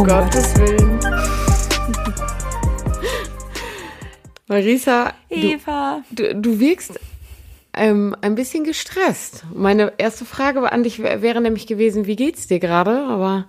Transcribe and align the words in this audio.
Um 0.00 0.06
oh 0.06 0.08
Gottes 0.08 0.56
Willen. 0.56 0.98
Marisa, 4.48 5.12
Eva. 5.28 6.02
Du, 6.10 6.22
du, 6.22 6.40
du 6.40 6.58
wirkst 6.58 6.98
ähm, 7.74 8.16
ein 8.22 8.34
bisschen 8.34 8.64
gestresst. 8.64 9.44
Meine 9.52 9.92
erste 9.98 10.24
Frage 10.24 10.72
an 10.72 10.84
dich 10.84 11.02
wäre 11.02 11.42
nämlich 11.42 11.66
gewesen, 11.66 12.06
wie 12.06 12.16
geht's 12.16 12.46
dir 12.46 12.60
gerade? 12.60 13.02
Aber 13.08 13.44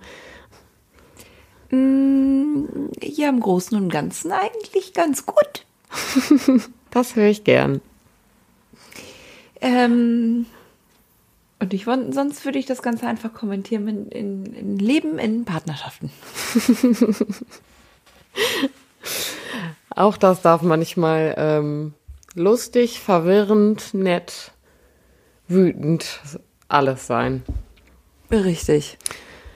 mm, 1.70 2.64
ja, 3.00 3.30
im 3.30 3.40
Großen 3.40 3.74
und 3.78 3.88
Ganzen 3.88 4.30
eigentlich 4.30 4.92
ganz 4.92 5.24
gut. 5.24 5.64
das 6.90 7.16
höre 7.16 7.28
ich 7.28 7.44
gern. 7.44 7.80
Ähm, 9.62 10.44
und 11.62 11.72
ich 11.72 11.84
sonst 11.84 12.44
würde 12.44 12.58
ich 12.58 12.66
das 12.66 12.82
Ganze 12.82 13.06
einfach 13.06 13.32
kommentieren 13.32 13.86
in, 13.86 14.08
in, 14.08 14.46
in 14.52 14.78
Leben 14.78 15.16
in 15.20 15.44
Partnerschaften. 15.44 16.10
Auch 19.90 20.16
das 20.16 20.42
darf 20.42 20.62
manchmal 20.62 21.36
ähm, 21.38 21.94
lustig, 22.34 22.98
verwirrend, 22.98 23.94
nett, 23.94 24.50
wütend, 25.46 26.18
alles 26.66 27.06
sein. 27.06 27.44
Richtig. 28.32 28.98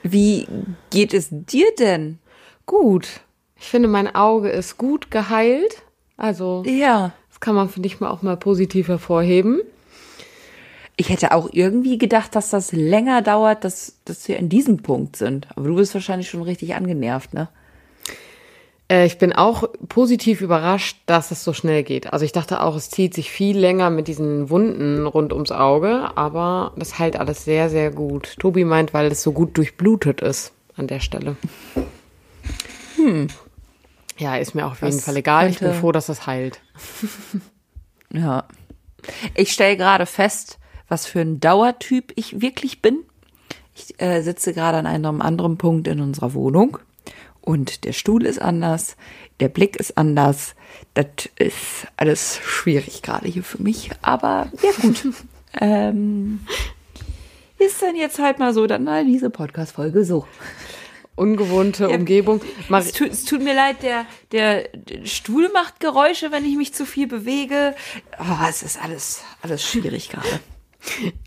Wie 0.01 0.47
geht 0.91 1.13
es 1.13 1.27
dir 1.29 1.67
denn? 1.77 2.19
Gut. 2.65 3.19
Ich 3.59 3.65
finde, 3.65 3.89
mein 3.89 4.15
Auge 4.15 4.47
ist 4.47 4.77
gut 4.77 5.11
geheilt. 5.11 5.83
Also, 6.15 6.63
ja. 6.65 7.11
das 7.27 7.41
kann 7.41 7.55
man, 7.55 7.67
finde 7.67 7.87
ich, 7.87 7.99
mal 7.99 8.11
auch 8.11 8.21
mal 8.21 8.37
positiv 8.37 8.87
hervorheben. 8.87 9.61
Ich 10.97 11.09
hätte 11.09 11.31
auch 11.31 11.49
irgendwie 11.51 11.97
gedacht, 11.97 12.35
dass 12.35 12.49
das 12.49 12.71
länger 12.71 13.21
dauert, 13.21 13.63
dass, 13.63 13.97
dass 14.05 14.27
wir 14.27 14.37
in 14.37 14.49
diesem 14.49 14.77
Punkt 14.77 15.15
sind. 15.15 15.47
Aber 15.55 15.67
du 15.67 15.75
bist 15.75 15.93
wahrscheinlich 15.93 16.29
schon 16.29 16.41
richtig 16.41 16.75
angenervt, 16.75 17.33
ne? 17.33 17.49
Äh, 18.89 19.05
ich 19.05 19.17
bin 19.17 19.33
auch 19.33 19.63
positiv 19.89 20.41
überrascht, 20.41 20.97
dass 21.05 21.31
es 21.31 21.43
so 21.43 21.53
schnell 21.53 21.83
geht. 21.83 22.13
Also 22.13 22.25
ich 22.25 22.31
dachte 22.31 22.61
auch, 22.61 22.75
es 22.75 22.89
zieht 22.89 23.13
sich 23.13 23.31
viel 23.31 23.57
länger 23.57 23.89
mit 23.89 24.07
diesen 24.07 24.49
Wunden 24.49 25.05
rund 25.05 25.33
ums 25.33 25.51
Auge, 25.51 26.11
aber 26.15 26.73
das 26.77 26.97
heilt 26.97 27.17
alles 27.17 27.45
sehr, 27.45 27.69
sehr 27.69 27.91
gut. 27.91 28.35
Tobi 28.39 28.65
meint, 28.65 28.93
weil 28.93 29.11
es 29.11 29.23
so 29.23 29.31
gut 29.31 29.57
durchblutet 29.57 30.21
ist 30.21 30.53
an 30.75 30.87
der 30.87 30.99
Stelle. 30.99 31.35
Hm. 32.95 33.27
Ja, 34.17 34.37
ist 34.37 34.55
mir 34.55 34.65
auch 34.65 34.71
auf 34.71 34.81
jeden 34.81 34.99
Fall 34.99 35.17
egal. 35.17 35.49
Ich 35.49 35.59
bin 35.59 35.73
froh, 35.73 35.91
dass 35.91 36.09
es 36.09 36.25
heilt. 36.25 36.59
ja. 38.11 38.45
Ich 39.35 39.53
stelle 39.53 39.77
gerade 39.77 40.05
fest, 40.05 40.57
was 40.87 41.05
für 41.05 41.21
ein 41.21 41.39
Dauertyp 41.39 42.13
ich 42.15 42.41
wirklich 42.41 42.81
bin. 42.81 43.03
Ich 43.75 44.01
äh, 44.01 44.21
sitze 44.21 44.53
gerade 44.53 44.77
an 44.77 44.87
einem 44.87 45.21
anderen 45.21 45.57
Punkt 45.57 45.87
in 45.87 46.01
unserer 46.01 46.33
Wohnung 46.33 46.79
und 47.47 47.85
der 47.85 47.93
Stuhl 47.93 48.25
ist 48.25 48.41
anders, 48.41 48.97
der 49.39 49.47
Blick 49.47 49.77
ist 49.77 49.97
anders. 49.97 50.53
Das 50.95 51.05
ist 51.39 51.87
alles 51.95 52.41
schwierig 52.43 53.03
gerade 53.03 53.29
hier 53.29 53.43
für 53.43 53.63
mich, 53.63 53.89
aber 54.01 54.51
ja 54.61 54.71
gut. 54.81 55.07
ähm, 55.61 56.41
ist 57.57 57.81
dann 57.81 57.95
jetzt 57.95 58.19
halt 58.19 58.37
mal 58.39 58.53
so, 58.53 58.67
dann 58.67 58.83
mal 58.83 59.05
diese 59.05 59.29
Podcast-Folge 59.29 60.03
so. 60.03 60.27
Ungewohnte 61.15 61.85
ja, 61.89 61.95
Umgebung. 61.95 62.41
Es 62.69 62.91
tut, 62.91 63.11
es 63.11 63.23
tut, 63.23 63.41
mir 63.41 63.55
leid, 63.55 63.77
der, 63.81 64.05
der 64.33 64.69
Stuhl 65.05 65.49
macht 65.53 65.79
Geräusche, 65.79 66.33
wenn 66.33 66.43
ich 66.43 66.57
mich 66.57 66.73
zu 66.73 66.85
viel 66.85 67.07
bewege. 67.07 67.75
Oh, 68.19 68.45
es 68.49 68.61
ist 68.61 68.77
alles, 68.83 69.23
alles 69.41 69.63
schwierig 69.63 70.09
gerade. 70.09 70.41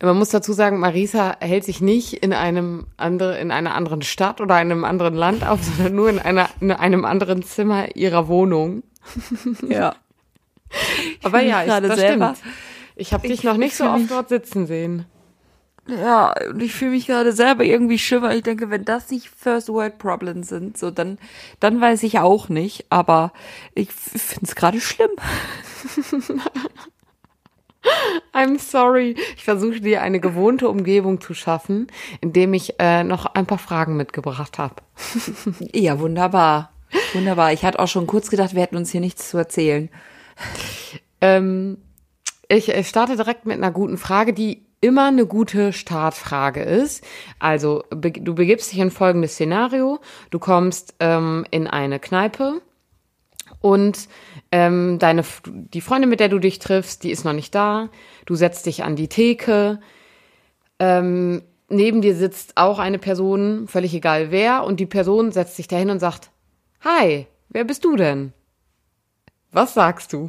Man 0.02 0.16
muss 0.16 0.30
dazu 0.30 0.52
sagen, 0.52 0.78
Marisa 0.78 1.36
hält 1.40 1.64
sich 1.64 1.80
nicht 1.80 2.14
in 2.14 2.32
einem 2.32 2.86
andere, 2.96 3.38
in 3.38 3.50
einer 3.50 3.74
anderen 3.74 4.02
Stadt 4.02 4.40
oder 4.40 4.54
einem 4.54 4.84
anderen 4.84 5.14
Land 5.14 5.44
auf, 5.46 5.62
sondern 5.76 5.94
nur 5.94 6.08
in, 6.08 6.18
einer, 6.18 6.48
in 6.60 6.72
einem 6.72 7.04
anderen 7.04 7.42
Zimmer 7.42 7.96
ihrer 7.96 8.28
Wohnung. 8.28 8.82
Ja. 9.68 9.94
Aber 11.22 11.40
ja, 11.42 11.62
ich, 11.62 11.68
das 11.68 11.98
selber, 11.98 12.34
stimmt. 12.36 12.54
Ich 12.96 13.12
habe 13.12 13.26
dich 13.26 13.44
noch 13.44 13.56
nicht 13.56 13.74
so 13.74 13.84
oft 13.84 14.10
dort 14.10 14.28
sitzen 14.28 14.66
sehen. 14.66 15.06
Ja, 15.86 16.32
und 16.48 16.62
ich 16.62 16.72
fühle 16.72 16.92
mich 16.92 17.06
gerade 17.06 17.32
selber 17.32 17.64
irgendwie 17.64 17.98
schimmer. 17.98 18.34
Ich 18.34 18.42
denke, 18.42 18.70
wenn 18.70 18.84
das 18.84 19.10
nicht 19.10 19.28
First 19.28 19.68
World 19.68 19.98
Problems 19.98 20.48
sind, 20.48 20.78
so 20.78 20.90
dann, 20.90 21.18
dann 21.58 21.80
weiß 21.80 22.02
ich 22.04 22.18
auch 22.18 22.48
nicht. 22.48 22.86
Aber 22.90 23.32
ich 23.74 23.90
finde 23.92 24.46
es 24.46 24.54
gerade 24.54 24.80
schlimm. 24.80 25.10
I'm 28.40 28.58
sorry. 28.58 29.16
Ich 29.36 29.44
versuche 29.44 29.80
dir 29.80 30.00
eine 30.00 30.18
gewohnte 30.18 30.70
Umgebung 30.70 31.20
zu 31.20 31.34
schaffen, 31.34 31.88
indem 32.22 32.54
ich 32.54 32.74
äh, 32.78 33.04
noch 33.04 33.26
ein 33.26 33.44
paar 33.44 33.58
Fragen 33.58 33.98
mitgebracht 33.98 34.58
habe. 34.58 34.76
ja, 35.74 36.00
wunderbar. 36.00 36.72
Wunderbar. 37.12 37.52
Ich 37.52 37.64
hatte 37.64 37.78
auch 37.78 37.88
schon 37.88 38.06
kurz 38.06 38.30
gedacht, 38.30 38.54
wir 38.54 38.62
hätten 38.62 38.76
uns 38.76 38.90
hier 38.90 39.02
nichts 39.02 39.28
zu 39.28 39.36
erzählen. 39.36 39.90
Ähm, 41.20 41.76
ich, 42.48 42.70
ich 42.70 42.88
starte 42.88 43.16
direkt 43.16 43.44
mit 43.44 43.58
einer 43.58 43.70
guten 43.70 43.98
Frage, 43.98 44.32
die 44.32 44.64
immer 44.80 45.08
eine 45.08 45.26
gute 45.26 45.74
Startfrage 45.74 46.62
ist. 46.62 47.04
Also 47.38 47.84
be 47.90 48.10
du 48.10 48.34
begibst 48.34 48.72
dich 48.72 48.78
in 48.78 48.90
folgendes 48.90 49.34
Szenario. 49.34 50.00
Du 50.30 50.38
kommst 50.38 50.94
ähm, 51.00 51.44
in 51.50 51.66
eine 51.66 52.00
Kneipe 52.00 52.62
und 53.60 54.08
ähm, 54.52 54.98
deine, 54.98 55.24
die 55.46 55.80
Freundin, 55.80 56.10
mit 56.10 56.20
der 56.20 56.28
du 56.28 56.38
dich 56.38 56.58
triffst, 56.58 57.04
die 57.04 57.10
ist 57.10 57.24
noch 57.24 57.32
nicht 57.32 57.54
da. 57.54 57.88
Du 58.26 58.34
setzt 58.34 58.66
dich 58.66 58.82
an 58.82 58.96
die 58.96 59.08
Theke. 59.08 59.80
Ähm, 60.78 61.42
neben 61.68 62.02
dir 62.02 62.16
sitzt 62.16 62.56
auch 62.56 62.78
eine 62.78 62.98
Person, 62.98 63.68
völlig 63.68 63.94
egal 63.94 64.30
wer, 64.30 64.64
und 64.64 64.80
die 64.80 64.86
Person 64.86 65.30
setzt 65.30 65.56
sich 65.56 65.68
dahin 65.68 65.90
und 65.90 66.00
sagt, 66.00 66.30
Hi, 66.82 67.26
wer 67.48 67.64
bist 67.64 67.84
du 67.84 67.94
denn? 67.96 68.32
Was 69.52 69.74
sagst 69.74 70.12
du? 70.12 70.28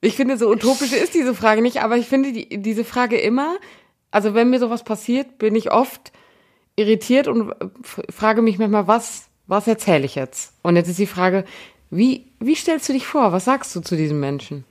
ich 0.00 0.16
finde, 0.16 0.36
so 0.36 0.48
utopisch 0.50 0.92
ist 0.92 1.14
diese 1.14 1.34
Frage 1.34 1.62
nicht, 1.62 1.82
aber 1.82 1.96
ich 1.96 2.06
finde 2.06 2.32
die, 2.32 2.62
diese 2.62 2.84
Frage 2.84 3.18
immer, 3.18 3.56
also 4.10 4.34
wenn 4.34 4.50
mir 4.50 4.58
sowas 4.60 4.84
passiert, 4.84 5.38
bin 5.38 5.54
ich 5.54 5.72
oft 5.72 6.12
irritiert 6.76 7.26
und 7.26 7.52
frage 8.10 8.42
mich 8.42 8.58
manchmal, 8.58 8.86
was, 8.86 9.24
was 9.46 9.66
erzähle 9.66 10.04
ich 10.04 10.14
jetzt? 10.14 10.52
Und 10.62 10.76
jetzt 10.76 10.88
ist 10.88 10.98
die 10.98 11.06
Frage, 11.06 11.44
wie, 11.90 12.26
wie 12.38 12.54
stellst 12.54 12.88
du 12.88 12.92
dich 12.92 13.06
vor? 13.06 13.32
Was 13.32 13.46
sagst 13.46 13.74
du 13.74 13.80
zu 13.80 13.96
diesem 13.96 14.20
Menschen? 14.20 14.64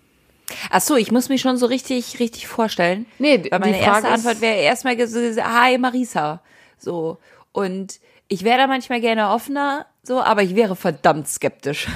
Ach 0.70 0.82
so, 0.82 0.96
ich 0.96 1.12
muss 1.12 1.30
mich 1.30 1.42
schon 1.42 1.58
so 1.58 1.66
richtig, 1.66 2.20
richtig 2.20 2.48
vorstellen. 2.48 3.08
Nee, 3.18 3.44
Weil 3.50 3.60
meine 3.60 3.82
erste 3.82 4.10
Antwort 4.10 4.42
wäre 4.42 4.58
erstmal 4.58 4.96
hi 4.96 5.78
Marisa. 5.78 6.42
So. 6.78 7.18
Und 7.52 8.00
ich 8.28 8.44
wäre 8.44 8.60
da 8.60 8.68
manchmal 8.68 9.02
gerne 9.02 9.30
offener, 9.30 9.86
so, 10.04 10.22
aber 10.22 10.44
ich 10.44 10.56
wäre 10.56 10.76
verdammt 10.76 11.28
skeptisch. 11.28 11.88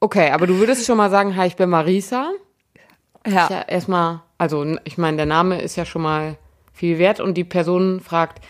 Okay, 0.00 0.30
aber 0.30 0.46
du 0.46 0.58
würdest 0.58 0.84
schon 0.84 0.98
mal 0.98 1.10
sagen, 1.10 1.34
hi, 1.36 1.46
ich 1.46 1.56
bin 1.56 1.70
Marisa. 1.70 2.32
Ja. 3.26 3.48
ja 3.48 3.62
erstmal, 3.62 4.20
also 4.36 4.76
ich 4.84 4.98
meine, 4.98 5.16
der 5.16 5.26
Name 5.26 5.62
ist 5.62 5.76
ja 5.76 5.86
schon 5.86 6.02
mal 6.02 6.36
viel 6.74 6.98
wert 6.98 7.20
und 7.20 7.34
die 7.34 7.44
Person 7.44 8.00
fragt, 8.00 8.44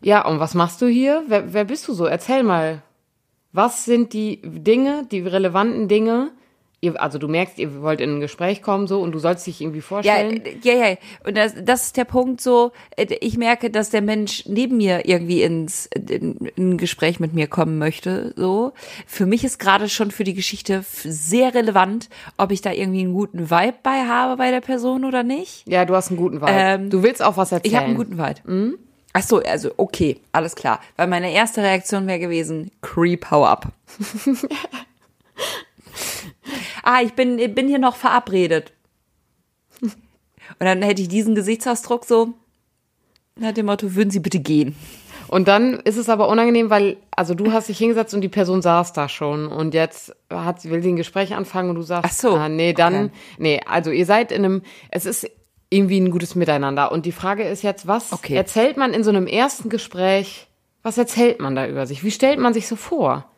ja, 0.00 0.26
und 0.26 0.40
was 0.40 0.54
machst 0.54 0.80
du 0.82 0.86
hier? 0.86 1.24
Wer, 1.28 1.52
wer 1.52 1.64
bist 1.64 1.86
du 1.88 1.92
so? 1.92 2.06
Erzähl 2.06 2.42
mal. 2.42 2.82
Was 3.52 3.84
sind 3.84 4.12
die 4.12 4.40
Dinge, 4.44 5.06
die 5.10 5.20
relevanten 5.20 5.88
Dinge? 5.88 6.30
Ihr, 6.82 6.98
also 6.98 7.18
du 7.18 7.28
merkst, 7.28 7.58
ihr 7.58 7.82
wollt 7.82 8.00
in 8.00 8.16
ein 8.16 8.20
Gespräch 8.20 8.62
kommen 8.62 8.86
so 8.86 9.02
und 9.02 9.12
du 9.12 9.18
sollst 9.18 9.46
dich 9.46 9.60
irgendwie 9.60 9.82
vorstellen. 9.82 10.42
Ja, 10.62 10.72
ja, 10.72 10.88
ja. 10.88 10.96
Und 11.26 11.36
das, 11.36 11.52
das 11.62 11.86
ist 11.86 11.98
der 11.98 12.06
Punkt 12.06 12.40
so, 12.40 12.72
äh, 12.96 13.14
ich 13.20 13.36
merke, 13.36 13.68
dass 13.68 13.90
der 13.90 14.00
Mensch 14.00 14.44
neben 14.46 14.78
mir 14.78 15.06
irgendwie 15.06 15.42
ins 15.42 15.84
in, 15.86 16.36
in 16.56 16.70
ein 16.70 16.78
Gespräch 16.78 17.20
mit 17.20 17.34
mir 17.34 17.48
kommen 17.48 17.76
möchte. 17.76 18.32
So. 18.34 18.72
Für 19.06 19.26
mich 19.26 19.44
ist 19.44 19.58
gerade 19.58 19.90
schon 19.90 20.10
für 20.10 20.24
die 20.24 20.32
Geschichte 20.32 20.82
sehr 20.86 21.54
relevant, 21.54 22.08
ob 22.38 22.50
ich 22.50 22.62
da 22.62 22.72
irgendwie 22.72 23.00
einen 23.00 23.12
guten 23.12 23.50
Vibe 23.50 23.76
bei 23.82 24.06
habe 24.06 24.38
bei 24.38 24.50
der 24.50 24.62
Person 24.62 25.04
oder 25.04 25.22
nicht. 25.22 25.68
Ja, 25.68 25.84
du 25.84 25.94
hast 25.94 26.08
einen 26.08 26.16
guten 26.16 26.40
Vibe. 26.40 26.50
Ähm, 26.50 26.88
du 26.88 27.02
willst 27.02 27.22
auch 27.22 27.36
was 27.36 27.52
erzählen. 27.52 27.70
Ich 27.70 27.76
habe 27.76 27.88
einen 27.88 27.96
guten 27.96 28.16
Vibe. 28.16 28.40
Mhm. 28.46 28.78
Ach 29.12 29.22
so, 29.22 29.38
also 29.38 29.72
okay, 29.76 30.20
alles 30.32 30.54
klar. 30.54 30.80
Weil 30.96 31.08
meine 31.08 31.32
erste 31.32 31.62
Reaktion 31.62 32.06
wäre 32.06 32.20
gewesen, 32.20 32.70
Creep, 32.80 33.30
hau 33.30 33.44
ab. 33.44 33.72
ah, 36.82 37.00
ich 37.02 37.14
bin, 37.14 37.36
bin 37.54 37.68
hier 37.68 37.78
noch 37.78 37.96
verabredet. 37.96 38.72
Und 39.80 40.66
dann 40.66 40.82
hätte 40.82 41.02
ich 41.02 41.08
diesen 41.08 41.34
Gesichtsausdruck 41.34 42.04
so, 42.04 42.34
nach 43.36 43.52
dem 43.52 43.66
Motto, 43.66 43.94
würden 43.94 44.10
Sie 44.10 44.20
bitte 44.20 44.40
gehen. 44.40 44.76
Und 45.30 45.46
dann 45.46 45.74
ist 45.80 45.96
es 45.96 46.08
aber 46.08 46.28
unangenehm, 46.28 46.70
weil, 46.70 46.96
also 47.12 47.34
du 47.34 47.52
hast 47.52 47.68
dich 47.68 47.78
hingesetzt 47.78 48.14
und 48.14 48.20
die 48.20 48.28
Person 48.28 48.62
saß 48.62 48.92
da 48.92 49.08
schon 49.08 49.46
und 49.46 49.74
jetzt 49.74 50.12
hat, 50.28 50.64
will 50.64 50.82
sie 50.82 50.90
ein 50.90 50.96
Gespräch 50.96 51.34
anfangen 51.34 51.70
und 51.70 51.76
du 51.76 51.82
sagst, 51.82 52.10
Ach 52.10 52.12
so, 52.12 52.34
ah, 52.34 52.48
nee, 52.48 52.72
dann, 52.72 53.04
okay. 53.04 53.12
nee, 53.38 53.60
also 53.64 53.92
ihr 53.92 54.06
seid 54.06 54.32
in 54.32 54.44
einem, 54.44 54.62
es 54.90 55.06
ist 55.06 55.30
irgendwie 55.70 56.00
ein 56.00 56.10
gutes 56.10 56.34
Miteinander. 56.34 56.92
Und 56.92 57.06
die 57.06 57.12
Frage 57.12 57.44
ist 57.44 57.62
jetzt, 57.62 57.86
was 57.86 58.12
okay. 58.12 58.34
erzählt 58.34 58.76
man 58.76 58.92
in 58.92 59.04
so 59.04 59.10
einem 59.10 59.26
ersten 59.26 59.68
Gespräch, 59.68 60.48
was 60.82 60.98
erzählt 60.98 61.40
man 61.40 61.54
da 61.54 61.66
über 61.66 61.86
sich? 61.86 62.02
Wie 62.04 62.10
stellt 62.10 62.40
man 62.40 62.52
sich 62.52 62.66
so 62.66 62.76
vor? 62.76 63.30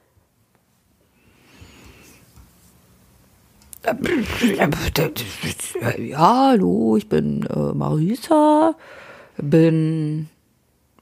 Ja, 5.98 6.18
hallo, 6.18 6.96
ich 6.96 7.08
bin 7.08 7.44
äh, 7.46 7.74
Marisa, 7.74 8.76
bin 9.36 10.28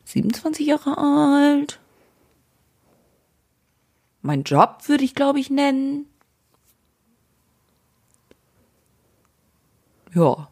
27 0.05 0.67
Jahre 0.67 0.97
alt. 0.97 1.79
Mein 4.23 4.43
Job 4.45 4.79
würde 4.87 5.05
ich, 5.05 5.15
glaube 5.15 5.41
ich, 5.41 5.51
nennen. 5.51 6.07
Ja. 10.15 10.49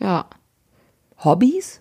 Ja. 0.00 0.26
Hobbys? 1.22 1.80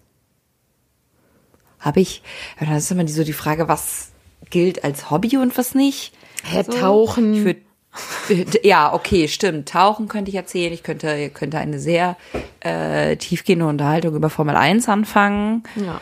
Habe 1.80 2.02
ich, 2.02 2.22
das 2.60 2.84
ist 2.84 2.92
immer 2.92 3.06
die, 3.06 3.14
so 3.14 3.24
die 3.24 3.34
Frage, 3.34 3.68
was 3.68 4.12
gilt 4.50 4.84
als 4.84 5.10
Hobby 5.10 5.38
und 5.38 5.58
was 5.58 5.76
nicht. 5.76 6.14
Hä, 6.44 6.64
So. 6.64 6.74
Tauchen. 6.74 7.34
Ich 7.34 7.44
würd, 7.44 8.66
ja, 8.66 8.94
okay, 8.94 9.28
stimmt. 9.28 9.70
Tauchen 9.70 10.08
könnte 10.08 10.30
ich 10.30 10.36
erzählen. 10.36 10.72
Ich 10.74 10.84
könnte, 10.84 11.30
könnte 11.30 11.58
eine 11.58 11.80
sehr 11.80 12.18
äh, 12.60 13.16
tiefgehende 13.18 13.66
Unterhaltung 13.66 14.16
über 14.16 14.30
Formel 14.30 14.56
1 14.56 14.88
anfangen. 14.90 15.64
Ja. 15.76 16.02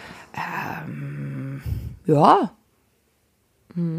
Ja. 2.06 2.52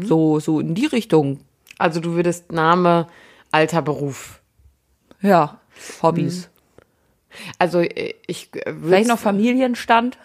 So, 0.03 0.39
so 0.39 0.59
in 0.59 0.75
die 0.75 0.85
Richtung. 0.85 1.39
Also 1.77 1.99
du 2.01 2.13
würdest 2.13 2.51
Name, 2.51 3.07
Alter, 3.51 3.81
Beruf. 3.81 4.41
Ja. 5.21 5.59
Hobbys. 6.01 6.48
Also 7.57 7.79
äh, 7.79 8.15
ich 8.27 8.49
äh, 8.55 8.73
Vielleicht 8.73 9.07
noch 9.07 9.19
Familienstand. 9.19 10.17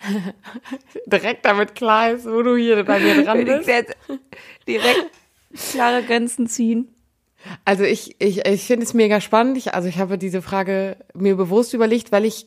direkt 1.06 1.44
damit 1.44 1.74
klar 1.74 2.12
ist, 2.12 2.24
wo 2.24 2.42
du 2.42 2.56
hier 2.56 2.84
bei 2.84 2.98
mir 3.00 3.22
dran 3.22 3.44
bist. 3.44 3.68
Direkt 3.68 3.96
direkt 4.66 5.10
klare 5.72 6.02
Grenzen 6.02 6.46
ziehen. 6.46 6.88
Also 7.64 7.84
ich, 7.84 8.16
ich, 8.18 8.46
ich 8.46 8.64
finde 8.64 8.84
es 8.84 8.94
mega 8.94 9.20
spannend. 9.20 9.56
Ich, 9.56 9.74
also 9.74 9.88
ich 9.88 9.98
habe 9.98 10.18
diese 10.18 10.42
Frage 10.42 10.96
mir 11.14 11.36
bewusst 11.36 11.74
überlegt, 11.74 12.12
weil 12.12 12.24
ich 12.24 12.46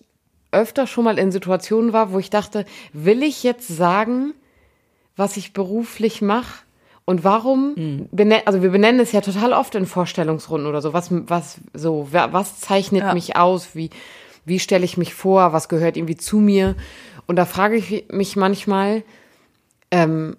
öfter 0.51 0.85
schon 0.85 1.03
mal 1.03 1.17
in 1.17 1.31
Situationen 1.31 1.93
war, 1.93 2.11
wo 2.11 2.19
ich 2.19 2.29
dachte, 2.29 2.65
will 2.93 3.23
ich 3.23 3.43
jetzt 3.43 3.67
sagen, 3.67 4.33
was 5.15 5.37
ich 5.37 5.53
beruflich 5.53 6.21
mache? 6.21 6.63
Und 7.05 7.23
warum, 7.25 8.07
bene- 8.11 8.47
also 8.47 8.61
wir 8.61 8.69
benennen 8.69 9.01
es 9.01 9.11
ja 9.11 9.19
total 9.21 9.51
oft 9.53 9.75
in 9.75 9.85
Vorstellungsrunden 9.85 10.67
oder 10.69 10.81
so, 10.81 10.93
was, 10.93 11.09
was, 11.11 11.59
so, 11.73 12.07
was 12.11 12.59
zeichnet 12.61 13.01
Ja. 13.03 13.13
mich 13.13 13.35
aus, 13.35 13.75
wie, 13.75 13.89
wie 14.45 14.59
stelle 14.59 14.85
ich 14.85 14.95
mich 14.97 15.13
vor, 15.13 15.51
was 15.51 15.67
gehört 15.67 15.97
irgendwie 15.97 16.15
zu 16.15 16.37
mir? 16.37 16.75
Und 17.27 17.35
da 17.35 17.45
frage 17.45 17.75
ich 17.75 18.05
mich 18.09 18.35
manchmal, 18.37 19.03
ähm, 19.91 20.37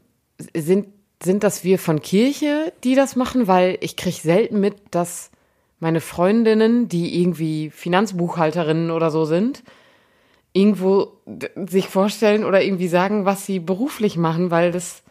sind, 0.56 0.86
sind 1.22 1.44
das 1.44 1.64
wir 1.64 1.78
von 1.78 2.00
Kirche, 2.00 2.72
die 2.82 2.94
das 2.94 3.14
machen? 3.14 3.46
Weil 3.46 3.76
ich 3.80 3.96
kriege 3.96 4.16
selten 4.16 4.58
mit, 4.58 4.76
dass 4.90 5.30
meine 5.80 6.00
Freundinnen, 6.00 6.88
die 6.88 7.20
irgendwie 7.20 7.68
Finanzbuchhalterinnen 7.70 8.90
oder 8.90 9.10
so 9.10 9.26
sind, 9.26 9.62
irgendwo 10.54 11.12
sich 11.68 11.88
vorstellen 11.88 12.44
oder 12.44 12.62
irgendwie 12.62 12.88
sagen, 12.88 13.26
was 13.26 13.44
sie 13.44 13.58
beruflich 13.58 14.16
machen, 14.16 14.50
weil 14.50 14.72
das 14.72 15.02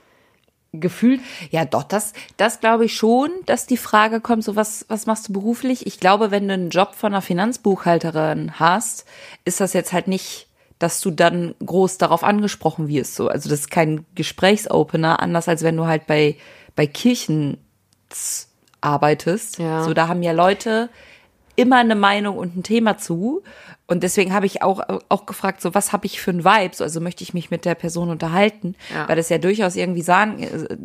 gefühlt 0.74 1.22
Ja, 1.52 1.66
doch, 1.66 1.84
das, 1.84 2.14
das 2.38 2.60
glaube 2.60 2.86
ich 2.86 2.96
schon, 2.96 3.30
dass 3.46 3.68
die 3.68 3.78
Frage 3.78 4.20
kommt, 4.20 4.44
so 4.44 4.56
was, 4.56 4.86
was 4.90 5.06
machst 5.06 5.30
du 5.30 5.34
beruflich? 5.34 5.86
Ich 5.86 6.00
glaube, 6.00 6.32
wenn 6.32 6.48
du 6.48 6.54
einen 6.56 6.70
Job 6.70 6.96
von 6.96 7.14
einer 7.14 7.22
Finanzbuchhalterin 7.22 8.60
hast, 8.60 9.06
ist 9.46 9.62
das 9.62 9.74
jetzt 9.74 9.94
halt 9.94 10.08
nicht, 10.08 10.48
dass 10.80 11.00
du 11.00 11.12
dann 11.12 11.56
groß 11.64 11.98
darauf 11.98 12.24
angesprochen 12.24 12.88
wirst, 12.88 13.16
so. 13.16 13.28
Also 13.28 13.50
das 13.50 13.62
ist 13.62 13.72
kein 13.72 14.06
Gesprächsopener, 14.16 15.22
anders 15.22 15.48
als 15.48 15.64
wenn 15.64 15.78
du 15.78 15.86
halt 15.86 16.08
bei, 16.08 16.36
bei 16.76 16.88
Kirchen 16.88 17.58
arbeitest. 18.82 19.60
Ja. 19.60 19.84
So, 19.84 19.94
da 19.94 20.08
haben 20.08 20.24
ja 20.24 20.32
Leute 20.32 20.90
immer 21.56 21.78
eine 21.78 21.96
Meinung 21.96 22.38
und 22.38 22.58
ein 22.58 22.64
Thema 22.64 22.98
zu. 22.98 23.44
Und 23.86 24.02
deswegen 24.04 24.34
habe 24.34 24.46
ich 24.46 24.62
auch, 24.62 24.82
auch 25.10 25.26
gefragt, 25.26 25.62
so 25.62 25.76
was 25.76 25.92
habe 25.92 26.06
ich 26.06 26.22
für 26.22 26.32
ein 26.32 26.46
Vibe? 26.46 26.74
So, 26.74 26.86
also 26.86 27.02
möchte 27.02 27.24
ich 27.24 27.34
mich 27.34 27.52
mit 27.52 27.66
der 27.66 27.76
Person 27.76 28.10
unterhalten? 28.10 28.76
Ja. 28.94 29.10
Weil 29.10 29.18
das 29.18 29.28
ja 29.28 29.38
durchaus 29.38 29.76
irgendwie 29.76 30.02
sagen, 30.02 30.42
äh, 30.42 30.78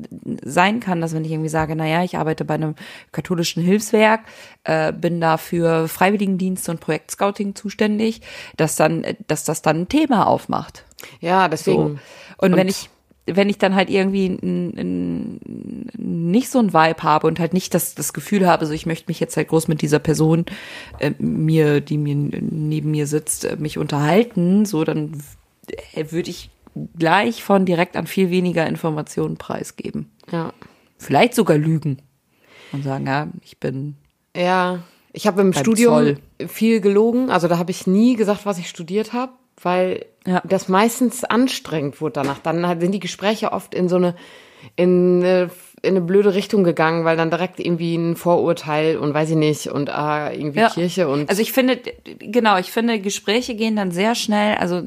sein 0.43 0.81
kann, 0.81 1.01
dass 1.01 1.15
wenn 1.15 1.25
ich 1.25 1.31
irgendwie 1.31 1.49
sage, 1.49 1.77
naja, 1.77 2.03
ich 2.03 2.17
arbeite 2.19 2.45
bei 2.45 2.55
einem 2.55 2.75
katholischen 3.13 3.63
Hilfswerk, 3.63 4.23
äh, 4.65 4.93
bin 4.93 5.21
da 5.21 5.37
für 5.37 5.87
Freiwilligendienste 5.87 6.73
und 6.73 6.81
Projektscouting 6.81 7.55
zuständig, 7.55 8.21
dass 8.57 8.75
dann, 8.75 9.05
äh, 9.05 9.15
dass 9.29 9.45
das 9.45 9.63
dann 9.63 9.83
ein 9.83 9.89
Thema 9.89 10.27
aufmacht. 10.27 10.85
ja, 11.21 11.45
So. 11.45 11.51
deswegen. 11.51 12.01
Und, 12.39 12.57
wenn 12.57 12.69
ich 12.69 12.91
wenn 13.33 13.49
ich 13.49 13.59
dann 13.59 13.75
halt 13.75 13.91
irgendwie 13.91 14.27
n, 14.27 14.77
n, 14.77 15.41
nicht 15.97 16.51
so 16.51 16.59
ein 16.59 16.73
Vibe 16.73 17.03
habe 17.03 17.27
und 17.27 17.41
halt 17.41 17.53
nicht 17.53 17.75
das, 17.75 17.95
das 17.95 18.13
Gefühl 18.13 18.47
habe, 18.47 18.67
so 18.67 18.73
ich 18.73 18.87
möchte 18.87 19.07
mich 19.09 19.21
jetzt 19.21 19.37
halt 19.37 19.49
groß 19.49 19.69
mit 19.69 19.83
dieser 19.83 19.99
Person 19.99 20.47
äh, 20.99 21.13
mir, 21.19 21.81
die 21.81 21.99
mir 21.99 22.15
neben 22.15 22.91
mir 22.91 23.07
sitzt, 23.07 23.45
äh, 23.45 23.57
mich 23.57 23.79
unterhalten, 23.79 24.65
so 24.65 24.85
dann 24.85 25.23
äh, 25.95 26.07
würde 26.11 26.31
ich 26.31 26.51
gleich 26.99 27.43
von 27.43 27.67
direkt 27.67 27.97
an 27.97 28.07
viel 28.07 28.31
weniger 28.31 28.67
Informationen 28.67 29.37
preisgeben. 29.37 30.11
Ja. 30.31 30.53
Vielleicht 30.97 31.35
sogar 31.35 31.57
lügen 31.59 31.99
und 32.73 32.85
sagen, 32.85 33.07
ja, 33.07 33.29
ich 33.45 33.59
bin 33.59 33.97
Ja, 34.37 34.81
ich 35.13 35.27
habe 35.27 35.41
im 35.41 35.53
Studium 35.53 35.95
Zoll. 35.95 36.19
viel 36.49 36.81
gelogen. 36.81 37.31
Also 37.31 37.49
da 37.49 37.59
habe 37.59 37.71
ich 37.71 37.87
nie 37.87 38.15
gesagt, 38.15 38.47
was 38.47 38.59
ich 38.59 38.69
studiert 38.69 39.13
habe, 39.13 39.33
weil 39.63 40.07
Ja. 40.27 40.43
das 40.45 40.69
meistens 40.69 41.25
anstrengend 41.25 42.01
wurde 42.01 42.15
danach. 42.15 42.39
Dann 42.39 42.81
sind 42.81 42.93
die 42.93 43.01
Gespräche 43.01 43.53
oft 43.53 43.75
in 43.75 43.89
so 43.89 43.97
eine 43.97 44.15
in 44.77 45.25
eine, 45.25 45.49
in 45.83 45.91
eine 45.97 46.01
blöde 46.01 46.35
Richtung 46.35 46.65
gegangen, 46.65 47.05
weil 47.05 47.17
dann 47.17 47.31
direkt 47.31 47.61
irgendwie 47.61 47.95
ein 47.97 48.17
Vorurteil 48.17 48.97
und 48.99 49.15
weiß 49.15 49.31
ich 49.31 49.37
nicht 49.37 49.69
und 49.69 49.91
ah, 49.91 50.33
irgendwie 50.33 50.61
Ja. 50.61 50.71
Kirche 50.71 51.09
und 51.09 51.29
Also 51.29 51.41
ich 51.43 51.53
finde, 51.53 51.81
genau, 52.19 52.59
ich 52.59 52.71
finde, 52.73 52.99
Gespräche 53.01 53.55
gehen 53.55 53.77
dann 53.77 53.91
sehr 53.91 54.15
schnell, 54.15 54.57
also 54.57 54.83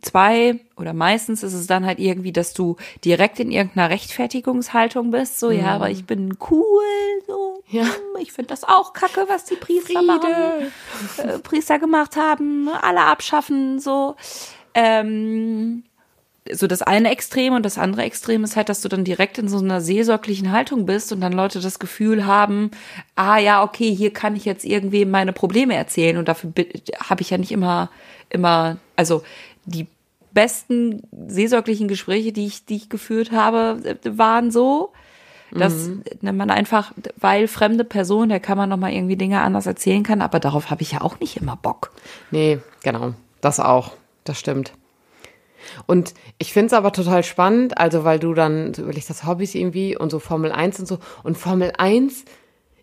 zwei 0.00 0.56
oder 0.76 0.92
meistens 0.92 1.42
ist 1.42 1.52
es 1.54 1.66
dann 1.66 1.86
halt 1.86 1.98
irgendwie, 2.00 2.32
dass 2.32 2.52
du 2.54 2.76
direkt 3.04 3.38
in 3.40 3.50
irgendeiner 3.52 3.90
Rechtfertigungshaltung 3.90 5.10
bist, 5.10 5.38
so, 5.38 5.50
ja, 5.50 5.74
aber 5.74 5.90
ich 5.90 6.04
bin 6.06 6.36
cool, 6.50 6.82
so, 7.26 7.62
Ja. 7.68 7.82
hm, 7.84 7.90
ich 8.20 8.32
finde 8.32 8.48
das 8.48 8.64
auch 8.64 8.92
kacke, 8.92 9.24
was 9.28 9.44
die 9.44 9.56
Priester 9.56 10.02
machen, 10.02 10.32
äh, 11.18 11.38
Priester 11.38 11.78
gemacht 11.78 12.16
haben, 12.16 12.68
alle 12.80 13.02
abschaffen, 13.02 13.78
so, 13.78 14.16
ähm, 14.74 15.84
so 16.50 16.66
das 16.66 16.82
eine 16.82 17.10
Extrem 17.10 17.54
und 17.54 17.64
das 17.64 17.78
andere 17.78 18.02
Extrem 18.02 18.42
ist 18.42 18.56
halt, 18.56 18.68
dass 18.68 18.80
du 18.80 18.88
dann 18.88 19.04
direkt 19.04 19.38
in 19.38 19.48
so 19.48 19.58
einer 19.58 19.80
seelsorglichen 19.80 20.50
Haltung 20.50 20.86
bist 20.86 21.12
und 21.12 21.20
dann 21.20 21.32
Leute 21.32 21.60
das 21.60 21.78
Gefühl 21.78 22.26
haben, 22.26 22.72
ah 23.14 23.38
ja, 23.38 23.62
okay, 23.62 23.94
hier 23.94 24.12
kann 24.12 24.34
ich 24.34 24.44
jetzt 24.44 24.64
irgendwie 24.64 25.04
meine 25.04 25.32
Probleme 25.32 25.74
erzählen 25.74 26.16
und 26.16 26.28
dafür 26.28 26.52
habe 26.98 27.22
ich 27.22 27.30
ja 27.30 27.38
nicht 27.38 27.52
immer, 27.52 27.90
immer, 28.28 28.78
also 28.96 29.22
die 29.66 29.86
besten 30.32 31.02
seelsorglichen 31.28 31.86
Gespräche, 31.86 32.32
die 32.32 32.46
ich, 32.46 32.64
die 32.64 32.76
ich 32.76 32.88
geführt 32.88 33.30
habe, 33.30 33.80
äh, 33.84 34.18
waren 34.18 34.50
so, 34.50 34.92
dass 35.54 35.90
man 36.22 36.50
einfach, 36.50 36.92
weil 37.16 37.46
fremde 37.46 37.84
Person, 37.84 38.30
der 38.30 38.40
kann 38.40 38.56
man 38.56 38.70
noch 38.70 38.78
mal 38.78 38.90
irgendwie 38.90 39.16
Dinge 39.16 39.42
anders 39.42 39.66
erzählen 39.66 40.02
kann, 40.02 40.22
aber 40.22 40.40
darauf 40.40 40.70
habe 40.70 40.80
ich 40.80 40.92
ja 40.92 41.02
auch 41.02 41.20
nicht 41.20 41.36
immer 41.36 41.56
Bock. 41.56 41.92
Nee, 42.30 42.58
genau. 42.82 43.12
Das 43.42 43.60
auch. 43.60 43.92
Das 44.24 44.38
stimmt. 44.38 44.72
Und 45.86 46.14
ich 46.38 46.52
finde 46.52 46.68
es 46.68 46.72
aber 46.72 46.92
total 46.92 47.22
spannend, 47.22 47.78
also 47.78 48.04
weil 48.04 48.18
du 48.18 48.34
dann 48.34 48.74
so 48.74 48.82
überlegst, 48.82 49.10
das 49.10 49.26
Hobbys 49.26 49.54
irgendwie 49.54 49.96
und 49.96 50.10
so 50.10 50.18
Formel 50.18 50.52
1 50.52 50.80
und 50.80 50.86
so. 50.86 50.98
Und 51.22 51.36
Formel 51.36 51.72
1 51.76 52.24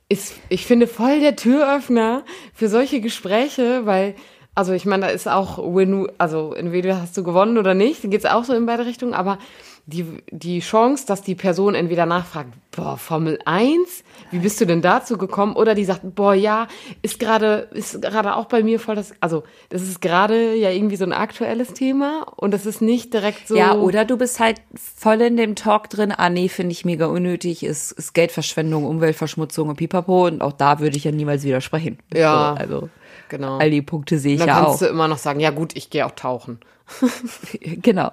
ist, 0.09 0.35
ich 0.49 0.65
finde, 0.65 0.87
voll 0.87 1.19
der 1.19 1.35
Türöffner 1.35 2.23
für 2.53 2.67
solche 2.67 2.99
Gespräche, 2.99 3.85
weil, 3.85 4.15
also 4.55 4.73
ich 4.73 4.85
meine, 4.85 5.05
da 5.05 5.11
ist 5.11 5.27
auch 5.27 5.59
Win, 5.59 6.07
also 6.17 6.53
entweder 6.53 7.01
hast 7.01 7.15
du 7.15 7.23
gewonnen 7.23 7.57
oder 7.57 7.75
nicht, 7.75 8.03
dann 8.03 8.11
geht's 8.11 8.25
auch 8.25 8.43
so 8.43 8.53
in 8.53 8.65
beide 8.65 8.85
Richtungen, 8.85 9.13
aber 9.13 9.37
die, 9.85 10.05
die 10.31 10.59
Chance, 10.59 11.05
dass 11.07 11.21
die 11.21 11.35
Person 11.35 11.75
entweder 11.75 12.05
nachfragt, 12.05 12.53
boah, 12.71 12.97
Formel 12.97 13.39
1, 13.45 14.03
wie 14.31 14.39
bist 14.39 14.61
du 14.61 14.65
denn 14.65 14.81
dazu 14.81 15.17
gekommen? 15.17 15.55
Oder 15.55 15.75
die 15.75 15.85
sagt, 15.85 16.01
boah, 16.15 16.33
ja, 16.33 16.67
ist 17.01 17.19
gerade, 17.19 17.69
ist 17.71 18.01
gerade 18.01 18.35
auch 18.35 18.45
bei 18.45 18.63
mir 18.63 18.79
voll 18.79 18.95
das, 18.95 19.13
also 19.19 19.43
das 19.69 19.81
ist 19.81 20.01
gerade 20.01 20.55
ja 20.55 20.69
irgendwie 20.69 20.95
so 20.95 21.05
ein 21.05 21.13
aktuelles 21.13 21.73
Thema 21.73 22.25
und 22.35 22.53
das 22.53 22.65
ist 22.65 22.81
nicht 22.81 23.13
direkt 23.13 23.47
so. 23.47 23.55
Ja, 23.55 23.75
oder 23.75 24.05
du 24.05 24.17
bist 24.17 24.39
halt 24.39 24.61
voll 24.75 25.21
in 25.21 25.37
dem 25.37 25.55
Talk 25.55 25.89
drin, 25.89 26.13
ah 26.15 26.29
nee, 26.29 26.49
finde 26.49 26.71
ich 26.73 26.85
mega 26.85 27.07
unnötig, 27.07 27.63
ist, 27.63 27.91
ist 27.91 28.13
Geldverschwendung, 28.13 28.85
Umweltverschmutzung 28.85 29.69
und 29.69 29.75
pipapo 29.75 30.27
und 30.27 30.41
auch 30.41 30.53
da 30.53 30.79
würde 30.79 30.97
ich 30.97 31.03
ja 31.03 31.11
niemals 31.11 31.43
widersprechen. 31.43 31.97
Ja. 32.13 32.55
So, 32.55 32.61
also 32.61 32.89
genau. 33.29 33.57
all 33.57 33.71
die 33.71 33.81
Punkte 33.81 34.19
sehe 34.19 34.33
ich 34.33 34.39
Dann 34.39 34.47
ja 34.49 34.61
auch. 34.61 34.67
kannst 34.67 34.81
du 34.81 34.85
immer 34.85 35.07
noch 35.07 35.17
sagen, 35.17 35.39
ja 35.39 35.51
gut, 35.51 35.75
ich 35.75 35.89
gehe 35.89 36.05
auch 36.05 36.11
tauchen. 36.11 36.59
Genau. 37.81 38.11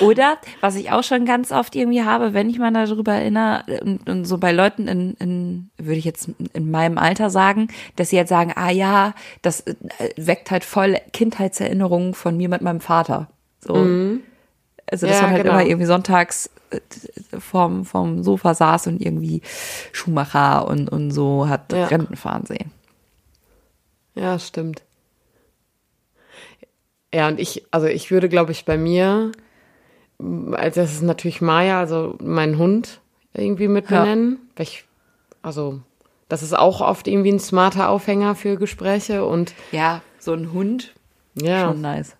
Oder, 0.00 0.38
was 0.60 0.76
ich 0.76 0.92
auch 0.92 1.02
schon 1.02 1.24
ganz 1.24 1.50
oft 1.52 1.74
irgendwie 1.74 2.02
habe, 2.02 2.32
wenn 2.34 2.48
ich 2.48 2.58
mal 2.58 2.72
darüber 2.72 3.12
erinnere, 3.14 3.64
und, 3.82 4.08
und 4.08 4.24
so 4.24 4.38
bei 4.38 4.52
Leuten 4.52 4.86
in, 4.88 5.14
in, 5.14 5.70
würde 5.78 5.98
ich 5.98 6.04
jetzt 6.04 6.28
in 6.52 6.70
meinem 6.70 6.98
Alter 6.98 7.30
sagen, 7.30 7.68
dass 7.96 8.10
sie 8.10 8.16
jetzt 8.16 8.28
sagen, 8.28 8.52
ah 8.54 8.70
ja, 8.70 9.14
das 9.42 9.60
äh, 9.62 9.74
weckt 10.16 10.50
halt 10.50 10.64
voll 10.64 10.96
Kindheitserinnerungen 11.12 12.14
von 12.14 12.36
mir 12.36 12.48
mit 12.48 12.62
meinem 12.62 12.80
Vater. 12.80 13.28
So. 13.60 13.74
Also 14.90 15.06
dass 15.06 15.16
Ja, 15.16 15.22
man 15.22 15.32
halt 15.32 15.42
genau. 15.42 15.54
immer 15.54 15.66
irgendwie 15.66 15.86
sonntags 15.86 16.50
äh, 16.70 16.80
vorm, 17.38 17.84
vorm 17.84 18.22
Sofa 18.22 18.54
saß 18.54 18.86
und 18.86 19.00
irgendwie 19.02 19.42
Schumacher 19.92 20.66
und, 20.68 20.88
und 20.88 21.10
so 21.10 21.48
hat 21.48 21.72
Ja. 21.72 21.86
Rennen 21.86 22.16
fahren 22.16 22.46
sehen. 22.46 22.70
Ja, 24.14 24.38
stimmt. 24.38 24.82
Ja, 27.12 27.28
und 27.28 27.40
ich, 27.40 27.64
also 27.70 27.86
ich 27.86 28.10
würde, 28.10 28.28
glaube 28.28 28.52
ich, 28.52 28.64
bei 28.64 28.76
mir, 28.76 29.32
als 30.52 30.74
das 30.74 30.92
ist 30.92 31.02
natürlich 31.02 31.40
Maya, 31.40 31.78
also 31.80 32.16
mein 32.22 32.58
Hund, 32.58 33.00
irgendwie 33.34 33.68
mit 33.68 33.90
Ja. 33.90 34.00
benennen. 34.02 34.38
Ich, 34.58 34.84
also, 35.42 35.80
das 36.28 36.42
ist 36.42 36.56
auch 36.56 36.80
oft 36.80 37.08
irgendwie 37.08 37.32
ein 37.32 37.40
smarter 37.40 37.88
Aufhänger 37.88 38.34
für 38.34 38.56
Gespräche 38.56 39.24
und 39.24 39.54
Ja, 39.72 40.02
so 40.18 40.32
ein 40.34 40.52
Hund, 40.52 40.94
ja. 41.34 41.62
schon 41.70 41.80
nice. 41.80 42.16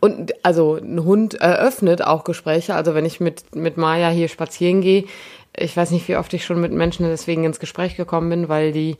Und 0.00 0.34
also 0.44 0.74
ein 0.76 1.04
Hund 1.04 1.34
eröffnet 1.34 2.04
auch 2.04 2.24
Gespräche. 2.24 2.74
Also 2.74 2.94
wenn 2.94 3.06
ich 3.06 3.18
mit, 3.18 3.56
mit 3.56 3.78
Maya 3.78 4.10
hier 4.10 4.28
spazieren 4.28 4.82
gehe, 4.82 5.04
ich 5.56 5.74
weiß 5.74 5.90
nicht, 5.92 6.06
wie 6.08 6.16
oft 6.16 6.34
ich 6.34 6.44
schon 6.44 6.60
mit 6.60 6.70
Menschen 6.72 7.06
deswegen 7.06 7.44
ins 7.44 7.60
Gespräch 7.60 7.96
gekommen 7.96 8.28
bin, 8.28 8.48
weil 8.50 8.72
die 8.72 8.98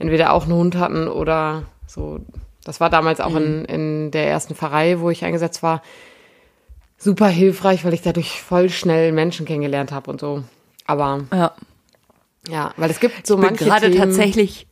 entweder 0.00 0.32
auch 0.32 0.44
einen 0.44 0.54
Hund 0.54 0.76
hatten 0.76 1.06
oder 1.06 1.64
so. 1.86 2.18
Das 2.64 2.80
war 2.80 2.90
damals 2.90 3.20
auch 3.20 3.34
in, 3.36 3.64
in 3.64 4.10
der 4.10 4.28
ersten 4.28 4.54
Pfarrei, 4.54 5.00
wo 5.00 5.10
ich 5.10 5.24
eingesetzt 5.24 5.62
war, 5.62 5.82
super 6.98 7.28
hilfreich, 7.28 7.84
weil 7.84 7.94
ich 7.94 8.02
dadurch 8.02 8.42
voll 8.42 8.68
schnell 8.68 9.12
Menschen 9.12 9.46
kennengelernt 9.46 9.92
habe 9.92 10.10
und 10.10 10.20
so. 10.20 10.44
Aber 10.86 11.24
Ja. 11.32 11.52
ja, 12.48 12.74
weil 12.76 12.90
es 12.90 13.00
gibt 13.00 13.26
so 13.26 13.34
Ich 13.34 13.40
bin 13.40 13.50
manche 13.50 13.64
gerade 13.64 13.96
tatsächlich, 13.96 14.66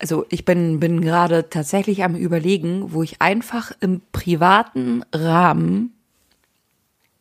also 0.00 0.26
ich 0.28 0.44
bin, 0.44 0.80
bin 0.80 1.00
gerade 1.00 1.48
tatsächlich 1.48 2.02
am 2.02 2.16
überlegen, 2.16 2.92
wo 2.92 3.02
ich 3.02 3.22
einfach 3.22 3.70
im 3.80 4.00
privaten 4.10 5.04
Rahmen 5.12 5.94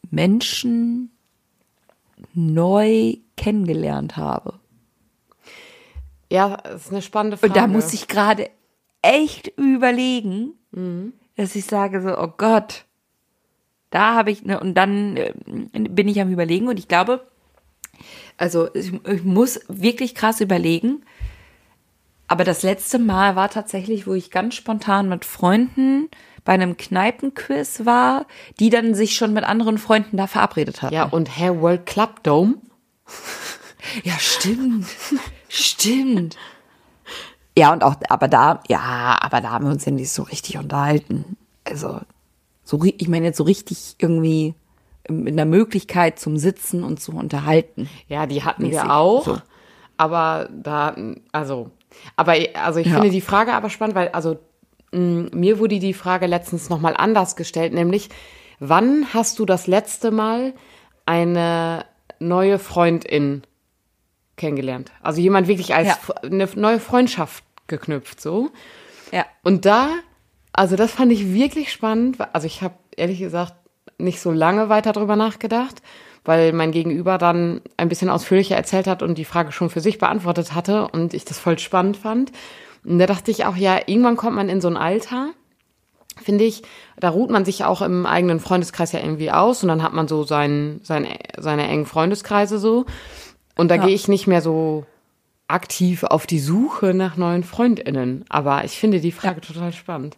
Menschen 0.10 1.12
neu 2.34 3.18
kennengelernt 3.36 4.18
habe. 4.18 4.56
Ja, 6.32 6.58
das 6.58 6.86
ist 6.86 6.92
eine 6.92 7.02
spannende 7.02 7.38
Frage. 7.38 7.54
Und 7.54 7.58
da 7.58 7.68
muss 7.68 7.94
ich 7.94 8.08
gerade 8.08 8.50
echt 9.08 9.48
überlegen, 9.58 10.54
dass 11.38 11.56
ich 11.56 11.66
sage 11.66 12.02
so, 12.02 12.18
oh 12.18 12.34
Gott, 12.38 12.86
da 13.90 14.16
habe 14.16 14.32
ich, 14.32 14.44
ne, 14.44 14.60
und 14.60 14.74
dann 14.76 15.16
äh, 15.16 15.34
bin 15.72 16.08
ich 16.08 16.20
am 16.20 16.32
überlegen 16.32 16.68
und 16.68 16.78
ich 16.78 16.88
glaube, 16.88 17.26
also 18.38 18.74
ich, 18.76 18.94
ich 19.06 19.24
muss 19.24 19.62
wirklich 19.70 20.14
krass 20.14 20.42
überlegen, 20.42 21.04
aber 22.28 22.44
das 22.44 22.64
letzte 22.64 23.00
Mal 23.00 23.38
war 23.38 23.50
tatsächlich, 23.50 24.06
wo 24.06 24.14
ich 24.14 24.30
ganz 24.30 24.56
spontan 24.56 25.08
mit 25.08 25.24
Freunden 25.24 26.10
bei 26.44 26.54
einem 26.54 26.76
Kneipenquiz 26.76 27.86
war, 27.86 28.26
die 28.60 28.70
dann 28.70 28.94
sich 28.94 29.16
schon 29.16 29.34
mit 29.34 29.46
anderen 29.46 29.78
Freunden 29.78 30.18
da 30.18 30.28
verabredet 30.28 30.82
hatten. 30.82 30.94
Ja, 30.94 31.06
und 31.06 31.38
Herr 31.38 31.62
World 31.62 31.86
Club 31.86 32.24
Dome. 32.24 32.56
Ja, 34.04 34.14
stimmt. 34.20 34.86
stimmt. 35.48 36.36
Ja, 37.58 37.74
und 37.74 37.84
auch, 37.84 37.96
aber 38.10 38.28
da, 38.28 38.62
ja, 38.68 39.18
aber 39.22 39.42
da 39.42 39.50
haben 39.52 39.66
wir 39.66 39.72
uns 39.72 39.84
ja 39.86 39.92
nicht 39.92 40.12
so 40.12 40.24
richtig 40.24 40.58
unterhalten. 40.58 41.38
Also, 41.64 42.00
so, 42.64 42.82
ich 42.84 43.08
meine 43.08 43.26
jetzt 43.26 43.38
so 43.38 43.44
richtig 43.44 43.96
irgendwie 44.00 44.54
mit 45.10 45.34
einer 45.34 45.46
Möglichkeit 45.46 46.20
zum 46.20 46.38
Sitzen 46.38 46.84
und 46.84 47.00
zu 47.00 47.14
unterhalten. 47.14 47.90
Ja, 48.10 48.26
die 48.28 48.44
hatten 48.44 48.64
Mäßig, 48.64 48.84
wir 48.84 48.94
auch. 48.96 49.26
so. 49.26 49.38
Aber 49.98 50.50
da, 50.52 50.96
also, 51.32 51.72
aber 52.16 52.36
also 52.62 52.80
ich 52.80 52.88
Ja. 52.88 52.94
finde 52.96 53.10
die 53.10 53.22
Frage 53.22 53.54
aber 53.54 53.70
spannend, 53.70 53.96
weil 53.96 54.10
also 54.10 54.38
mh, 54.92 55.30
mir 55.34 55.60
wurde 55.60 55.80
die 55.80 55.94
Frage 55.94 56.28
letztens 56.28 56.70
nochmal 56.70 56.94
anders 56.96 57.36
gestellt, 57.36 57.74
nämlich 57.74 58.10
wann 58.60 59.08
hast 59.14 59.40
du 59.40 59.46
das 59.46 59.66
letzte 59.66 60.12
Mal 60.12 60.54
eine 61.06 61.86
neue 62.20 62.60
Freundin 62.60 63.44
kennengelernt? 64.36 64.92
Also 65.02 65.22
jemand 65.22 65.48
wirklich 65.48 65.74
als 65.74 65.88
Ja. 65.88 65.98
Eine 66.22 66.48
neue 66.56 66.80
Freundschaft 66.80 67.44
geknüpft, 67.68 68.22
so. 68.22 68.50
Ja. 69.12 69.26
Und 69.44 69.66
da, 69.66 69.90
also 70.54 70.76
das 70.76 70.92
fand 70.92 71.12
ich 71.12 71.34
wirklich 71.34 71.72
spannend. 71.72 72.18
Also 72.34 72.48
ich 72.48 72.62
habe 72.62 72.76
ehrlich 72.96 73.20
gesagt 73.20 73.54
nicht 73.98 74.20
so 74.20 74.32
lange 74.32 74.70
weiter 74.70 74.92
drüber 74.94 75.16
nachgedacht, 75.16 75.82
weil 76.26 76.52
mein 76.54 76.72
Gegenüber 76.72 77.18
dann 77.18 77.62
ein 77.78 77.90
bisschen 77.90 78.10
ausführlicher 78.10 78.56
erzählt 78.56 78.86
hat 78.88 79.02
und 79.02 79.18
die 79.18 79.26
Frage 79.26 79.52
schon 79.52 79.70
für 79.70 79.80
sich 79.80 79.98
beantwortet 79.98 80.54
hatte 80.54 80.88
und 80.90 81.14
ich 81.14 81.26
das 81.26 81.40
voll 81.40 81.58
spannend 81.58 81.98
fand. 81.98 82.32
Und 82.84 83.00
da 83.00 83.06
dachte 83.06 83.32
ich 83.32 83.46
auch, 83.46 83.56
ja, 83.56 83.80
irgendwann 83.86 84.18
kommt 84.18 84.36
man 84.36 84.50
in 84.50 84.62
so 84.62 84.68
ein 84.68 84.78
Alter, 84.78 85.30
finde 86.22 86.44
ich, 86.44 86.64
da 87.00 87.10
ruht 87.10 87.30
man 87.30 87.46
sich 87.46 87.64
auch 87.64 87.82
im 87.82 88.06
eigenen 88.06 88.40
Freundeskreis 88.40 88.92
ja 88.92 89.00
irgendwie 89.00 89.32
aus 89.32 89.62
und 89.64 89.70
dann 89.70 89.84
hat 89.84 89.94
man 89.94 90.08
so 90.08 90.24
sein, 90.24 90.80
sein, 90.84 91.08
seine 91.38 91.68
engen 91.68 91.86
Freundeskreise 91.86 92.60
so. 92.60 92.86
Und 93.56 93.70
da 93.70 93.76
Ja. 93.76 93.86
gehe 93.86 93.96
ich 93.96 94.08
nicht 94.08 94.28
mehr 94.28 94.42
so 94.42 94.86
aktiv 95.48 96.04
auf 96.04 96.28
die 96.28 96.40
Suche 96.40 96.94
nach 96.94 97.18
neuen 97.18 97.44
FreundInnen. 97.44 98.26
Aber 98.30 98.64
ich 98.66 98.78
finde 98.80 99.00
die 99.00 99.12
Frage 99.12 99.42
total 99.42 99.72
spannend. 99.74 100.18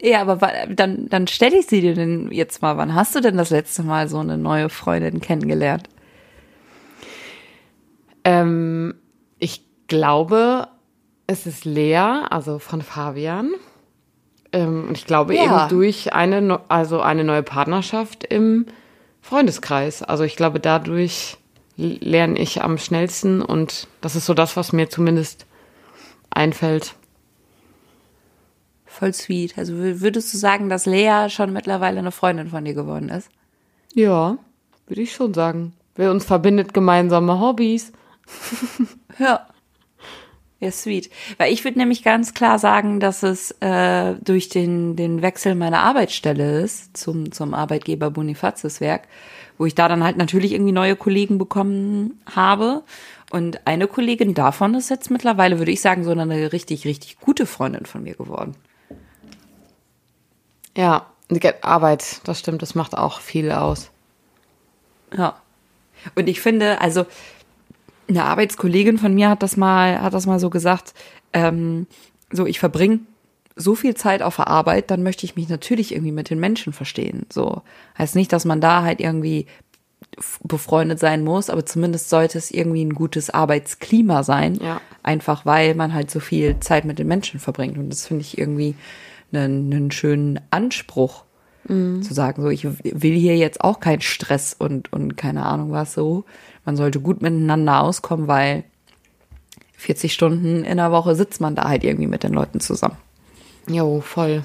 Ja, 0.00 0.20
aber 0.20 0.38
dann, 0.68 1.08
dann 1.08 1.26
stelle 1.28 1.58
ich 1.58 1.66
sie 1.66 1.80
dir 1.80 1.94
denn 1.94 2.30
jetzt 2.30 2.60
mal. 2.62 2.76
Wann 2.76 2.94
hast 2.94 3.14
du 3.14 3.20
denn 3.20 3.36
das 3.36 3.50
letzte 3.50 3.82
Mal 3.82 4.08
so 4.08 4.18
eine 4.18 4.36
neue 4.36 4.68
Freundin 4.68 5.20
kennengelernt? 5.20 5.88
Ähm, 8.24 8.94
ich 9.38 9.62
glaube, 9.88 10.68
es 11.26 11.46
ist 11.46 11.64
Lea, 11.64 11.96
also 12.30 12.58
von 12.58 12.82
Fabian. 12.82 13.52
Ähm, 14.52 14.86
und 14.88 14.98
ich 14.98 15.06
glaube 15.06 15.34
Ja. 15.34 15.42
eben 15.44 15.68
durch 15.68 16.12
eine, 16.12 16.60
also 16.68 17.00
eine 17.00 17.24
neue 17.24 17.42
Partnerschaft 17.42 18.24
im 18.24 18.66
Freundeskreis. 19.20 20.02
Also 20.02 20.24
ich 20.24 20.36
glaube, 20.36 20.60
dadurch 20.60 21.38
lerne 21.76 22.38
ich 22.38 22.62
am 22.62 22.78
schnellsten 22.78 23.42
und 23.42 23.88
das 24.00 24.16
ist 24.16 24.26
so 24.26 24.34
das, 24.34 24.56
was 24.56 24.72
mir 24.72 24.88
zumindest 24.90 25.46
einfällt. 26.30 26.94
Voll 28.86 29.12
sweet. 29.12 29.58
Also 29.58 29.72
wür- 29.74 30.00
würdest 30.00 30.32
du 30.32 30.38
sagen, 30.38 30.68
dass 30.68 30.86
Lea 30.86 31.26
schon 31.28 31.52
mittlerweile 31.52 31.98
eine 31.98 32.12
Freundin 32.12 32.48
von 32.48 32.64
dir 32.64 32.74
geworden 32.74 33.08
ist? 33.08 33.28
Ja, 33.94 34.38
würde 34.86 35.02
ich 35.02 35.12
schon 35.12 35.34
sagen. 35.34 35.72
Wer 35.96 36.10
uns 36.10 36.24
verbindet 36.24 36.74
gemeinsame 36.74 37.40
Hobbys. 37.40 37.92
Ja. 39.18 39.46
Ja, 40.58 40.72
sweet. 40.72 41.08
Weil 41.38 41.52
ich 41.52 41.62
würde 41.62 41.78
nämlich 41.78 42.02
ganz 42.02 42.34
klar 42.34 42.58
sagen, 42.58 42.98
dass 42.98 43.22
es 43.22 43.52
äh, 43.60 44.14
durch 44.24 44.48
den, 44.48 44.96
den 44.96 45.22
Wechsel 45.22 45.54
meiner 45.54 45.80
Arbeitsstelle 45.80 46.60
ist 46.62 46.96
zum, 46.96 47.30
zum 47.30 47.54
Arbeitgeber 47.54 48.10
Bonifatius 48.10 48.80
Werk, 48.80 49.02
wo 49.58 49.66
ich 49.66 49.74
da 49.74 49.88
dann 49.88 50.04
halt 50.04 50.16
natürlich 50.16 50.52
irgendwie 50.52 50.72
neue 50.72 50.96
Kollegen 50.96 51.38
bekommen 51.38 52.20
habe. 52.34 52.82
Und 53.30 53.66
eine 53.66 53.86
Kollegin 53.86 54.34
davon 54.34 54.74
ist 54.74 54.90
jetzt 54.90 55.10
mittlerweile, 55.10 55.58
würde 55.58 55.72
ich 55.72 55.80
sagen, 55.80 56.04
so 56.04 56.10
eine 56.10 56.52
richtig, 56.52 56.84
richtig 56.84 57.18
gute 57.18 57.46
Freundin 57.46 57.86
von 57.86 58.02
mir 58.02 58.14
geworden. 58.14 58.54
Ja, 60.76 61.06
Arbeit, 61.62 62.20
das 62.24 62.38
stimmt, 62.38 62.62
das 62.62 62.74
macht 62.74 62.96
auch 62.96 63.20
viel 63.20 63.50
aus. 63.50 63.90
Ja. 65.16 65.36
Und 66.14 66.28
ich 66.28 66.40
finde, 66.40 66.80
also 66.80 67.06
eine 68.08 68.24
Arbeitskollegin 68.24 68.98
von 68.98 69.14
mir 69.14 69.30
hat 69.30 69.42
das 69.42 69.56
mal, 69.56 70.00
hat 70.02 70.14
das 70.14 70.26
mal 70.26 70.38
so 70.38 70.50
gesagt, 70.50 70.92
ähm, 71.32 71.86
so 72.30 72.46
ich 72.46 72.58
verbringe 72.58 73.00
so 73.56 73.74
viel 73.74 73.94
Zeit 73.94 74.22
auf 74.22 74.36
der 74.36 74.48
Arbeit, 74.48 74.90
dann 74.90 75.02
möchte 75.02 75.26
ich 75.26 75.36
mich 75.36 75.48
natürlich 75.48 75.92
irgendwie 75.92 76.12
mit 76.12 76.30
den 76.30 76.40
Menschen 76.40 76.72
verstehen. 76.72 77.26
So 77.32 77.62
heißt 77.96 78.16
nicht, 78.16 78.32
dass 78.32 78.44
man 78.44 78.60
da 78.60 78.82
halt 78.82 79.00
irgendwie 79.00 79.46
befreundet 80.42 80.98
sein 80.98 81.24
muss, 81.24 81.50
aber 81.50 81.64
zumindest 81.66 82.08
sollte 82.08 82.38
es 82.38 82.50
irgendwie 82.50 82.84
ein 82.84 82.94
gutes 82.94 83.30
Arbeitsklima 83.30 84.22
sein. 84.22 84.56
Ja. 84.56 84.80
Einfach 85.02 85.46
weil 85.46 85.74
man 85.74 85.94
halt 85.94 86.10
so 86.10 86.20
viel 86.20 86.58
Zeit 86.60 86.84
mit 86.84 86.98
den 86.98 87.08
Menschen 87.08 87.40
verbringt. 87.40 87.78
Und 87.78 87.90
das 87.90 88.06
finde 88.06 88.22
ich 88.22 88.38
irgendwie 88.38 88.74
einen, 89.32 89.72
einen 89.72 89.90
schönen 89.90 90.40
Anspruch 90.50 91.24
zu 91.66 92.12
sagen, 92.12 92.42
so 92.42 92.50
ich 92.50 92.64
will 92.66 93.14
hier 93.14 93.38
jetzt 93.38 93.62
auch 93.62 93.80
keinen 93.80 94.02
Stress 94.02 94.52
und, 94.52 94.92
und 94.92 95.16
keine 95.16 95.46
Ahnung 95.46 95.72
was 95.72 95.94
so. 95.94 96.24
Man 96.66 96.76
sollte 96.76 97.00
gut 97.00 97.22
miteinander 97.22 97.80
auskommen, 97.80 98.28
weil 98.28 98.64
40 99.72 100.12
Stunden 100.12 100.62
in 100.64 100.76
der 100.76 100.92
Woche 100.92 101.14
sitzt 101.14 101.40
man 101.40 101.54
da 101.54 101.66
halt 101.66 101.82
irgendwie 101.82 102.06
mit 102.06 102.22
den 102.22 102.34
Leuten 102.34 102.60
zusammen. 102.60 102.98
Jo, 103.68 104.00
voll. 104.00 104.44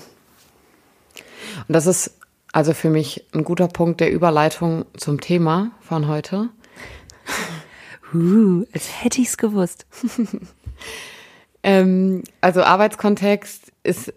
Und 1.67 1.73
das 1.73 1.85
ist 1.85 2.17
also 2.51 2.73
für 2.73 2.89
mich 2.89 3.25
ein 3.33 3.43
guter 3.43 3.67
Punkt 3.67 3.99
der 3.99 4.11
Überleitung 4.11 4.85
zum 4.97 5.21
Thema 5.21 5.71
von 5.81 6.07
heute. 6.07 6.49
Uh, 8.11 8.65
als 8.73 9.03
hätte 9.03 9.21
ich's 9.21 9.38
gewusst. 9.38 9.85
Ähm, 11.63 12.23
also 12.41 12.63
Arbeitskontext 12.63 13.71
ist 13.83 14.13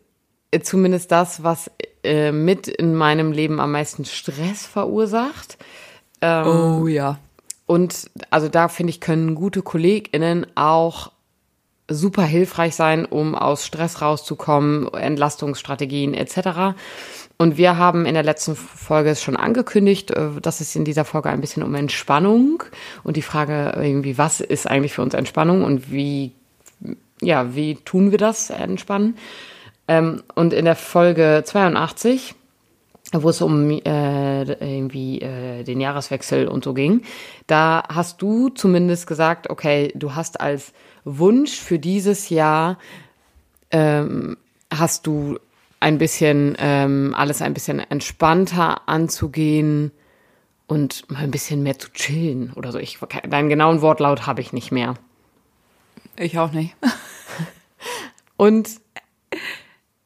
äh, 0.50 0.60
zumindest 0.60 1.10
das, 1.10 1.42
was 1.42 1.70
äh, 2.04 2.32
mit 2.32 2.68
in 2.68 2.94
meinem 2.94 3.32
Leben 3.32 3.60
am 3.60 3.72
meisten 3.72 4.04
Stress 4.04 4.66
verursacht. 4.66 5.58
Ähm, 6.20 6.46
Oh 6.46 6.86
ja. 6.86 7.18
Und 7.66 8.10
also 8.30 8.48
da 8.48 8.68
finde 8.68 8.90
ich, 8.90 9.00
können 9.00 9.34
gute 9.34 9.62
KollegInnen 9.62 10.46
auch 10.56 11.10
super 11.94 12.22
hilfreich 12.22 12.74
sein, 12.74 13.04
um 13.04 13.34
aus 13.34 13.66
Stress 13.66 14.02
rauszukommen, 14.02 14.92
Entlastungsstrategien 14.92 16.14
etc. 16.14 16.74
Und 17.38 17.56
wir 17.56 17.76
haben 17.76 18.06
in 18.06 18.14
der 18.14 18.22
letzten 18.22 18.54
Folge 18.54 19.10
es 19.10 19.22
schon 19.22 19.36
angekündigt, 19.36 20.10
äh, 20.12 20.28
dass 20.40 20.60
es 20.60 20.76
in 20.76 20.84
dieser 20.84 21.04
Folge 21.04 21.30
ein 21.30 21.40
bisschen 21.40 21.62
um 21.62 21.74
Entspannung 21.74 22.62
und 23.02 23.16
die 23.16 23.22
Frage 23.22 23.72
irgendwie, 23.76 24.16
was 24.18 24.40
ist 24.40 24.68
eigentlich 24.68 24.92
für 24.92 25.02
uns 25.02 25.14
Entspannung 25.14 25.64
und 25.64 25.90
wie, 25.90 26.32
ja, 27.20 27.54
wie 27.54 27.76
tun 27.76 28.10
wir 28.10 28.18
das, 28.18 28.50
entspannen? 28.50 29.16
Ähm, 29.88 30.22
und 30.34 30.52
in 30.52 30.64
der 30.64 30.76
Folge 30.76 31.42
82, 31.44 32.34
wo 33.12 33.28
es 33.28 33.42
um 33.42 33.68
äh, 33.70 34.42
irgendwie 34.42 35.20
äh, 35.20 35.64
den 35.64 35.80
Jahreswechsel 35.80 36.48
und 36.48 36.64
so 36.64 36.74
ging, 36.74 37.02
da 37.46 37.82
hast 37.88 38.22
du 38.22 38.48
zumindest 38.50 39.06
gesagt, 39.06 39.50
okay, 39.50 39.92
du 39.94 40.14
hast 40.14 40.40
als 40.40 40.72
Wunsch 41.04 41.58
für 41.58 41.78
dieses 41.78 42.28
Jahr 42.28 42.78
ähm, 43.70 44.36
hast 44.72 45.06
du 45.06 45.38
ein 45.80 45.98
bisschen 45.98 46.56
ähm, 46.58 47.14
alles 47.16 47.42
ein 47.42 47.54
bisschen 47.54 47.80
entspannter 47.80 48.88
anzugehen 48.88 49.90
und 50.68 51.10
mal 51.10 51.24
ein 51.24 51.30
bisschen 51.30 51.62
mehr 51.62 51.78
zu 51.78 51.92
chillen 51.92 52.52
oder 52.52 52.70
so. 52.70 52.78
Ich, 52.78 52.98
deinen 53.28 53.48
genauen 53.48 53.82
Wortlaut 53.82 54.26
habe 54.26 54.40
ich 54.40 54.52
nicht 54.52 54.70
mehr. 54.70 54.94
Ich 56.16 56.38
auch 56.38 56.52
nicht. 56.52 56.76
und 58.36 58.70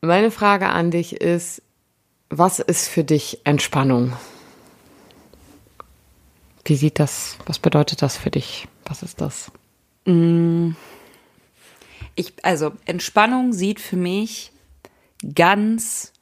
meine 0.01 0.31
Frage 0.31 0.69
an 0.69 0.91
dich 0.91 1.21
ist, 1.21 1.63
was 2.31 2.59
ist 2.59 2.89
für 2.89 3.05
dich 3.05 3.41
Entspannung? 3.45 4.15
Wie 6.65 6.77
sieht 6.77 6.99
das, 6.99 7.37
was 7.47 7.59
bedeutet 7.59 8.03
das 8.03 8.17
für 8.17 8.31
dich? 8.31 8.67
Was 8.87 9.03
ist 9.03 9.21
das? 9.21 9.53
Mm. 10.07 10.71
Ich, 12.15 12.33
also 12.43 12.73
Entspannung 12.87 13.53
sieht 13.53 13.79
für 13.79 13.97
mich 13.97 14.53
ganz 15.35 16.13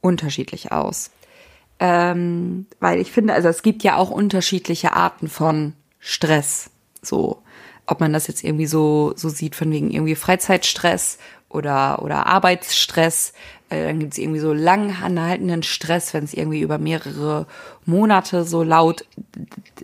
unterschiedlich 0.00 0.70
aus. 0.70 1.10
Ähm, 1.80 2.66
weil 2.78 3.00
ich 3.00 3.10
finde, 3.10 3.32
also 3.34 3.48
es 3.48 3.62
gibt 3.62 3.82
ja 3.82 3.96
auch 3.96 4.10
unterschiedliche 4.10 4.92
Arten 4.92 5.28
von 5.28 5.72
Stress. 5.98 6.70
So, 7.02 7.42
ob 7.86 8.00
man 8.00 8.12
das 8.12 8.26
jetzt 8.26 8.44
irgendwie 8.44 8.66
so, 8.66 9.14
so 9.16 9.28
sieht, 9.28 9.56
von 9.56 9.70
wegen 9.72 9.90
irgendwie 9.90 10.14
Freizeitstress 10.14 11.18
oder, 11.48 12.02
oder 12.02 12.26
Arbeitsstress. 12.26 13.32
Äh, 13.70 13.86
dann 13.86 13.98
gibt 13.98 14.12
es 14.12 14.18
irgendwie 14.18 14.40
so 14.40 14.52
lang 14.52 15.02
anhaltenden 15.02 15.62
Stress, 15.62 16.12
wenn 16.12 16.24
es 16.24 16.34
irgendwie 16.34 16.60
über 16.60 16.78
mehrere 16.78 17.46
Monate 17.86 18.44
so 18.44 18.62
laut, 18.62 19.06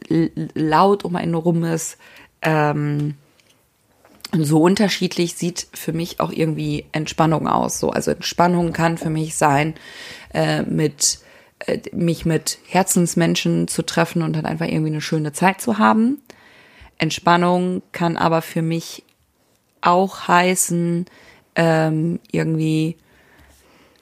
laut 0.08 1.04
um 1.04 1.16
einen 1.16 1.34
rum 1.34 1.64
ist. 1.64 1.96
Ähm, 2.42 3.14
und 4.36 4.44
so 4.44 4.60
unterschiedlich 4.62 5.34
sieht 5.34 5.66
für 5.72 5.92
mich 5.92 6.20
auch 6.20 6.30
irgendwie 6.30 6.84
Entspannung 6.92 7.48
aus. 7.48 7.80
So, 7.80 7.90
also 7.90 8.10
Entspannung 8.10 8.72
kann 8.72 8.98
für 8.98 9.10
mich 9.10 9.34
sein, 9.34 9.74
äh, 10.32 10.62
mit 10.62 11.20
äh, 11.60 11.80
mich 11.92 12.26
mit 12.26 12.58
Herzensmenschen 12.66 13.66
zu 13.66 13.82
treffen 13.82 14.22
und 14.22 14.36
dann 14.36 14.44
einfach 14.44 14.66
irgendwie 14.66 14.90
eine 14.90 15.00
schöne 15.00 15.32
Zeit 15.32 15.60
zu 15.60 15.78
haben. 15.78 16.20
Entspannung 16.98 17.82
kann 17.92 18.16
aber 18.16 18.42
für 18.42 18.62
mich 18.62 19.04
auch 19.80 20.28
heißen, 20.28 21.06
ähm, 21.54 22.20
irgendwie 22.30 22.96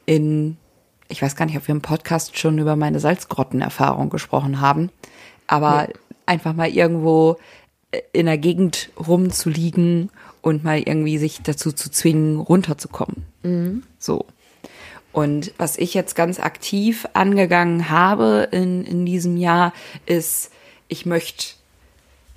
in, 0.07 0.57
ich 1.09 1.23
weiß 1.23 1.37
gar 1.37 1.47
nicht, 1.47 1.57
ob 1.57 1.69
wir 1.69 1.75
im 1.75 1.83
Podcast 1.83 2.37
schon 2.39 2.59
über 2.59 2.75
meine 2.75 2.99
Salzgrottenerfahrung 2.99 4.11
gesprochen 4.11 4.61
haben, 4.61 4.91
aber 5.47 5.87
nee. 5.89 5.95
einfach 6.27 6.55
mal 6.55 6.69
irgendwo 6.69 7.39
in 8.13 8.27
der 8.27 8.39
Gegend 8.39 8.91
rumzuliegen 8.97 10.11
und 10.45 10.63
mal 10.63 10.79
irgendwie 10.79 11.17
sich 11.17 11.41
dazu 11.43 11.73
zu 11.73 11.91
zwingen, 11.91 12.39
runterzukommen. 12.39 13.25
Mhm. 13.43 13.83
So. 13.99 14.27
Und 15.11 15.55
was 15.57 15.79
ich 15.79 15.95
jetzt 15.95 16.15
ganz 16.15 16.39
aktiv 16.39 17.09
angegangen 17.15 17.89
habe 17.89 18.49
in, 18.53 18.85
in 18.85 19.07
diesem 19.07 19.39
Jahr, 19.39 19.73
ist, 20.05 20.51
ich 20.89 21.07
möchte 21.07 21.55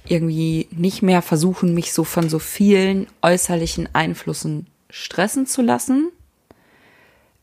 irgendwie 0.06 0.70
nicht 0.72 1.02
mehr 1.02 1.22
versuchen, 1.22 1.74
mich 1.74 1.92
so 1.92 2.06
von 2.06 2.30
so 2.30 2.40
vielen 2.40 3.08
äußerlichen 3.22 3.90
Einflüssen 3.92 4.68
stressen 4.90 5.46
zu 5.46 5.62
lassen. 5.62 6.10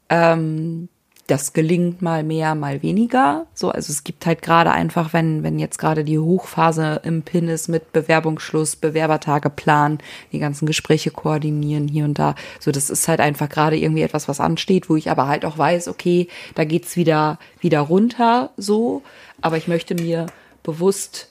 Ähm, 0.08 0.88
das 1.26 1.54
gelingt 1.54 2.02
mal 2.02 2.22
mehr, 2.22 2.54
mal 2.54 2.82
weniger. 2.82 3.46
So, 3.54 3.70
also 3.70 3.90
es 3.90 4.04
gibt 4.04 4.26
halt 4.26 4.42
gerade 4.42 4.72
einfach, 4.72 5.14
wenn, 5.14 5.42
wenn 5.42 5.58
jetzt 5.58 5.78
gerade 5.78 6.04
die 6.04 6.18
Hochphase 6.18 7.00
im 7.02 7.22
PIN 7.22 7.48
ist 7.48 7.68
mit 7.68 7.92
Bewerbungsschluss, 7.92 8.76
Bewerbertage 8.76 9.48
planen, 9.48 9.98
die 10.32 10.38
ganzen 10.38 10.66
Gespräche 10.66 11.10
koordinieren 11.10 11.88
hier 11.88 12.04
und 12.04 12.18
da. 12.18 12.34
So, 12.60 12.72
das 12.72 12.90
ist 12.90 13.08
halt 13.08 13.20
einfach 13.20 13.48
gerade 13.48 13.76
irgendwie 13.76 14.02
etwas, 14.02 14.28
was 14.28 14.38
ansteht, 14.38 14.90
wo 14.90 14.96
ich 14.96 15.10
aber 15.10 15.26
halt 15.26 15.46
auch 15.46 15.56
weiß, 15.56 15.88
okay, 15.88 16.28
da 16.54 16.64
geht's 16.64 16.96
wieder, 16.96 17.38
wieder 17.58 17.80
runter, 17.80 18.50
so. 18.58 19.02
Aber 19.40 19.56
ich 19.56 19.66
möchte 19.66 19.94
mir 19.94 20.26
bewusst 20.62 21.30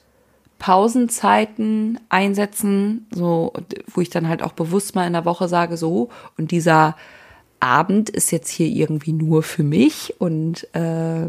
Pausenzeiten 0.58 2.00
einsetzen, 2.08 3.06
so, 3.12 3.52
wo 3.86 4.00
ich 4.00 4.10
dann 4.10 4.28
halt 4.28 4.42
auch 4.42 4.52
bewusst 4.52 4.96
mal 4.96 5.06
in 5.06 5.12
der 5.12 5.24
Woche 5.24 5.46
sage, 5.46 5.76
so, 5.76 6.08
und 6.36 6.50
dieser 6.50 6.96
Abend 7.64 8.10
ist 8.10 8.30
jetzt 8.30 8.50
hier 8.50 8.66
irgendwie 8.66 9.14
nur 9.14 9.42
für 9.42 9.62
mich 9.62 10.14
und 10.18 10.68
äh, 10.74 11.28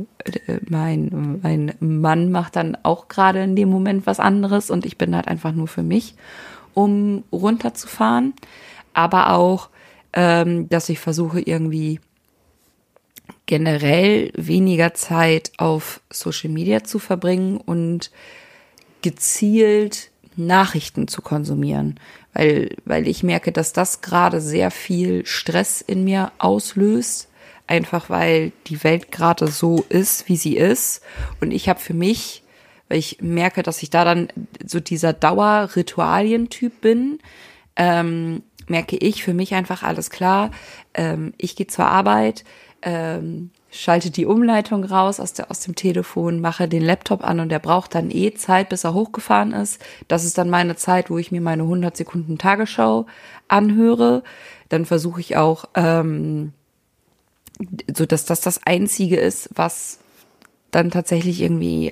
mein, 0.67 1.39
mein 1.41 1.73
Mann 1.79 2.29
macht 2.29 2.57
dann 2.57 2.77
auch 2.83 3.07
gerade 3.07 3.41
in 3.41 3.55
dem 3.55 3.69
Moment 3.69 4.05
was 4.05 4.19
anderes 4.19 4.69
und 4.69 4.85
ich 4.85 4.97
bin 4.97 5.15
halt 5.15 5.29
einfach 5.29 5.53
nur 5.53 5.69
für 5.69 5.81
mich, 5.81 6.15
um 6.73 7.23
runterzufahren. 7.31 8.33
Aber 8.93 9.31
auch, 9.31 9.69
ähm, 10.11 10.67
dass 10.67 10.89
ich 10.89 10.99
versuche 10.99 11.39
irgendwie 11.39 12.01
generell 13.45 14.33
weniger 14.35 14.93
Zeit 14.93 15.53
auf 15.57 16.01
Social 16.11 16.49
Media 16.49 16.83
zu 16.83 16.99
verbringen 16.99 17.57
und 17.57 18.11
gezielt 19.01 20.11
Nachrichten 20.37 21.07
zu 21.07 21.21
konsumieren, 21.21 21.99
weil, 22.33 22.75
weil 22.85 23.07
ich 23.07 23.23
merke, 23.23 23.51
dass 23.51 23.73
das 23.73 24.01
gerade 24.01 24.41
sehr 24.41 24.71
viel 24.71 25.25
Stress 25.25 25.81
in 25.81 26.03
mir 26.03 26.31
auslöst, 26.37 27.29
einfach 27.67 28.09
weil 28.09 28.51
die 28.67 28.83
Welt 28.83 29.11
gerade 29.11 29.47
so 29.47 29.83
ist, 29.89 30.27
wie 30.29 30.37
sie 30.37 30.57
ist. 30.57 31.01
Und 31.41 31.51
ich 31.51 31.69
habe 31.69 31.79
für 31.79 31.93
mich, 31.93 32.43
weil 32.89 32.99
ich 32.99 33.19
merke, 33.21 33.63
dass 33.63 33.81
ich 33.81 33.89
da 33.89 34.05
dann 34.05 34.27
so 34.65 34.79
dieser 34.79 35.13
Dauerritualientyp 35.13 36.81
bin, 36.81 37.19
ähm, 37.75 38.43
merke 38.67 38.97
ich 38.97 39.23
für 39.23 39.33
mich 39.33 39.53
einfach 39.53 39.83
alles 39.83 40.09
klar. 40.09 40.51
Ähm, 40.93 41.33
ich 41.37 41.55
gehe 41.55 41.67
zur 41.67 41.85
Arbeit, 41.85 42.43
ähm, 42.81 43.51
schalte 43.75 44.09
die 44.09 44.25
Umleitung 44.25 44.83
raus 44.83 45.19
aus, 45.19 45.33
der, 45.33 45.51
aus 45.51 45.59
dem 45.59 45.75
Telefon, 45.75 46.41
mache 46.41 46.67
den 46.67 46.83
Laptop 46.83 47.23
an 47.23 47.39
und 47.39 47.49
der 47.49 47.59
braucht 47.59 47.95
dann 47.95 48.09
eh 48.09 48.33
Zeit, 48.33 48.69
bis 48.69 48.83
er 48.83 48.93
hochgefahren 48.93 49.51
ist. 49.51 49.81
Das 50.07 50.23
ist 50.23 50.37
dann 50.37 50.49
meine 50.49 50.75
Zeit, 50.75 51.09
wo 51.09 51.17
ich 51.17 51.31
mir 51.31 51.41
meine 51.41 51.63
100 51.63 51.95
Sekunden 51.95 52.37
Tagesschau 52.37 53.05
anhöre. 53.47 54.23
Dann 54.69 54.85
versuche 54.85 55.19
ich 55.19 55.37
auch, 55.37 55.65
ähm, 55.75 56.53
so 57.93 58.05
dass 58.05 58.25
das 58.25 58.41
das 58.41 58.65
Einzige 58.65 59.17
ist, 59.17 59.49
was 59.55 59.99
dann 60.71 60.91
tatsächlich 60.91 61.41
irgendwie 61.41 61.91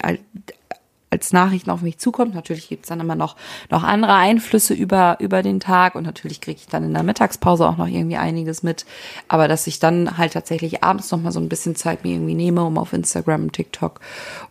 als 1.13 1.31
Nachrichten 1.31 1.69
auf 1.69 1.83
mich 1.83 1.99
zukommt. 1.99 2.33
Natürlich 2.33 2.69
gibt's 2.69 2.89
dann 2.89 2.99
immer 2.99 3.15
noch, 3.15 3.35
noch 3.69 3.83
andere 3.83 4.15
Einflüsse 4.15 4.73
über, 4.73 5.17
über 5.19 5.43
den 5.43 5.59
Tag 5.59 5.93
und 5.93 6.03
natürlich 6.03 6.41
kriege 6.41 6.59
ich 6.59 6.67
dann 6.67 6.83
in 6.83 6.93
der 6.93 7.03
Mittagspause 7.03 7.67
auch 7.67 7.77
noch 7.77 7.87
irgendwie 7.87 8.17
einiges 8.17 8.63
mit. 8.63 8.85
Aber 9.27 9.47
dass 9.47 9.67
ich 9.67 9.79
dann 9.79 10.17
halt 10.17 10.33
tatsächlich 10.33 10.83
abends 10.83 11.11
noch 11.11 11.21
mal 11.21 11.31
so 11.31 11.39
ein 11.39 11.49
bisschen 11.49 11.75
Zeit 11.75 12.03
mir 12.03 12.13
irgendwie 12.13 12.33
nehme, 12.33 12.63
um 12.63 12.79
auf 12.79 12.93
Instagram, 12.93 13.51
TikTok 13.51 13.99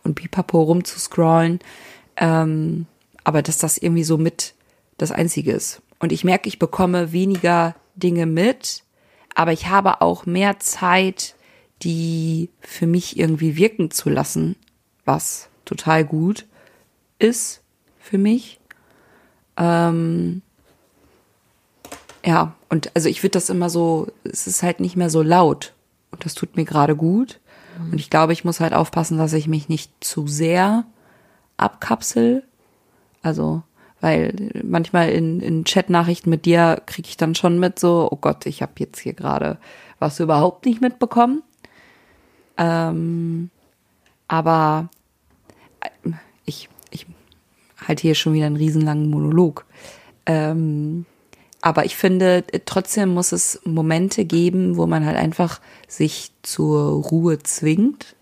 und 0.05 0.15
Pipapo 0.15 0.63
rumzuscrollen. 0.63 1.59
Ähm, 2.15 2.85
aber 3.25 3.41
dass 3.41 3.57
das 3.57 3.77
irgendwie 3.77 4.05
so 4.05 4.17
mit 4.17 4.53
das 4.97 5.11
Einzige 5.11 5.51
ist. 5.51 5.81
Und 5.99 6.13
ich 6.13 6.23
merke, 6.23 6.47
ich 6.47 6.59
bekomme 6.59 7.11
weniger 7.11 7.75
Dinge 7.95 8.25
mit, 8.25 8.83
aber 9.35 9.51
ich 9.51 9.67
habe 9.67 10.01
auch 10.01 10.25
mehr 10.25 10.59
Zeit, 10.59 11.35
die 11.81 12.49
für 12.61 12.87
mich 12.87 13.19
irgendwie 13.19 13.57
wirken 13.57 13.91
zu 13.91 14.09
lassen, 14.09 14.55
was 15.03 15.49
total 15.65 16.05
gut 16.05 16.45
ist 17.23 17.61
für 17.99 18.17
mich. 18.17 18.59
Ähm, 19.57 20.41
ja, 22.25 22.55
und 22.69 22.91
also 22.95 23.09
ich 23.09 23.23
würde 23.23 23.31
das 23.31 23.49
immer 23.49 23.69
so, 23.69 24.07
es 24.23 24.47
ist 24.47 24.63
halt 24.63 24.79
nicht 24.79 24.95
mehr 24.95 25.09
so 25.09 25.21
laut 25.21 25.73
und 26.11 26.25
das 26.25 26.33
tut 26.33 26.55
mir 26.55 26.65
gerade 26.65 26.95
gut. 26.95 27.39
Mhm. 27.79 27.93
Und 27.93 27.99
ich 27.99 28.09
glaube, 28.09 28.33
ich 28.33 28.45
muss 28.45 28.59
halt 28.59 28.73
aufpassen, 28.73 29.17
dass 29.17 29.33
ich 29.33 29.47
mich 29.47 29.69
nicht 29.69 29.91
zu 30.01 30.27
sehr 30.27 30.85
abkapsel. 31.57 32.43
Also, 33.21 33.63
weil 34.01 34.51
manchmal 34.63 35.09
in, 35.09 35.39
in 35.39 35.65
Chat-Nachrichten 35.65 36.29
mit 36.29 36.45
dir 36.45 36.81
kriege 36.85 37.07
ich 37.07 37.17
dann 37.17 37.35
schon 37.35 37.59
mit 37.59 37.79
so, 37.79 38.09
oh 38.11 38.17
Gott, 38.17 38.45
ich 38.45 38.61
habe 38.61 38.73
jetzt 38.77 38.99
hier 38.99 39.13
gerade 39.13 39.57
was 39.99 40.19
überhaupt 40.19 40.65
nicht 40.65 40.81
mitbekommen. 40.81 41.41
Ähm, 42.57 43.49
aber 44.27 44.89
ich 46.45 46.69
halt 47.87 47.99
hier 47.99 48.15
schon 48.15 48.33
wieder 48.33 48.45
einen 48.45 48.55
riesenlangen 48.55 49.09
Monolog. 49.09 49.65
Ähm, 50.25 51.05
aber 51.61 51.85
ich 51.85 51.95
finde, 51.95 52.43
trotzdem 52.65 53.13
muss 53.13 53.31
es 53.31 53.61
Momente 53.63 54.25
geben, 54.25 54.75
wo 54.75 54.85
man 54.85 55.05
halt 55.05 55.15
einfach 55.15 55.61
sich 55.87 56.31
zur 56.41 57.01
Ruhe 57.03 57.39
zwingt. 57.39 58.17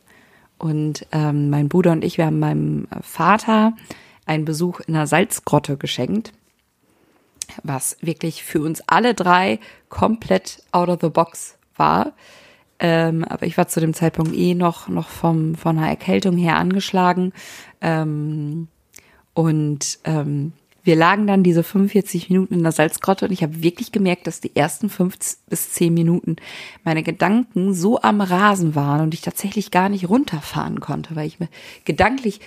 Und 0.59 1.07
ähm, 1.11 1.49
mein 1.49 1.67
Bruder 1.67 1.91
und 1.91 2.03
ich, 2.03 2.19
wir 2.19 2.27
haben 2.27 2.37
meinem 2.37 2.87
Vater 3.01 3.73
einen 4.27 4.45
Besuch 4.45 4.79
in 4.81 4.95
einer 4.95 5.07
Salzgrotte 5.07 5.75
geschenkt, 5.77 6.33
was 7.63 7.97
wirklich 8.01 8.43
für 8.43 8.61
uns 8.61 8.81
alle 8.85 9.15
drei 9.15 9.59
komplett 9.89 10.61
out 10.71 10.89
of 10.89 10.99
the 11.01 11.09
box 11.09 11.57
war. 11.75 12.13
Ähm, 12.77 13.23
aber 13.23 13.47
ich 13.47 13.57
war 13.57 13.67
zu 13.67 13.79
dem 13.79 13.95
Zeitpunkt 13.95 14.35
eh 14.35 14.53
noch, 14.53 14.87
noch 14.87 15.09
vom, 15.09 15.55
von 15.55 15.77
einer 15.77 15.89
Erkältung 15.89 16.37
her 16.37 16.57
angeschlagen. 16.57 17.33
Ähm, 17.81 18.67
und 19.33 19.99
ähm, 20.03 20.53
wir 20.83 20.95
lagen 20.95 21.27
dann 21.27 21.43
diese 21.43 21.63
45 21.63 22.29
Minuten 22.29 22.55
in 22.55 22.63
der 22.63 22.71
Salzgrotte 22.71 23.25
und 23.25 23.31
ich 23.31 23.43
habe 23.43 23.61
wirklich 23.61 23.91
gemerkt, 23.91 24.25
dass 24.25 24.41
die 24.41 24.55
ersten 24.55 24.89
fünf 24.89 25.17
bis 25.47 25.71
zehn 25.73 25.93
Minuten 25.93 26.37
meine 26.83 27.03
Gedanken 27.03 27.73
so 27.73 28.01
am 28.01 28.21
Rasen 28.21 28.73
waren 28.73 29.01
und 29.01 29.13
ich 29.13 29.21
tatsächlich 29.21 29.69
gar 29.69 29.89
nicht 29.89 30.09
runterfahren 30.09 30.79
konnte, 30.79 31.15
weil 31.15 31.27
ich 31.27 31.39
mir 31.39 31.49
gedanklich 31.85 32.39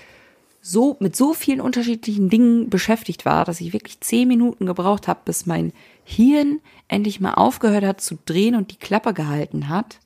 so 0.60 0.96
mit 0.98 1.14
so 1.14 1.34
vielen 1.34 1.60
unterschiedlichen 1.60 2.30
Dingen 2.30 2.70
beschäftigt 2.70 3.24
war, 3.24 3.44
dass 3.44 3.60
ich 3.60 3.72
wirklich 3.72 4.00
zehn 4.00 4.26
Minuten 4.26 4.66
gebraucht 4.66 5.06
habe, 5.08 5.20
bis 5.24 5.46
mein 5.46 5.72
Hirn 6.04 6.60
endlich 6.88 7.20
mal 7.20 7.34
aufgehört 7.34 7.84
hat 7.84 8.00
zu 8.00 8.18
drehen 8.24 8.56
und 8.56 8.72
die 8.72 8.78
Klappe 8.78 9.14
gehalten 9.14 9.68
hat. 9.68 10.00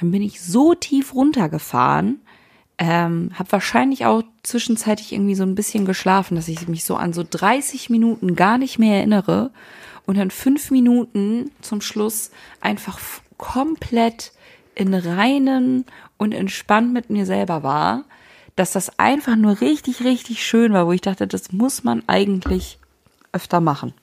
Dann 0.00 0.10
bin 0.10 0.22
ich 0.22 0.40
so 0.40 0.74
tief 0.74 1.14
runtergefahren, 1.14 2.20
ähm, 2.78 3.30
habe 3.34 3.52
wahrscheinlich 3.52 4.04
auch 4.04 4.22
zwischenzeitlich 4.42 5.12
irgendwie 5.12 5.34
so 5.34 5.44
ein 5.44 5.54
bisschen 5.54 5.86
geschlafen, 5.86 6.36
dass 6.36 6.48
ich 6.48 6.68
mich 6.68 6.84
so 6.84 6.96
an 6.96 7.12
so 7.12 7.24
30 7.28 7.88
Minuten 7.90 8.36
gar 8.36 8.58
nicht 8.58 8.78
mehr 8.78 8.98
erinnere 8.98 9.50
und 10.04 10.18
dann 10.18 10.30
fünf 10.30 10.70
Minuten 10.70 11.50
zum 11.62 11.80
Schluss 11.80 12.30
einfach 12.60 12.98
komplett 13.38 14.32
in 14.74 14.92
reinen 14.92 15.84
und 16.18 16.32
entspannt 16.32 16.92
mit 16.92 17.08
mir 17.10 17.26
selber 17.26 17.62
war, 17.62 18.04
dass 18.56 18.72
das 18.72 18.98
einfach 18.98 19.36
nur 19.36 19.60
richtig, 19.60 20.04
richtig 20.04 20.46
schön 20.46 20.72
war, 20.72 20.86
wo 20.86 20.92
ich 20.92 21.00
dachte, 21.00 21.26
das 21.26 21.52
muss 21.52 21.82
man 21.82 22.02
eigentlich 22.06 22.78
öfter 23.32 23.60
machen. 23.60 23.94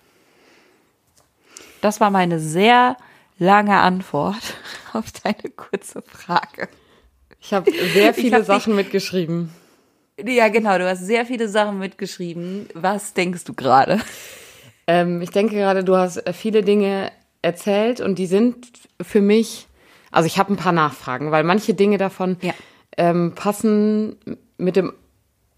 Das 1.81 1.99
war 1.99 2.12
meine 2.12 2.39
sehr 2.39 2.97
lange 3.38 3.77
Antwort 3.77 4.55
auf 4.93 5.12
deine 5.12 5.49
kurze 5.55 6.01
Frage. 6.01 6.69
Ich 7.43 7.53
habe 7.53 7.69
sehr 7.93 8.13
viele 8.13 8.38
hab 8.38 8.45
Sachen 8.45 8.75
mitgeschrieben. 8.75 9.51
Ja, 10.23 10.47
genau, 10.47 10.77
du 10.77 10.88
hast 10.88 11.06
sehr 11.06 11.25
viele 11.25 11.49
Sachen 11.49 11.77
mitgeschrieben. 11.77 12.67
Was 12.73 13.13
denkst 13.13 13.43
du 13.43 13.53
gerade? 13.53 13.99
Ähm, 14.88 15.21
ich 15.21 15.29
denke 15.29 15.56
gerade, 15.56 15.84
du 15.84 15.95
hast 15.95 16.17
äh, 16.17 16.34
viele 16.34 16.62
Dinge 16.62 17.12
erzählt 17.41 17.99
und 17.99 18.17
die 18.19 18.27
sind 18.27 18.67
für 19.01 19.21
mich, 19.21 19.67
also 20.12 20.27
ich 20.27 20.38
habe 20.38 20.53
ein 20.53 20.58
paar 20.58 20.71
Nachfragen, 20.71 21.32
weil 21.32 21.43
manche 21.43 21.73
Dinge 21.73 21.97
davon 21.97 22.38
ja. 22.41 22.53
ähm, 22.97 23.34
passen 23.36 24.17
mit 24.58 24.75
dem 24.75 24.93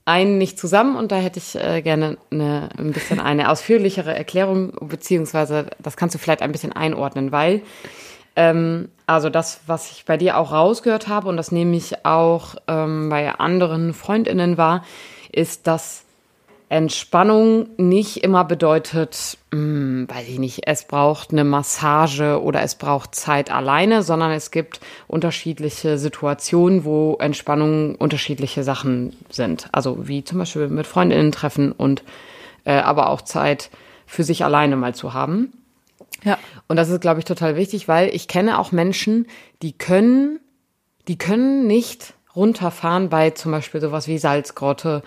einen 0.05 0.37
nicht 0.37 0.59
zusammen 0.59 0.95
und 0.95 1.11
da 1.11 1.17
hätte 1.17 1.39
ich 1.39 1.55
äh, 1.55 1.81
gerne 1.81 2.17
eine, 2.29 2.69
ein 2.77 2.91
bisschen 2.91 3.19
eine 3.19 3.49
ausführlichere 3.49 4.15
Erklärung, 4.15 4.73
beziehungsweise 4.81 5.67
das 5.79 5.97
kannst 5.97 6.13
du 6.13 6.19
vielleicht 6.19 6.43
ein 6.43 6.51
bisschen 6.51 6.73
einordnen, 6.73 7.31
weil 7.31 7.61
ähm, 8.35 8.89
also 9.07 9.29
das, 9.29 9.61
was 9.67 9.91
ich 9.91 10.05
bei 10.05 10.17
dir 10.17 10.37
auch 10.37 10.51
rausgehört 10.51 11.07
habe 11.07 11.27
und 11.29 11.37
das 11.37 11.51
nehme 11.51 11.75
ich 11.75 12.05
auch 12.05 12.55
ähm, 12.67 13.09
bei 13.09 13.33
anderen 13.35 13.93
Freundinnen 13.93 14.57
wahr, 14.57 14.83
ist, 15.31 15.67
dass 15.67 16.05
Entspannung 16.67 17.69
nicht 17.77 18.23
immer 18.23 18.43
bedeutet, 18.43 19.37
mh, 19.51 19.59
hm, 19.59 20.07
weiß 20.09 20.27
ich 20.27 20.39
nicht, 20.39 20.67
es 20.67 20.85
braucht 20.85 21.31
eine 21.31 21.43
Massage 21.43 22.41
oder 22.41 22.63
es 22.63 22.75
braucht 22.75 23.13
Zeit 23.13 23.51
alleine, 23.51 24.01
sondern 24.01 24.31
es 24.31 24.49
gibt 24.49 24.79
unterschiedliche 25.07 25.99
Situationen, 25.99 26.83
wo 26.83 27.17
Entspannung 27.19 27.95
unterschiedliche 27.95 28.63
Sachen 28.63 29.15
sind. 29.29 29.67
Also 29.71 30.07
wie 30.07 30.23
zum 30.23 30.39
Beispiel 30.39 30.67
mit 30.67 30.87
Freundinnen 30.87 31.31
treffen 31.31 31.71
und 31.71 32.03
äh, 32.63 32.73
aber 32.73 33.09
auch 33.09 33.21
Zeit 33.21 33.69
für 34.07 34.23
sich 34.23 34.43
alleine 34.43 34.75
mal 34.75 34.95
zu 34.95 35.13
haben. 35.13 35.53
Ja. 36.23 36.37
Und 36.67 36.77
das 36.77 36.89
ist, 36.89 37.01
glaube 37.01 37.19
ich, 37.19 37.25
total 37.25 37.55
wichtig, 37.55 37.87
weil 37.87 38.13
ich 38.13 38.27
kenne 38.27 38.59
auch 38.59 38.71
Menschen, 38.71 39.27
die 39.61 39.73
können, 39.73 40.39
die 41.07 41.17
können 41.17 41.67
nicht 41.67 42.13
runterfahren 42.35 43.09
bei 43.09 43.29
zum 43.29 43.51
Beispiel 43.51 43.79
sowas 43.81 44.07
wie 44.07 44.17
Salzgrotte 44.17 45.03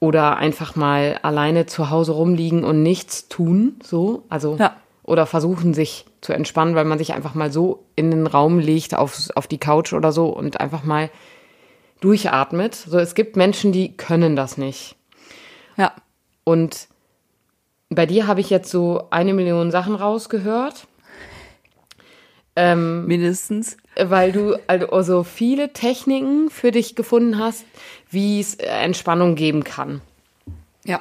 oder 0.00 0.36
einfach 0.36 0.74
mal 0.74 1.18
alleine 1.22 1.66
zu 1.66 1.90
Hause 1.90 2.12
rumliegen 2.12 2.64
und 2.64 2.82
nichts 2.82 3.28
tun, 3.28 3.76
so, 3.84 4.24
also, 4.28 4.56
ja. 4.56 4.76
oder 5.04 5.26
versuchen 5.26 5.74
sich 5.74 6.06
zu 6.20 6.32
entspannen, 6.32 6.74
weil 6.74 6.84
man 6.84 6.98
sich 6.98 7.12
einfach 7.12 7.34
mal 7.34 7.52
so 7.52 7.84
in 7.94 8.10
den 8.10 8.26
Raum 8.26 8.58
legt, 8.58 8.96
auf, 8.96 9.28
auf 9.34 9.46
die 9.46 9.58
Couch 9.58 9.92
oder 9.92 10.10
so 10.10 10.26
und 10.26 10.60
einfach 10.60 10.82
mal 10.82 11.10
durchatmet. 12.00 12.74
So, 12.74 12.98
es 12.98 13.14
gibt 13.14 13.36
Menschen, 13.36 13.72
die 13.72 13.96
können 13.96 14.34
das 14.36 14.58
nicht. 14.58 14.96
Ja. 15.76 15.92
Und 16.44 16.88
bei 17.94 18.06
dir 18.06 18.26
habe 18.26 18.40
ich 18.40 18.50
jetzt 18.50 18.70
so 18.70 19.06
eine 19.10 19.34
Million 19.34 19.70
Sachen 19.70 19.94
rausgehört. 19.94 20.86
Ähm, 22.54 23.06
Mindestens. 23.06 23.76
Weil 23.96 24.32
du 24.32 24.56
also 24.68 25.22
viele 25.22 25.72
Techniken 25.72 26.50
für 26.50 26.70
dich 26.70 26.94
gefunden 26.94 27.38
hast, 27.38 27.64
wie 28.10 28.40
es 28.40 28.54
äh, 28.54 28.66
Entspannung 28.66 29.34
geben 29.34 29.64
kann. 29.64 30.00
Ja. 30.84 31.00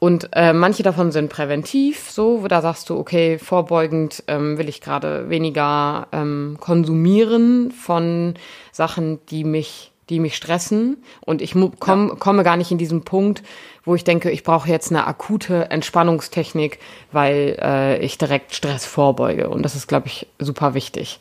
Und 0.00 0.30
äh, 0.32 0.52
manche 0.52 0.84
davon 0.84 1.10
sind 1.10 1.28
präventiv, 1.28 2.10
so, 2.10 2.44
wo 2.44 2.48
da 2.48 2.62
sagst 2.62 2.88
du, 2.88 2.96
okay, 2.96 3.36
vorbeugend 3.38 4.22
ähm, 4.28 4.56
will 4.56 4.68
ich 4.68 4.80
gerade 4.80 5.28
weniger 5.28 6.06
ähm, 6.12 6.56
konsumieren 6.60 7.72
von 7.72 8.34
Sachen, 8.70 9.18
die 9.26 9.42
mich 9.42 9.90
die 10.08 10.20
mich 10.20 10.36
stressen 10.36 11.02
und 11.20 11.42
ich 11.42 11.54
komm, 11.78 12.08
ja. 12.08 12.14
komme 12.16 12.44
gar 12.44 12.56
nicht 12.56 12.70
in 12.70 12.78
diesen 12.78 13.02
Punkt, 13.04 13.42
wo 13.84 13.94
ich 13.94 14.04
denke, 14.04 14.30
ich 14.30 14.42
brauche 14.42 14.68
jetzt 14.68 14.90
eine 14.90 15.06
akute 15.06 15.70
Entspannungstechnik, 15.70 16.78
weil 17.12 17.56
äh, 17.60 17.98
ich 17.98 18.18
direkt 18.18 18.54
Stress 18.54 18.84
vorbeuge. 18.84 19.48
Und 19.48 19.62
das 19.62 19.74
ist, 19.74 19.86
glaube 19.86 20.06
ich, 20.08 20.26
super 20.38 20.74
wichtig. 20.74 21.20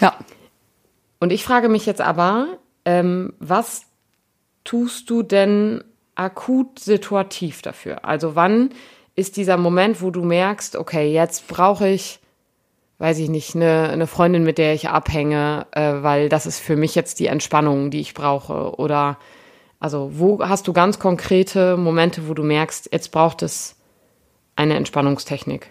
Ja. 0.00 0.14
Und 1.20 1.32
ich 1.32 1.44
frage 1.44 1.68
mich 1.68 1.86
jetzt 1.86 2.00
aber, 2.00 2.58
ähm, 2.84 3.32
was 3.38 3.82
tust 4.64 5.08
du 5.10 5.22
denn 5.22 5.84
akut 6.14 6.78
situativ 6.78 7.62
dafür? 7.62 8.04
Also 8.04 8.34
wann 8.34 8.70
ist 9.16 9.36
dieser 9.36 9.56
Moment, 9.56 10.02
wo 10.02 10.10
du 10.10 10.22
merkst, 10.22 10.76
okay, 10.76 11.12
jetzt 11.12 11.46
brauche 11.48 11.88
ich 11.88 12.18
weiß 12.98 13.18
ich 13.18 13.28
nicht, 13.28 13.54
eine, 13.54 13.88
eine 13.90 14.06
Freundin, 14.06 14.44
mit 14.44 14.58
der 14.58 14.74
ich 14.74 14.88
abhänge, 14.88 15.66
äh, 15.72 16.02
weil 16.02 16.28
das 16.28 16.46
ist 16.46 16.60
für 16.60 16.76
mich 16.76 16.94
jetzt 16.94 17.20
die 17.20 17.26
Entspannung, 17.26 17.90
die 17.90 18.00
ich 18.00 18.14
brauche. 18.14 18.76
Oder 18.78 19.18
also 19.80 20.10
wo 20.14 20.40
hast 20.40 20.68
du 20.68 20.72
ganz 20.72 20.98
konkrete 20.98 21.76
Momente, 21.76 22.28
wo 22.28 22.34
du 22.34 22.42
merkst, 22.42 22.88
jetzt 22.92 23.10
braucht 23.10 23.42
es 23.42 23.76
eine 24.56 24.76
Entspannungstechnik? 24.76 25.70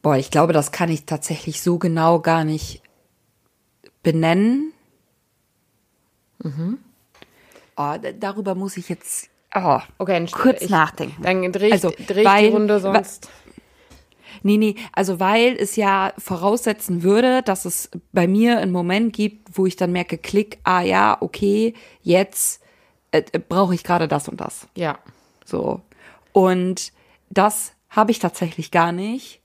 Boah, 0.00 0.16
ich 0.16 0.30
glaube, 0.30 0.52
das 0.52 0.70
kann 0.70 0.90
ich 0.90 1.06
tatsächlich 1.06 1.62
so 1.62 1.78
genau 1.78 2.20
gar 2.20 2.44
nicht 2.44 2.82
benennen. 4.02 4.72
Mhm. 6.42 6.78
Oh, 7.76 7.94
darüber 8.20 8.54
muss 8.54 8.76
ich 8.76 8.88
jetzt 8.88 9.30
Oh, 9.54 9.78
okay, 9.98 10.26
kurz 10.32 10.62
ich, 10.62 10.70
nachdenken. 10.70 11.22
Dann 11.22 11.52
drehe 11.52 11.68
ich, 11.68 11.72
also, 11.74 11.92
dreh 12.06 12.20
ich 12.20 12.26
weil, 12.26 12.46
die 12.48 12.52
Runde 12.52 12.80
sonst. 12.80 13.30
Nee, 14.42 14.58
nee, 14.58 14.74
also 14.92 15.20
weil 15.20 15.56
es 15.56 15.76
ja 15.76 16.12
voraussetzen 16.18 17.02
würde, 17.02 17.42
dass 17.42 17.64
es 17.64 17.90
bei 18.12 18.26
mir 18.26 18.58
einen 18.58 18.72
Moment 18.72 19.14
gibt, 19.14 19.56
wo 19.56 19.64
ich 19.64 19.76
dann 19.76 19.92
merke, 19.92 20.18
klick, 20.18 20.58
ah 20.64 20.82
ja, 20.82 21.16
okay, 21.20 21.72
jetzt 22.02 22.60
äh, 23.10 23.22
äh 23.32 23.38
brauche 23.38 23.74
ich 23.74 23.84
gerade 23.84 24.08
das 24.08 24.28
und 24.28 24.40
das. 24.40 24.66
Ja. 24.76 24.98
So. 25.46 25.80
Und 26.32 26.92
das 27.30 27.72
habe 27.88 28.10
ich 28.10 28.18
tatsächlich 28.18 28.70
gar 28.70 28.92
nicht 28.92 29.40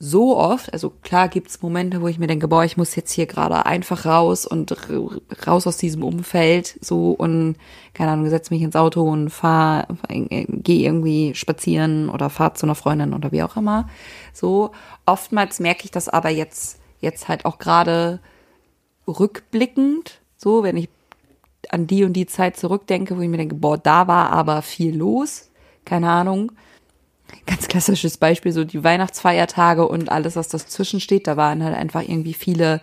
so 0.00 0.36
oft, 0.36 0.72
also 0.72 0.90
klar 0.90 1.28
gibt's 1.28 1.60
Momente, 1.60 2.00
wo 2.00 2.06
ich 2.06 2.20
mir 2.20 2.28
denke, 2.28 2.46
boah, 2.46 2.64
ich 2.64 2.76
muss 2.76 2.94
jetzt 2.94 3.10
hier 3.10 3.26
gerade 3.26 3.66
einfach 3.66 4.06
raus 4.06 4.46
und 4.46 4.76
raus 5.46 5.66
aus 5.66 5.76
diesem 5.76 6.04
Umfeld, 6.04 6.78
so 6.80 7.10
und 7.10 7.56
keine 7.94 8.12
Ahnung, 8.12 8.30
setz 8.30 8.50
mich 8.50 8.62
ins 8.62 8.76
Auto 8.76 9.02
und 9.02 9.30
fahr, 9.30 9.88
geh 10.08 10.84
irgendwie 10.84 11.34
spazieren 11.34 12.10
oder 12.10 12.30
fahr 12.30 12.54
zu 12.54 12.66
einer 12.66 12.76
Freundin 12.76 13.12
oder 13.12 13.32
wie 13.32 13.42
auch 13.42 13.56
immer. 13.56 13.88
So 14.32 14.70
oftmals 15.04 15.58
merke 15.58 15.84
ich 15.84 15.90
das 15.90 16.08
aber 16.08 16.28
jetzt 16.28 16.78
jetzt 17.00 17.28
halt 17.28 17.44
auch 17.44 17.58
gerade 17.58 18.20
rückblickend, 19.06 20.20
so 20.36 20.62
wenn 20.62 20.76
ich 20.76 20.88
an 21.70 21.88
die 21.88 22.04
und 22.04 22.12
die 22.12 22.26
Zeit 22.26 22.56
zurückdenke, 22.56 23.16
wo 23.16 23.20
ich 23.20 23.28
mir 23.28 23.36
denke, 23.36 23.56
boah, 23.56 23.78
da 23.78 24.06
war 24.06 24.30
aber 24.30 24.62
viel 24.62 24.96
los, 24.96 25.50
keine 25.84 26.08
Ahnung 26.08 26.52
ganz 27.46 27.68
klassisches 27.68 28.16
Beispiel, 28.16 28.52
so 28.52 28.64
die 28.64 28.84
Weihnachtsfeiertage 28.84 29.86
und 29.86 30.10
alles, 30.10 30.36
was 30.36 30.48
dazwischen 30.48 31.00
steht. 31.00 31.26
Da 31.26 31.36
waren 31.36 31.62
halt 31.62 31.76
einfach 31.76 32.02
irgendwie 32.02 32.34
viele 32.34 32.80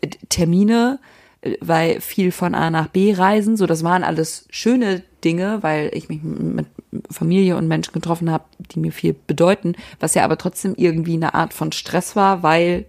äh, 0.00 0.08
Termine, 0.28 0.98
äh, 1.40 1.56
weil 1.60 2.00
viel 2.00 2.32
von 2.32 2.54
A 2.54 2.70
nach 2.70 2.88
B 2.88 3.14
reisen. 3.14 3.56
So, 3.56 3.66
das 3.66 3.84
waren 3.84 4.04
alles 4.04 4.46
schöne 4.50 5.02
Dinge, 5.24 5.62
weil 5.62 5.90
ich 5.94 6.08
mich 6.08 6.22
mit 6.22 6.66
Familie 7.10 7.56
und 7.56 7.68
Menschen 7.68 7.92
getroffen 7.92 8.30
habe, 8.30 8.44
die 8.58 8.80
mir 8.80 8.92
viel 8.92 9.14
bedeuten, 9.26 9.74
was 10.00 10.14
ja 10.14 10.24
aber 10.24 10.36
trotzdem 10.36 10.74
irgendwie 10.76 11.14
eine 11.14 11.34
Art 11.34 11.54
von 11.54 11.72
Stress 11.72 12.16
war, 12.16 12.42
weil 12.42 12.86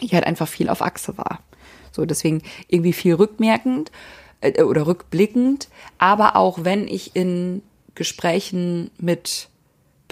ich 0.00 0.14
halt 0.14 0.24
einfach 0.24 0.48
viel 0.48 0.68
auf 0.68 0.82
Achse 0.82 1.16
war. 1.18 1.40
So, 1.92 2.06
deswegen 2.06 2.42
irgendwie 2.68 2.94
viel 2.94 3.14
rückmerkend 3.14 3.92
äh, 4.40 4.62
oder 4.62 4.86
rückblickend, 4.86 5.68
aber 5.98 6.36
auch 6.36 6.64
wenn 6.64 6.88
ich 6.88 7.14
in 7.14 7.62
Gesprächen 7.94 8.90
mit 8.98 9.48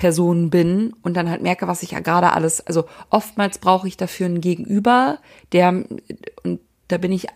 Personen 0.00 0.48
bin 0.48 0.94
und 1.02 1.14
dann 1.14 1.28
halt 1.28 1.42
merke, 1.42 1.68
was 1.68 1.82
ich 1.82 1.90
ja 1.90 2.00
gerade 2.00 2.32
alles, 2.32 2.66
also 2.66 2.86
oftmals 3.10 3.58
brauche 3.58 3.86
ich 3.86 3.98
dafür 3.98 4.26
einen 4.26 4.40
Gegenüber, 4.40 5.18
der, 5.52 5.84
und 6.42 6.60
da 6.88 6.96
bin 6.96 7.12
ich 7.12 7.26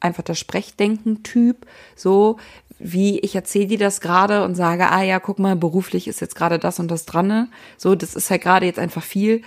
einfach 0.00 0.22
der 0.22 0.34
Sprechdenken-Typ, 0.34 1.66
so 1.94 2.38
wie 2.78 3.18
ich 3.20 3.34
erzähle 3.34 3.66
dir 3.66 3.78
das 3.78 4.00
gerade 4.00 4.44
und 4.44 4.54
sage, 4.54 4.90
ah 4.90 5.02
ja, 5.02 5.20
guck 5.20 5.38
mal, 5.38 5.56
beruflich 5.56 6.08
ist 6.08 6.20
jetzt 6.20 6.36
gerade 6.36 6.58
das 6.58 6.80
und 6.80 6.90
das 6.90 7.04
dran, 7.04 7.26
ne? 7.26 7.48
so, 7.76 7.94
das 7.94 8.14
ist 8.14 8.30
halt 8.30 8.42
gerade 8.42 8.64
jetzt 8.64 8.78
einfach 8.78 9.02
viel. 9.02 9.42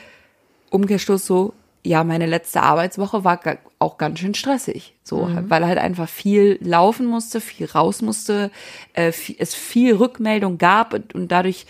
Umkehrschluss 0.69 1.25
so, 1.25 1.53
ja, 1.84 2.03
meine 2.03 2.27
letzte 2.27 2.62
Arbeitswoche 2.62 3.23
war 3.23 3.39
auch 3.79 3.97
ganz 3.97 4.19
schön 4.19 4.36
stressig, 4.36 4.95
so, 5.03 5.25
mhm. 5.25 5.49
weil 5.49 5.65
halt 5.65 5.79
einfach 5.79 6.08
viel 6.08 6.60
laufen 6.62 7.08
musste, 7.08 7.41
viel 7.41 7.65
raus 7.67 8.03
musste, 8.03 8.51
äh, 8.93 9.12
es 9.38 9.55
viel 9.55 9.95
Rückmeldung 9.95 10.60
gab 10.60 10.93
und 10.93 11.32
dadurch 11.32 11.65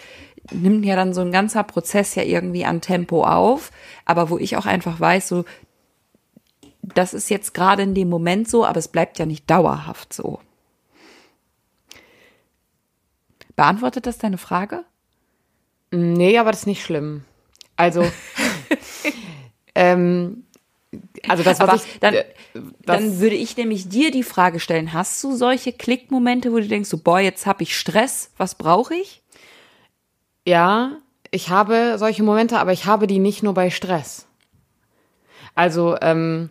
nimmt 0.51 0.85
ja 0.85 0.95
dann 0.95 1.13
so 1.13 1.21
ein 1.21 1.31
ganzer 1.31 1.63
Prozess 1.63 2.15
ja 2.15 2.23
irgendwie 2.23 2.65
an 2.65 2.81
Tempo 2.81 3.23
auf, 3.23 3.71
aber 4.05 4.29
wo 4.29 4.37
ich 4.37 4.57
auch 4.57 4.65
einfach 4.65 4.99
weiß, 4.99 5.27
so, 5.27 5.45
das 6.81 7.13
ist 7.13 7.29
jetzt 7.29 7.53
gerade 7.53 7.83
in 7.83 7.93
dem 7.93 8.09
Moment 8.09 8.49
so, 8.49 8.65
aber 8.65 8.77
es 8.77 8.87
bleibt 8.87 9.19
ja 9.19 9.25
nicht 9.25 9.49
dauerhaft 9.49 10.13
so. 10.13 10.39
Beantwortet 13.55 14.05
das 14.05 14.17
deine 14.17 14.37
Frage? 14.37 14.85
Nee, 15.91 16.37
aber 16.37 16.51
das 16.51 16.61
ist 16.61 16.67
nicht 16.67 16.83
schlimm. 16.83 17.25
Also, 17.75 18.09
ähm, 19.75 20.45
also 21.27 21.43
das, 21.43 21.59
was 21.59 21.85
ich, 21.85 21.99
dann, 21.99 22.15
dann 22.85 23.19
würde 23.19 23.35
ich 23.35 23.55
nämlich 23.57 23.89
dir 23.89 24.11
die 24.11 24.23
Frage 24.23 24.59
stellen, 24.59 24.93
hast 24.93 25.23
du 25.23 25.35
solche 25.35 25.73
Klickmomente, 25.73 26.51
wo 26.51 26.57
du 26.57 26.67
denkst, 26.67 26.89
so, 26.89 26.97
boah, 26.97 27.19
jetzt 27.19 27.45
habe 27.45 27.63
ich 27.63 27.77
Stress, 27.77 28.31
was 28.37 28.55
brauche 28.55 28.95
ich? 28.95 29.21
Ja, 30.49 30.93
ich 31.29 31.51
habe 31.51 31.97
solche 31.99 32.23
Momente, 32.23 32.57
aber 32.57 32.73
ich 32.73 32.87
habe 32.87 33.05
die 33.05 33.19
nicht 33.19 33.43
nur 33.43 33.53
bei 33.53 33.69
Stress. 33.69 34.25
Also, 35.53 35.95
ähm, 36.01 36.49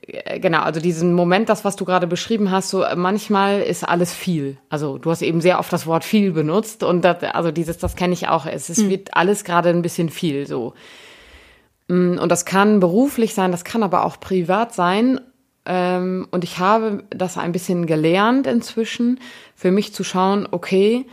äh, 0.00 0.40
genau, 0.40 0.60
also 0.60 0.80
diesen 0.80 1.12
Moment, 1.12 1.50
das, 1.50 1.66
was 1.66 1.76
du 1.76 1.84
gerade 1.84 2.06
beschrieben 2.06 2.50
hast, 2.50 2.70
so 2.70 2.82
manchmal 2.96 3.60
ist 3.60 3.86
alles 3.86 4.14
viel. 4.14 4.56
Also 4.70 4.96
du 4.96 5.10
hast 5.10 5.20
eben 5.20 5.42
sehr 5.42 5.58
oft 5.58 5.70
das 5.70 5.86
Wort 5.86 6.02
viel 6.02 6.32
benutzt 6.32 6.82
und 6.82 7.02
das, 7.02 7.22
also 7.24 7.50
dieses, 7.50 7.76
das 7.76 7.94
kenne 7.94 8.14
ich 8.14 8.28
auch. 8.28 8.46
Es, 8.46 8.70
es 8.70 8.78
hm. 8.78 8.88
wird 8.88 9.14
alles 9.14 9.44
gerade 9.44 9.68
ein 9.68 9.82
bisschen 9.82 10.08
viel 10.08 10.46
so. 10.46 10.72
Mm, 11.88 12.16
und 12.16 12.32
das 12.32 12.46
kann 12.46 12.80
beruflich 12.80 13.34
sein, 13.34 13.52
das 13.52 13.64
kann 13.64 13.82
aber 13.82 14.06
auch 14.06 14.18
privat 14.18 14.74
sein. 14.74 15.20
Ähm, 15.66 16.26
und 16.30 16.42
ich 16.42 16.58
habe 16.58 17.04
das 17.10 17.36
ein 17.36 17.52
bisschen 17.52 17.84
gelernt 17.84 18.46
inzwischen, 18.46 19.20
für 19.54 19.70
mich 19.70 19.92
zu 19.92 20.04
schauen, 20.04 20.48
okay, 20.50 21.04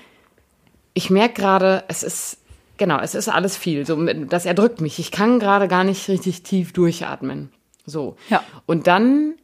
ich 0.94 1.10
merke 1.10 1.42
gerade, 1.42 1.84
es 1.88 2.04
ist, 2.04 2.38
genau, 2.78 3.00
es 3.00 3.16
ist 3.16 3.30
alles 3.30 3.58
viel. 3.58 3.86
So, 3.86 4.04
das 4.06 4.46
erdrückt 4.46 4.82
mich. 4.82 5.00
Ich 5.00 5.12
kann 5.12 5.40
gerade 5.40 5.68
gar 5.68 5.84
nicht 5.84 6.08
richtig 6.10 6.44
tief 6.44 6.74
durchatmen. 6.74 7.50
So. 7.86 8.16
Ja. 8.30 8.44
Und 8.66 8.88
dann 8.88 9.36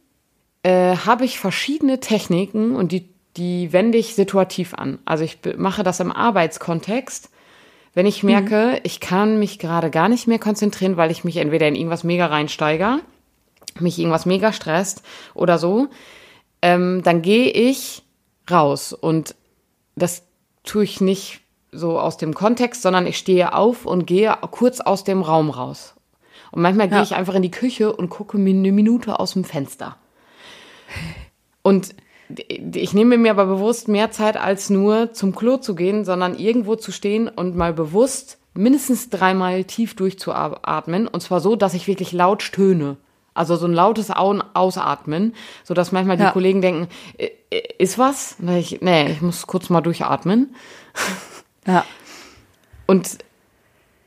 äh, 0.62 0.96
habe 0.96 1.24
ich 1.24 1.38
verschiedene 1.38 2.00
Techniken 2.00 2.76
und 2.76 2.92
die, 2.92 3.08
die 3.36 3.72
wende 3.72 3.98
ich 3.98 4.14
situativ 4.14 4.74
an. 4.74 4.98
Also 5.04 5.24
ich 5.24 5.38
mache 5.56 5.82
das 5.82 6.00
im 6.00 6.12
Arbeitskontext. 6.12 7.30
Wenn 7.94 8.06
ich 8.06 8.22
merke, 8.22 8.74
mhm. 8.74 8.80
ich 8.82 9.00
kann 9.00 9.38
mich 9.38 9.58
gerade 9.58 9.90
gar 9.90 10.08
nicht 10.08 10.28
mehr 10.28 10.38
konzentrieren, 10.38 10.96
weil 10.96 11.10
ich 11.10 11.24
mich 11.24 11.38
entweder 11.38 11.66
in 11.66 11.74
irgendwas 11.74 12.04
mega 12.04 12.26
reinsteiger, 12.26 13.00
mich 13.80 13.98
irgendwas 13.98 14.26
mega 14.26 14.52
stresst 14.52 15.02
oder 15.34 15.58
so, 15.58 15.88
ähm, 16.60 17.02
dann 17.02 17.22
gehe 17.22 17.50
ich 17.50 18.02
raus 18.50 18.92
und 18.92 19.34
das 19.96 20.27
tue 20.68 20.84
ich 20.84 21.00
nicht 21.00 21.40
so 21.72 21.98
aus 21.98 22.16
dem 22.16 22.34
Kontext, 22.34 22.82
sondern 22.82 23.06
ich 23.06 23.18
stehe 23.18 23.54
auf 23.54 23.86
und 23.86 24.06
gehe 24.06 24.36
kurz 24.50 24.80
aus 24.80 25.04
dem 25.04 25.22
Raum 25.22 25.50
raus. 25.50 25.94
Und 26.50 26.62
manchmal 26.62 26.88
ja. 26.88 26.94
gehe 26.94 27.02
ich 27.02 27.14
einfach 27.14 27.34
in 27.34 27.42
die 27.42 27.50
Küche 27.50 27.92
und 27.92 28.08
gucke 28.08 28.38
mir 28.38 28.54
eine 28.54 28.72
Minute 28.72 29.20
aus 29.20 29.32
dem 29.32 29.44
Fenster. 29.44 29.96
Und 31.62 31.94
ich 32.28 32.94
nehme 32.94 33.18
mir 33.18 33.30
aber 33.30 33.46
bewusst 33.46 33.88
mehr 33.88 34.10
Zeit 34.10 34.36
als 34.36 34.70
nur 34.70 35.12
zum 35.12 35.34
Klo 35.34 35.56
zu 35.56 35.74
gehen, 35.74 36.04
sondern 36.04 36.38
irgendwo 36.38 36.76
zu 36.76 36.92
stehen 36.92 37.28
und 37.28 37.56
mal 37.56 37.72
bewusst 37.72 38.38
mindestens 38.54 39.10
dreimal 39.10 39.64
tief 39.64 39.96
durchzuatmen. 39.96 41.06
Und 41.08 41.20
zwar 41.20 41.40
so, 41.40 41.56
dass 41.56 41.74
ich 41.74 41.86
wirklich 41.86 42.12
laut 42.12 42.42
stöhne. 42.42 42.96
Also 43.38 43.56
so 43.56 43.66
ein 43.66 43.72
lautes 43.72 44.10
Ausatmen, 44.10 45.34
so 45.64 45.74
dass 45.74 45.92
manchmal 45.92 46.16
die 46.16 46.24
ja. 46.24 46.30
Kollegen 46.32 46.60
denken, 46.60 46.88
ist 47.78 47.98
was? 47.98 48.36
Ich, 48.58 48.80
nee, 48.80 49.12
ich 49.12 49.22
muss 49.22 49.46
kurz 49.46 49.70
mal 49.70 49.80
durchatmen. 49.80 50.54
Ja. 51.66 51.84
Und 52.86 53.18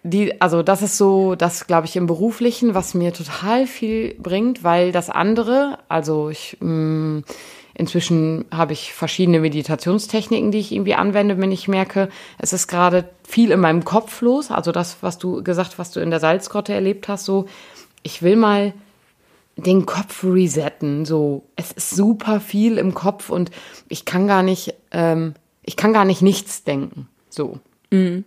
die, 0.03 0.41
also 0.41 0.63
das 0.63 0.81
ist 0.81 0.97
so, 0.97 1.35
das 1.35 1.67
glaube 1.67 1.85
ich 1.85 1.95
im 1.95 2.07
Beruflichen, 2.07 2.73
was 2.73 2.93
mir 2.93 3.13
total 3.13 3.67
viel 3.67 4.15
bringt, 4.15 4.63
weil 4.63 4.91
das 4.91 5.09
andere, 5.09 5.77
also 5.89 6.29
ich 6.29 6.57
mh, 6.59 6.69
mm, 6.69 7.23
inzwischen 7.73 8.45
habe 8.51 8.73
ich 8.73 8.93
verschiedene 8.93 9.39
Meditationstechniken, 9.39 10.51
die 10.51 10.59
ich 10.59 10.71
irgendwie 10.71 10.95
anwende, 10.95 11.39
wenn 11.39 11.51
ich 11.51 11.67
merke, 11.67 12.09
es 12.37 12.53
ist 12.53 12.67
gerade 12.67 13.09
viel 13.27 13.51
in 13.51 13.59
meinem 13.59 13.85
Kopf 13.85 14.21
los. 14.21 14.51
Also 14.51 14.71
das, 14.71 14.97
was 15.01 15.17
du 15.17 15.43
gesagt, 15.43 15.79
was 15.79 15.91
du 15.91 15.99
in 15.99 16.09
der 16.09 16.19
Salzgrotte 16.19 16.73
erlebt 16.73 17.07
hast, 17.07 17.25
so 17.25 17.45
ich 18.03 18.21
will 18.23 18.35
mal 18.35 18.73
den 19.65 19.85
Kopf 19.85 20.23
resetten. 20.23 21.05
So, 21.05 21.43
es 21.55 21.71
ist 21.71 21.91
super 21.91 22.39
viel 22.39 22.77
im 22.77 22.93
Kopf 22.93 23.29
und 23.29 23.51
ich 23.87 24.05
kann 24.05 24.27
gar 24.27 24.43
nicht, 24.43 24.73
ähm, 24.91 25.33
ich 25.63 25.75
kann 25.75 25.93
gar 25.93 26.05
nicht 26.05 26.21
nichts 26.21 26.63
denken. 26.63 27.07
So. 27.29 27.59
Mhm. 27.91 28.25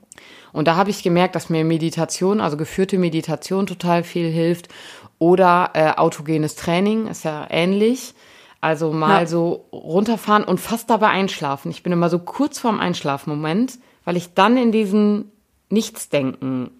Und 0.52 0.68
da 0.68 0.76
habe 0.76 0.90
ich 0.90 1.02
gemerkt, 1.02 1.34
dass 1.34 1.50
mir 1.50 1.64
Meditation, 1.64 2.40
also 2.40 2.56
geführte 2.56 2.98
Meditation 2.98 3.66
total 3.66 4.04
viel 4.04 4.30
hilft. 4.30 4.68
Oder 5.18 5.70
äh, 5.74 5.90
autogenes 5.90 6.54
Training 6.54 7.06
ist 7.08 7.24
ja 7.24 7.46
ähnlich. 7.50 8.14
Also 8.60 8.92
mal 8.92 9.22
ja. 9.22 9.26
so 9.26 9.66
runterfahren 9.72 10.44
und 10.44 10.58
fast 10.58 10.88
dabei 10.90 11.08
einschlafen. 11.08 11.70
Ich 11.70 11.82
bin 11.82 11.92
immer 11.92 12.08
so 12.08 12.18
kurz 12.18 12.58
vorm 12.58 12.80
Einschlafmoment, 12.80 13.78
weil 14.04 14.16
ich 14.16 14.34
dann 14.34 14.56
in 14.56 14.72
diesen 14.72 15.30
Nichtsdenken 15.70 16.70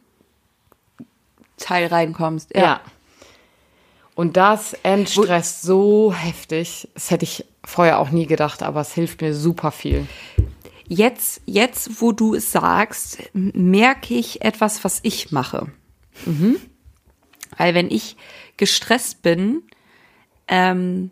Teil 1.57 1.87
reinkommst. 1.87 2.55
Ja. 2.55 2.63
ja. 2.63 2.81
Und 4.15 4.37
das 4.37 4.75
entstresst 4.83 5.63
so 5.63 6.13
heftig. 6.13 6.89
Das 6.95 7.11
hätte 7.11 7.25
ich 7.25 7.45
vorher 7.65 7.99
auch 7.99 8.11
nie 8.11 8.27
gedacht, 8.27 8.63
aber 8.63 8.81
es 8.81 8.93
hilft 8.93 9.23
mir 9.23 9.35
super 9.35 9.71
viel. 9.73 10.07
Jetzt, 10.87 11.41
jetzt, 11.47 12.01
wo 12.01 12.13
du 12.13 12.35
es 12.35 12.53
sagst, 12.53 13.19
merke 13.33 14.15
ich 14.15 14.43
etwas, 14.43 14.85
was 14.85 15.01
ich 15.03 15.33
mache. 15.33 15.67
Mhm. 16.27 16.57
Weil 17.57 17.75
wenn 17.75 17.91
ich 17.91 18.17
gestresst 18.57 19.23
bin 19.23 19.63
ähm, 20.47 21.11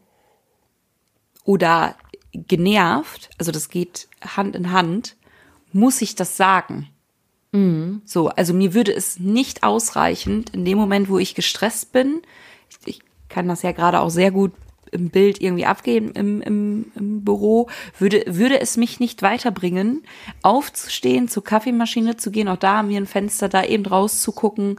oder 1.45 1.97
genervt, 2.33 3.31
also 3.39 3.51
das 3.51 3.69
geht 3.69 4.09
Hand 4.25 4.55
in 4.55 4.73
Hand, 4.73 5.17
muss 5.73 6.03
ich 6.03 6.15
das 6.15 6.37
sagen. 6.37 6.89
Mhm. 7.53 8.03
So, 8.05 8.29
also 8.29 8.55
mir 8.55 8.75
würde 8.75 8.93
es 8.93 9.19
nicht 9.19 9.63
ausreichend 9.63 10.51
in 10.51 10.65
dem 10.65 10.79
Moment, 10.79 11.09
wo 11.09 11.19
ich 11.19 11.35
gestresst 11.35 11.93
bin. 11.93 12.23
Ich, 12.87 13.01
kann 13.33 13.49
das 13.49 13.63
ja 13.63 13.73
gerade 13.73 14.01
auch 14.01 14.11
sehr 14.11 14.31
gut 14.31 14.53
im 14.93 15.09
Bild 15.09 15.41
irgendwie 15.41 15.65
abgeben 15.65 16.13
im, 16.13 16.43
im, 16.43 16.93
im 16.95 17.25
Büro, 17.25 17.69
würde, 17.99 18.25
würde 18.27 18.61
es 18.61 18.77
mich 18.77 19.01
nicht 19.01 19.23
weiterbringen, 19.23 20.03
aufzustehen, 20.43 21.29
zur 21.29 21.43
Kaffeemaschine 21.43 22.19
zu 22.19 22.31
gehen, 22.31 22.47
auch 22.47 22.59
da 22.59 22.77
haben 22.77 22.91
wir 22.91 22.99
ein 22.99 23.07
Fenster, 23.07 23.49
da 23.49 23.65
eben 23.65 23.87
rauszugucken, 23.87 24.79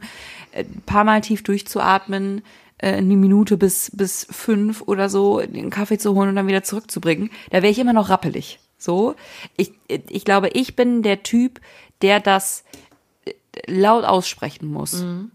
ein 0.52 0.60
äh, 0.60 0.64
paar 0.86 1.02
Mal 1.02 1.20
tief 1.20 1.42
durchzuatmen, 1.42 2.42
äh, 2.78 2.92
eine 2.92 3.16
Minute 3.16 3.56
bis, 3.56 3.90
bis 3.92 4.24
fünf 4.30 4.82
oder 4.82 5.08
so, 5.08 5.40
den 5.40 5.70
Kaffee 5.70 5.98
zu 5.98 6.14
holen 6.14 6.28
und 6.28 6.36
dann 6.36 6.46
wieder 6.46 6.62
zurückzubringen, 6.62 7.30
da 7.50 7.62
wäre 7.62 7.72
ich 7.72 7.78
immer 7.80 7.92
noch 7.92 8.08
rappelig. 8.08 8.60
So, 8.78 9.16
ich, 9.56 9.72
ich 9.88 10.24
glaube, 10.24 10.48
ich 10.50 10.76
bin 10.76 11.02
der 11.02 11.24
Typ, 11.24 11.60
der 12.02 12.20
das 12.20 12.64
äh, 13.24 13.32
laut 13.66 14.04
aussprechen 14.04 14.70
muss. 14.70 15.02
Mhm. 15.02 15.32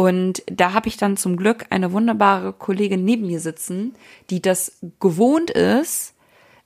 Und 0.00 0.42
da 0.46 0.72
habe 0.72 0.88
ich 0.88 0.96
dann 0.96 1.18
zum 1.18 1.36
Glück 1.36 1.66
eine 1.68 1.92
wunderbare 1.92 2.54
Kollegin 2.54 3.04
neben 3.04 3.26
mir 3.26 3.38
sitzen, 3.38 3.94
die 4.30 4.40
das 4.40 4.78
gewohnt 4.98 5.50
ist, 5.50 6.14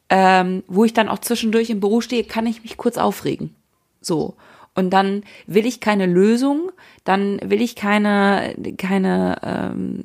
ähm, 0.08 0.62
wo 0.68 0.84
ich 0.84 0.92
dann 0.92 1.08
auch 1.08 1.18
zwischendurch 1.18 1.68
im 1.68 1.80
Büro 1.80 2.00
stehe, 2.00 2.22
kann 2.22 2.46
ich 2.46 2.62
mich 2.62 2.76
kurz 2.76 2.96
aufregen. 2.96 3.52
So. 4.00 4.36
Und 4.76 4.90
dann 4.90 5.24
will 5.48 5.66
ich 5.66 5.80
keine 5.80 6.06
Lösung, 6.06 6.70
dann 7.02 7.40
will 7.42 7.60
ich 7.60 7.74
keine, 7.74 8.54
keine 8.78 9.40
ähm, 9.42 10.02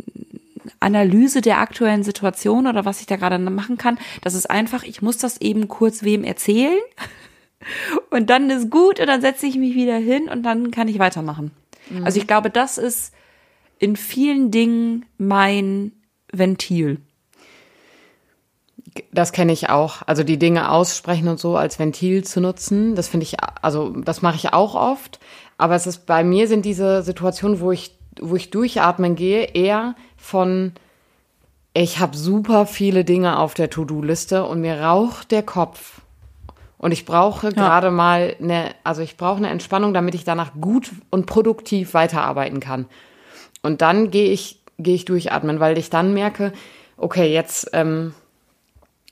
Analyse 0.80 1.42
der 1.42 1.60
aktuellen 1.60 2.02
Situation 2.02 2.66
oder 2.66 2.84
was 2.84 3.00
ich 3.00 3.06
da 3.06 3.16
gerade 3.16 3.38
machen 3.38 3.78
kann. 3.78 4.00
Das 4.24 4.34
ist 4.34 4.50
einfach, 4.50 4.82
ich 4.82 5.04
muss 5.04 5.20
das 5.20 5.40
eben 5.40 5.68
kurz 5.68 6.02
wem 6.02 6.24
erzählen 6.24 6.80
und 8.10 8.32
dann 8.32 8.50
ist 8.50 8.72
gut 8.72 9.00
und 9.00 9.06
dann 9.06 9.22
setze 9.22 9.46
ich 9.46 9.56
mich 9.56 9.76
wieder 9.76 9.98
hin 9.98 10.30
und 10.30 10.42
dann 10.42 10.72
kann 10.72 10.88
ich 10.88 10.98
weitermachen. 10.98 11.52
Mhm. 11.92 12.06
Also 12.06 12.20
ich 12.20 12.26
glaube, 12.26 12.50
das 12.50 12.80
ist 12.80 13.14
in 13.80 13.96
vielen 13.96 14.52
Dingen 14.52 15.06
mein 15.18 15.94
Ventil. 16.32 17.00
Das 19.12 19.32
kenne 19.32 19.54
ich 19.54 19.70
auch. 19.70 20.02
Also 20.06 20.24
die 20.24 20.38
Dinge 20.38 20.72
aussprechen 20.72 21.28
und 21.28 21.40
so 21.40 21.56
als 21.56 21.80
Ventil 21.80 22.24
zu 22.24 22.42
nutzen, 22.42 22.96
das 22.96 23.08
finde 23.08 23.24
ich, 23.24 23.38
also 23.62 23.90
das 23.90 24.22
mache 24.22 24.36
ich 24.36 24.54
auch 24.54 24.76
oft. 24.76 25.20
Aber 25.58 25.76
es 25.76 25.88
ist 25.88 26.06
bei 26.06 26.24
mir 26.24 26.48
sind 26.48 26.66
diese 26.66 27.02
Situationen, 27.02 27.60
wo 27.60 27.72
ich, 27.72 27.98
wo 28.20 28.36
ich 28.36 28.50
durchatmen 28.50 29.16
gehe, 29.16 29.44
eher 29.54 29.96
von 30.18 30.74
ich 31.74 32.00
habe 32.00 32.18
super 32.18 32.66
viele 32.66 33.06
Dinge 33.06 33.38
auf 33.38 33.54
der 33.54 33.70
To-Do-Liste 33.70 34.46
und 34.46 34.60
mir 34.60 34.82
raucht 34.82 35.32
der 35.32 35.44
Kopf. 35.44 36.02
Und 36.78 36.92
ich 36.92 37.06
brauche 37.06 37.48
ja. 37.48 37.54
gerade 37.54 37.92
mal 37.92 38.36
eine, 38.42 38.72
also 38.84 39.02
ich 39.02 39.18
brauche 39.18 39.38
eine 39.38 39.50
Entspannung, 39.50 39.94
damit 39.94 40.16
ich 40.16 40.24
danach 40.24 40.54
gut 40.60 40.92
und 41.10 41.26
produktiv 41.26 41.94
weiterarbeiten 41.94 42.60
kann. 42.60 42.86
Und 43.62 43.82
dann 43.82 44.12
gehe 44.12 44.32
ich, 44.32 44.62
gehe 44.78 44.96
ich 44.96 45.06
durchatmen, 45.06 45.60
weil 45.60 45.78
ich 45.78 45.90
dann 45.90 46.14
merke, 46.14 46.54
okay, 46.98 47.32
jetzt, 47.32 47.70
ähm, 47.74 48.14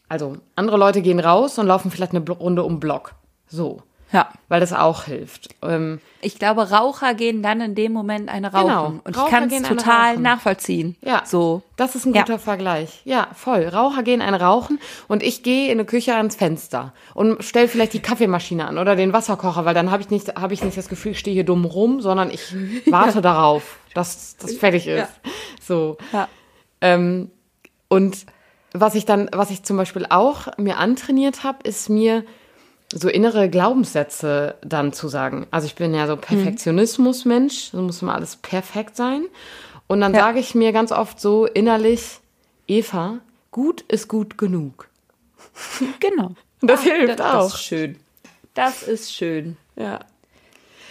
also 0.10 0.38
andere 0.56 0.78
Leute 0.78 1.02
gehen 1.02 1.20
raus 1.20 1.58
und 1.60 1.68
laufen 1.68 1.92
vielleicht 1.92 2.14
eine 2.14 2.28
Runde 2.30 2.64
um 2.64 2.80
Block. 2.80 3.16
So. 3.48 3.82
Ja. 4.12 4.30
Weil 4.48 4.62
das 4.62 4.72
auch 4.72 5.04
hilft. 5.04 5.50
Ähm, 5.62 6.00
ich 6.22 6.40
glaube, 6.40 6.72
Raucher 6.72 7.14
gehen 7.14 7.44
dann 7.44 7.60
in 7.60 7.76
dem 7.76 7.92
Moment 7.92 8.30
eine 8.30 8.52
rauchen. 8.52 8.68
Genau. 8.68 9.02
Und 9.04 9.18
Raucher 9.18 9.26
ich 9.26 9.32
kann 9.32 9.52
es 9.52 9.64
total 9.64 10.18
nachvollziehen. 10.18 10.96
Ja. 11.02 11.24
So. 11.26 11.62
Das 11.76 11.96
ist 11.96 12.06
ein 12.06 12.14
guter 12.14 12.34
ja. 12.34 12.38
Vergleich. 12.38 13.02
Ja, 13.04 13.28
voll. 13.34 13.68
Raucher 13.68 14.04
gehen 14.04 14.22
ein 14.22 14.34
Rauchen 14.34 14.80
und 15.08 15.24
ich 15.24 15.44
gehe 15.44 15.66
in 15.66 15.74
eine 15.74 15.86
Küche 15.86 16.16
ans 16.16 16.36
Fenster 16.36 16.94
und 17.14 17.44
stelle 17.44 17.68
vielleicht 17.68 17.94
die 17.94 18.00
Kaffeemaschine 18.00 18.68
an 18.68 18.78
oder 18.78 18.96
den 18.96 19.14
Wasserkocher, 19.14 19.66
weil 19.66 19.74
dann 19.74 19.92
habe 19.92 20.02
ich 20.02 20.10
nicht, 20.10 20.36
habe 20.36 20.54
ich 20.54 20.64
nicht 20.64 20.78
das 20.78 20.88
Gefühl, 20.88 21.12
ich 21.12 21.20
stehe 21.20 21.34
hier 21.34 21.46
dumm 21.46 21.66
rum, 21.66 22.02
sondern 22.02 22.32
ich 22.32 22.56
warte 22.88 23.16
ja. 23.16 23.22
darauf, 23.22 23.78
dass 23.94 24.38
das 24.38 24.54
fertig 24.54 24.88
ist. 24.88 25.00
Ja. 25.00 25.32
So. 25.62 25.98
Ja. 26.14 26.30
Ähm, 26.82 27.30
und 27.90 28.26
was 28.74 28.96
ich 28.96 29.06
dann, 29.06 29.30
was 29.34 29.52
ich 29.52 29.64
zum 29.64 29.78
Beispiel 29.78 30.06
auch 30.10 30.48
mir 30.58 30.78
antrainiert 30.78 31.44
habe, 31.44 31.60
ist 31.64 31.90
mir 31.90 32.24
so 32.94 33.10
innere 33.10 33.50
Glaubenssätze 33.50 34.56
dann 34.62 34.94
zu 34.94 35.08
sagen. 35.10 35.48
Also 35.52 35.68
ich 35.68 35.76
bin 35.76 35.94
ja 35.94 36.08
so 36.08 36.16
mhm. 36.16 36.22
Perfektionismus-Mensch, 36.22 37.72
so 37.72 37.82
muss 37.82 38.02
immer 38.02 38.16
alles 38.16 38.38
perfekt 38.38 38.96
sein. 38.96 39.26
Und 39.88 40.02
dann 40.02 40.14
ja. 40.14 40.22
sage 40.22 40.40
ich 40.40 40.56
mir 40.56 40.72
ganz 40.72 40.92
oft 40.92 41.20
so 41.20 41.46
innerlich, 41.46 42.20
Eva, 42.68 43.20
gut 43.52 43.82
ist 43.82 44.08
gut 44.08 44.38
genug. 44.38 44.90
Genau. 46.00 46.32
Das 46.60 46.80
ah, 46.80 46.84
hilft 46.86 47.20
das, 47.20 47.36
auch. 47.36 47.44
Das 47.44 47.54
ist 47.54 47.64
schön. 47.64 48.00
Das 48.56 48.82
ist 48.82 49.14
schön. 49.14 49.58
Ja. 49.76 50.00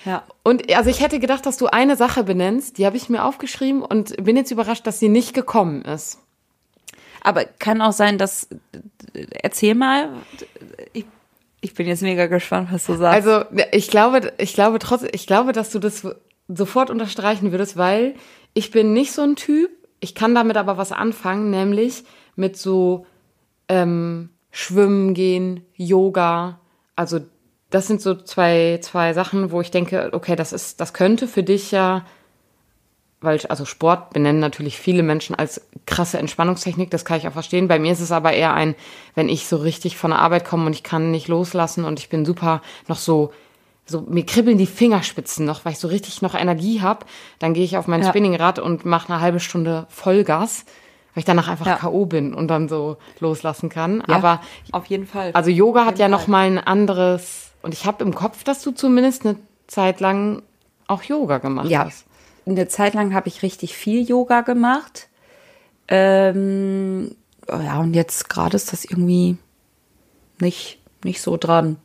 Ja. 0.05 0.23
Und 0.45 0.73
also 0.73 0.89
ich 0.89 1.01
hätte 1.01 1.19
gedacht, 1.19 1.45
dass 1.45 1.57
du 1.57 1.67
eine 1.67 1.97
Sache 1.97 2.23
benennst, 2.23 2.79
die 2.79 2.87
habe 2.87 2.97
ich 2.97 3.09
mir 3.09 3.25
aufgeschrieben 3.25 3.83
und 3.83 4.25
bin 4.25 4.37
jetzt 4.37 4.53
überrascht, 4.53 4.87
dass 4.87 5.01
sie 5.01 5.09
nicht 5.09 5.35
gekommen 5.35 5.83
ist. 5.83 6.21
Aber 7.21 7.45
kann 7.45 7.83
auch 7.83 7.93
sein, 7.93 8.17
dass 8.17 8.49
erzähl 9.43 9.75
mal, 9.75 10.11
ich 10.93 11.05
ich 11.61 11.75
bin 11.75 11.87
jetzt 11.87 12.03
mega 12.03 12.27
gespannt, 12.27 12.69
was 12.71 12.87
du 12.87 12.95
sagst. 12.95 13.27
Also, 13.27 13.45
ich 13.73 13.89
glaube, 13.89 14.33
ich 14.39 14.55
glaube 14.55 14.79
trotzdem, 14.79 15.11
ich 15.13 15.27
glaube, 15.27 15.53
dass 15.53 15.71
du 15.71 15.79
das 15.79 16.07
sofort 16.49 16.91
unterstreichen 16.91 17.51
würdest, 17.51 17.77
weil 17.77 18.15
ich 18.55 18.71
bin 18.71 18.93
nicht 18.93 19.13
so 19.13 19.23
ein 19.23 19.37
Typ. 19.37 19.71
Ich 20.01 20.15
kann 20.15 20.35
damit 20.35 20.57
aber 20.57 20.77
was 20.77 20.93
anfangen, 20.93 21.51
nämlich 21.51 22.05
mit 22.37 22.57
so 22.57 23.07
ähm, 23.69 24.31
Schwimmen 24.51 25.15
gehen, 25.15 25.65
Yoga. 25.75 26.61
Also 26.95 27.21
das 27.71 27.87
sind 27.87 28.01
so 28.01 28.15
zwei 28.15 28.79
zwei 28.83 29.13
Sachen, 29.13 29.51
wo 29.51 29.61
ich 29.61 29.71
denke, 29.71 30.11
okay, 30.13 30.37
das 30.37 30.53
ist, 30.53 30.81
das 30.81 30.95
könnte 30.95 31.27
für 31.27 31.43
dich 31.43 31.73
ja 31.73 32.05
weil 33.21 33.41
also 33.49 33.65
Sport 33.65 34.13
benennen 34.13 34.41
natürlich 34.41 34.79
viele 34.79 35.03
Menschen 35.03 35.35
als 35.35 35.63
krasse 35.87 36.19
Entspannungstechnik, 36.19 36.91
das 36.91 37.05
kann 37.05 37.19
ich 37.19 37.27
auch 37.27 37.33
verstehen. 37.33 37.69
Bei 37.69 37.79
mir 37.79 37.93
ist 37.93 38.01
es 38.01 38.13
aber 38.13 38.33
eher 38.33 38.53
ein, 38.53 38.75
wenn 39.15 39.29
ich 39.29 39.47
so 39.47 39.57
richtig 39.57 39.97
von 39.97 40.11
der 40.11 40.21
Arbeit 40.21 40.45
komme 40.45 40.67
und 40.67 40.73
ich 40.73 40.83
kann 40.83 41.11
nicht 41.11 41.29
loslassen 41.29 41.85
und 41.85 41.99
ich 41.99 42.09
bin 42.09 42.25
super 42.25 42.63
noch 42.89 42.99
so 42.99 43.33
so 43.89 44.01
mir 44.01 44.27
kribbeln 44.27 44.59
die 44.59 44.67
Fingerspitzen 44.67 45.47
noch, 45.47 45.65
weil 45.65 45.73
ich 45.73 45.79
so 45.79 45.87
richtig 45.87 46.21
noch 46.21 46.35
Energie 46.35 46.81
habe, 46.81 47.07
dann 47.39 47.55
gehe 47.55 47.63
ich 47.63 47.77
auf 47.77 47.87
mein 47.87 48.03
ja. 48.03 48.09
Spinningrad 48.09 48.59
und 48.59 48.85
mache 48.85 49.13
eine 49.13 49.23
halbe 49.23 49.39
Stunde 49.39 49.87
Vollgas, 49.91 50.65
weil 51.15 51.21
ich 51.21 51.25
danach 51.25 51.47
einfach 51.47 51.67
ja. 51.67 51.77
KO 51.77 52.05
bin 52.05 52.35
und 52.35 52.49
dann 52.49 52.69
so 52.69 52.97
loslassen 53.21 53.69
kann. 53.69 54.03
Ja, 54.09 54.17
aber 54.17 54.41
auf 54.73 54.87
jeden 54.87 55.07
Fall. 55.07 55.31
Also 55.35 55.51
Yoga 55.51 55.85
hat 55.85 56.01
ja 56.01 56.07
Fall. 56.07 56.11
noch 56.11 56.27
mal 56.27 56.47
ein 56.47 56.59
anderes 56.59 57.53
und 57.63 57.75
ich 57.75 57.87
habe 57.87 58.03
im 58.03 58.13
Kopf, 58.13 58.43
dass 58.43 58.61
du 58.63 58.73
zumindest 58.73 59.25
eine 59.25 59.37
Zeit 59.69 60.01
lang 60.01 60.43
auch 60.89 61.05
Yoga 61.05 61.39
gemacht 61.39 61.69
ja. 61.69 61.85
hast 61.85 62.06
eine 62.47 62.69
Zeit 62.69 62.95
lang 62.95 63.13
habe 63.15 63.29
ich 63.29 63.43
richtig 63.43 63.77
viel 63.77 64.09
Yoga 64.09 64.43
gemacht. 64.43 65.09
Ähm, 65.89 67.15
ja, 67.49 67.81
und 67.81 67.95
jetzt 67.95 68.29
gerade 68.29 68.57
ist 68.57 68.73
das 68.73 68.85
irgendwie 68.85 69.37
nicht, 70.41 70.79
nicht 71.05 71.21
so 71.21 71.37
dran. 71.37 71.77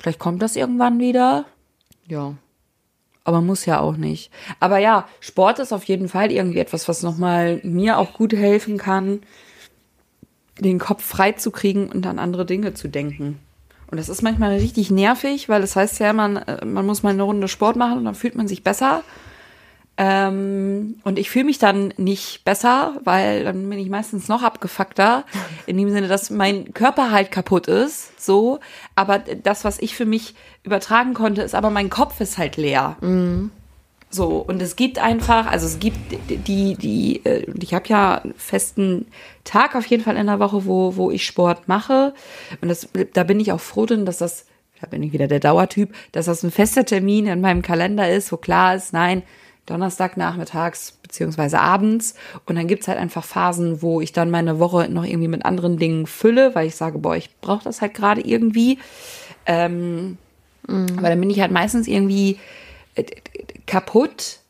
Vielleicht 0.00 0.18
kommt 0.18 0.42
das 0.42 0.56
irgendwann 0.56 0.98
wieder. 0.98 1.44
Ja. 2.06 2.34
Aber 3.24 3.40
muss 3.40 3.66
ja 3.66 3.78
auch 3.78 3.96
nicht. 3.96 4.32
Aber 4.58 4.78
ja, 4.78 5.06
Sport 5.20 5.60
ist 5.60 5.72
auf 5.72 5.84
jeden 5.84 6.08
Fall 6.08 6.32
irgendwie 6.32 6.58
etwas, 6.58 6.88
was 6.88 7.04
nochmal 7.04 7.60
mir 7.62 7.98
auch 7.98 8.14
gut 8.14 8.32
helfen 8.32 8.78
kann, 8.78 9.20
den 10.58 10.80
Kopf 10.80 11.04
frei 11.04 11.32
zu 11.32 11.52
kriegen 11.52 11.88
und 11.88 12.04
an 12.06 12.18
andere 12.18 12.44
Dinge 12.44 12.74
zu 12.74 12.88
denken. 12.88 13.38
Und 13.92 13.98
das 13.98 14.08
ist 14.08 14.22
manchmal 14.22 14.52
richtig 14.52 14.90
nervig, 14.90 15.50
weil 15.50 15.60
das 15.60 15.76
heißt 15.76 16.00
ja, 16.00 16.14
man, 16.14 16.38
äh, 16.38 16.64
man 16.64 16.86
muss 16.86 17.02
mal 17.02 17.10
eine 17.10 17.24
Runde 17.24 17.46
Sport 17.46 17.76
machen 17.76 17.98
und 17.98 18.06
dann 18.06 18.14
fühlt 18.14 18.34
man 18.34 18.48
sich 18.48 18.64
besser. 18.64 19.04
Ähm, 19.98 20.94
und 21.04 21.18
ich 21.18 21.28
fühle 21.28 21.44
mich 21.44 21.58
dann 21.58 21.92
nicht 21.98 22.42
besser, 22.46 22.96
weil 23.04 23.44
dann 23.44 23.68
bin 23.68 23.78
ich 23.78 23.90
meistens 23.90 24.28
noch 24.28 24.42
abgefuckter. 24.42 25.24
In 25.66 25.76
dem 25.76 25.90
Sinne, 25.90 26.08
dass 26.08 26.30
mein 26.30 26.72
Körper 26.72 27.10
halt 27.10 27.30
kaputt 27.30 27.68
ist, 27.68 28.18
so. 28.18 28.60
Aber 28.94 29.18
das, 29.18 29.62
was 29.62 29.78
ich 29.78 29.94
für 29.94 30.06
mich 30.06 30.36
übertragen 30.62 31.12
konnte, 31.12 31.42
ist 31.42 31.54
aber 31.54 31.68
mein 31.68 31.90
Kopf 31.90 32.18
ist 32.22 32.38
halt 32.38 32.56
leer. 32.56 32.96
Mhm. 33.02 33.50
So, 34.14 34.44
und 34.46 34.60
es 34.60 34.76
gibt 34.76 34.98
einfach, 34.98 35.46
also 35.46 35.64
es 35.64 35.78
gibt 35.78 35.96
die, 36.28 36.74
die, 36.74 37.24
äh, 37.24 37.46
ich 37.58 37.72
habe 37.72 37.88
ja 37.88 38.18
einen 38.18 38.34
festen 38.34 39.06
Tag 39.42 39.74
auf 39.74 39.86
jeden 39.86 40.02
Fall 40.02 40.18
in 40.18 40.26
der 40.26 40.38
Woche, 40.38 40.66
wo, 40.66 40.96
wo 40.96 41.10
ich 41.10 41.24
Sport 41.24 41.66
mache. 41.66 42.12
Und 42.60 42.68
das, 42.68 42.88
da 43.14 43.24
bin 43.24 43.40
ich 43.40 43.52
auch 43.52 43.60
froh 43.60 43.86
drin, 43.86 44.04
dass 44.04 44.18
das, 44.18 44.44
da 44.82 44.86
bin 44.86 45.02
ich 45.02 45.14
wieder 45.14 45.28
der 45.28 45.40
Dauertyp, 45.40 45.94
dass 46.12 46.26
das 46.26 46.42
ein 46.42 46.50
fester 46.50 46.84
Termin 46.84 47.26
in 47.26 47.40
meinem 47.40 47.62
Kalender 47.62 48.10
ist, 48.10 48.30
wo 48.32 48.36
klar 48.36 48.74
ist, 48.74 48.92
nein, 48.92 49.22
Donnerstag 49.64 50.18
nachmittags 50.18 50.98
beziehungsweise 51.02 51.58
abends. 51.58 52.14
Und 52.44 52.56
dann 52.56 52.66
gibt's 52.66 52.88
halt 52.88 52.98
einfach 52.98 53.24
Phasen, 53.24 53.80
wo 53.80 54.02
ich 54.02 54.12
dann 54.12 54.30
meine 54.30 54.58
Woche 54.58 54.90
noch 54.90 55.04
irgendwie 55.04 55.28
mit 55.28 55.46
anderen 55.46 55.78
Dingen 55.78 56.06
fülle, 56.06 56.54
weil 56.54 56.66
ich 56.66 56.76
sage, 56.76 56.98
boah, 56.98 57.16
ich 57.16 57.30
brauche 57.40 57.64
das 57.64 57.80
halt 57.80 57.94
gerade 57.94 58.20
irgendwie. 58.20 58.78
Ähm, 59.46 60.18
mhm. 60.68 60.98
Aber 60.98 61.08
dann 61.08 61.20
bin 61.20 61.30
ich 61.30 61.40
halt 61.40 61.50
meistens 61.50 61.88
irgendwie 61.88 62.38
kaputt, 63.66 64.40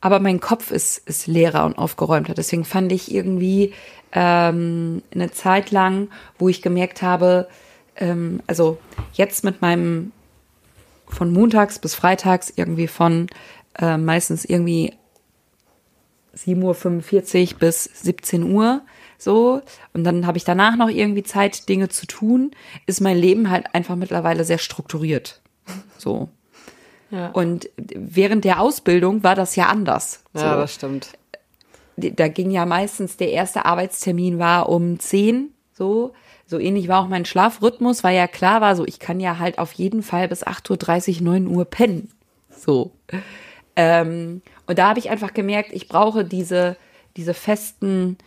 aber 0.00 0.20
mein 0.20 0.40
Kopf 0.40 0.70
ist, 0.70 0.98
ist 1.06 1.26
leerer 1.26 1.66
und 1.66 1.76
aufgeräumter. 1.76 2.34
Deswegen 2.34 2.64
fand 2.64 2.90
ich 2.92 3.12
irgendwie 3.12 3.74
ähm, 4.12 5.02
eine 5.14 5.30
Zeit 5.30 5.70
lang, 5.70 6.08
wo 6.38 6.48
ich 6.48 6.62
gemerkt 6.62 7.02
habe, 7.02 7.48
ähm, 7.96 8.40
also 8.46 8.78
jetzt 9.12 9.44
mit 9.44 9.60
meinem 9.60 10.12
von 11.06 11.32
montags 11.32 11.78
bis 11.78 11.94
freitags 11.94 12.52
irgendwie 12.54 12.86
von 12.86 13.26
äh, 13.78 13.96
meistens 13.96 14.44
irgendwie 14.44 14.94
7.45 16.36 17.52
Uhr 17.54 17.58
bis 17.58 17.84
17 17.84 18.44
Uhr 18.44 18.82
so 19.18 19.60
und 19.92 20.04
dann 20.04 20.26
habe 20.26 20.38
ich 20.38 20.44
danach 20.44 20.76
noch 20.76 20.88
irgendwie 20.88 21.24
Zeit, 21.24 21.68
Dinge 21.68 21.88
zu 21.88 22.06
tun, 22.06 22.52
ist 22.86 23.00
mein 23.00 23.18
Leben 23.18 23.50
halt 23.50 23.74
einfach 23.74 23.96
mittlerweile 23.96 24.44
sehr 24.44 24.58
strukturiert. 24.58 25.42
So. 25.98 26.30
Und 27.32 27.68
während 27.76 28.44
der 28.44 28.60
Ausbildung 28.60 29.22
war 29.22 29.34
das 29.34 29.56
ja 29.56 29.66
anders. 29.66 30.22
So. 30.32 30.40
Ja, 30.40 30.56
das 30.56 30.74
stimmt. 30.74 31.12
Da 31.96 32.28
ging 32.28 32.50
ja 32.50 32.64
meistens 32.66 33.16
der 33.16 33.30
erste 33.30 33.64
Arbeitstermin 33.64 34.38
war 34.38 34.68
um 34.68 34.98
zehn, 34.98 35.52
so. 35.72 36.12
So 36.46 36.58
ähnlich 36.58 36.88
war 36.88 37.04
auch 37.04 37.08
mein 37.08 37.24
Schlafrhythmus, 37.24 38.02
weil 38.02 38.16
ja 38.16 38.26
klar 38.26 38.60
war, 38.60 38.74
so 38.74 38.84
ich 38.84 38.98
kann 38.98 39.20
ja 39.20 39.38
halt 39.38 39.58
auf 39.58 39.72
jeden 39.72 40.02
Fall 40.02 40.26
bis 40.26 40.44
8.30 40.44 41.18
Uhr, 41.18 41.22
9 41.22 41.46
Uhr 41.46 41.64
pennen. 41.64 42.10
So. 42.50 42.90
Ähm, 43.76 44.42
und 44.66 44.78
da 44.78 44.88
habe 44.88 44.98
ich 44.98 45.10
einfach 45.10 45.32
gemerkt, 45.32 45.70
ich 45.72 45.86
brauche 45.86 46.24
diese, 46.24 46.76
diese 47.16 47.34
festen 47.34 48.18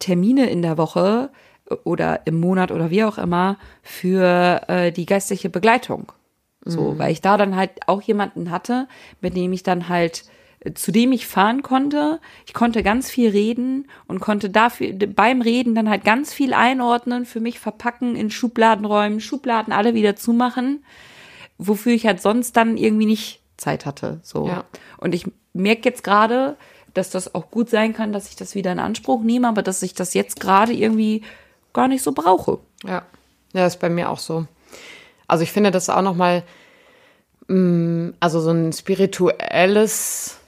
Termine 0.00 0.50
in 0.50 0.62
der 0.62 0.78
Woche 0.78 1.30
oder 1.84 2.26
im 2.26 2.40
Monat 2.40 2.72
oder 2.72 2.90
wie 2.90 3.04
auch 3.04 3.18
immer 3.18 3.56
für 3.82 4.62
äh, 4.68 4.92
die 4.92 5.06
geistliche 5.06 5.48
Begleitung. 5.48 6.12
So, 6.64 6.92
mhm. 6.92 6.98
weil 6.98 7.12
ich 7.12 7.20
da 7.20 7.36
dann 7.36 7.56
halt 7.56 7.70
auch 7.86 8.02
jemanden 8.02 8.50
hatte, 8.50 8.88
mit 9.20 9.36
dem 9.36 9.52
ich 9.52 9.62
dann 9.62 9.88
halt 9.88 10.24
zu 10.74 10.92
dem 10.92 11.12
ich 11.12 11.26
fahren 11.26 11.62
konnte. 11.62 12.20
Ich 12.46 12.54
konnte 12.54 12.82
ganz 12.82 13.10
viel 13.10 13.28
reden 13.28 13.86
und 14.06 14.20
konnte 14.20 14.48
dafür 14.48 14.94
beim 14.94 15.42
Reden 15.42 15.74
dann 15.74 15.90
halt 15.90 16.04
ganz 16.04 16.32
viel 16.32 16.54
einordnen, 16.54 17.26
für 17.26 17.40
mich 17.40 17.60
verpacken, 17.60 18.16
in 18.16 18.30
Schubladen 18.30 18.86
räumen, 18.86 19.20
Schubladen 19.20 19.74
alle 19.74 19.92
wieder 19.92 20.16
zumachen, 20.16 20.82
wofür 21.58 21.92
ich 21.92 22.06
halt 22.06 22.22
sonst 22.22 22.56
dann 22.56 22.78
irgendwie 22.78 23.06
nicht 23.06 23.42
Zeit 23.58 23.84
hatte. 23.84 24.20
So. 24.22 24.48
Ja. 24.48 24.64
Und 24.96 25.14
ich 25.14 25.26
merke 25.52 25.86
jetzt 25.88 26.02
gerade, 26.02 26.56
dass 26.94 27.10
das 27.10 27.34
auch 27.34 27.50
gut 27.50 27.68
sein 27.68 27.92
kann, 27.92 28.12
dass 28.12 28.28
ich 28.28 28.36
das 28.36 28.54
wieder 28.54 28.72
in 28.72 28.78
Anspruch 28.78 29.22
nehme, 29.22 29.48
aber 29.48 29.62
dass 29.62 29.82
ich 29.82 29.94
das 29.94 30.14
jetzt 30.14 30.40
gerade 30.40 30.72
irgendwie 30.72 31.22
gar 31.74 31.88
nicht 31.88 32.02
so 32.02 32.12
brauche. 32.12 32.60
Ja, 32.84 33.02
ja, 33.52 33.66
ist 33.66 33.80
bei 33.80 33.90
mir 33.90 34.08
auch 34.08 34.18
so. 34.18 34.46
Also 35.34 35.42
ich 35.42 35.50
finde 35.50 35.72
das 35.72 35.90
auch 35.90 36.00
noch 36.00 36.14
mal, 36.14 36.44
mh, 37.48 38.12
also 38.20 38.38
so 38.40 38.50
ein 38.52 38.72
spirituelles, 38.72 40.38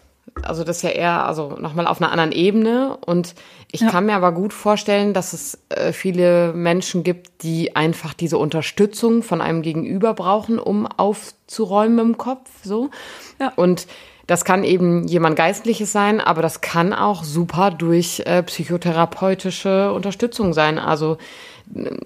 also 0.42 0.62
das 0.62 0.76
ist 0.76 0.82
ja 0.84 0.90
eher, 0.90 1.26
also 1.26 1.56
noch 1.58 1.74
mal 1.74 1.88
auf 1.88 2.00
einer 2.00 2.12
anderen 2.12 2.30
Ebene. 2.30 2.96
Und 3.04 3.34
ich 3.72 3.80
Ja. 3.80 3.90
kann 3.90 4.06
mir 4.06 4.14
aber 4.14 4.30
gut 4.30 4.52
vorstellen, 4.52 5.12
dass 5.12 5.32
es 5.32 5.58
äh, 5.70 5.90
viele 5.92 6.52
Menschen 6.52 7.02
gibt, 7.02 7.42
die 7.42 7.74
einfach 7.74 8.14
diese 8.14 8.38
Unterstützung 8.38 9.24
von 9.24 9.40
einem 9.40 9.62
Gegenüber 9.62 10.14
brauchen, 10.14 10.60
um 10.60 10.86
aufzuräumen 10.86 11.98
im 11.98 12.16
Kopf, 12.16 12.48
so. 12.62 12.90
Ja. 13.40 13.52
Und 13.56 13.88
das 14.28 14.44
kann 14.44 14.62
eben 14.62 15.08
jemand 15.08 15.34
Geistliches 15.34 15.90
sein, 15.90 16.20
aber 16.20 16.42
das 16.42 16.60
kann 16.60 16.92
auch 16.92 17.24
super 17.24 17.72
durch 17.72 18.22
äh, 18.24 18.44
psychotherapeutische 18.44 19.92
Unterstützung 19.92 20.52
sein. 20.52 20.78
Also 20.78 21.18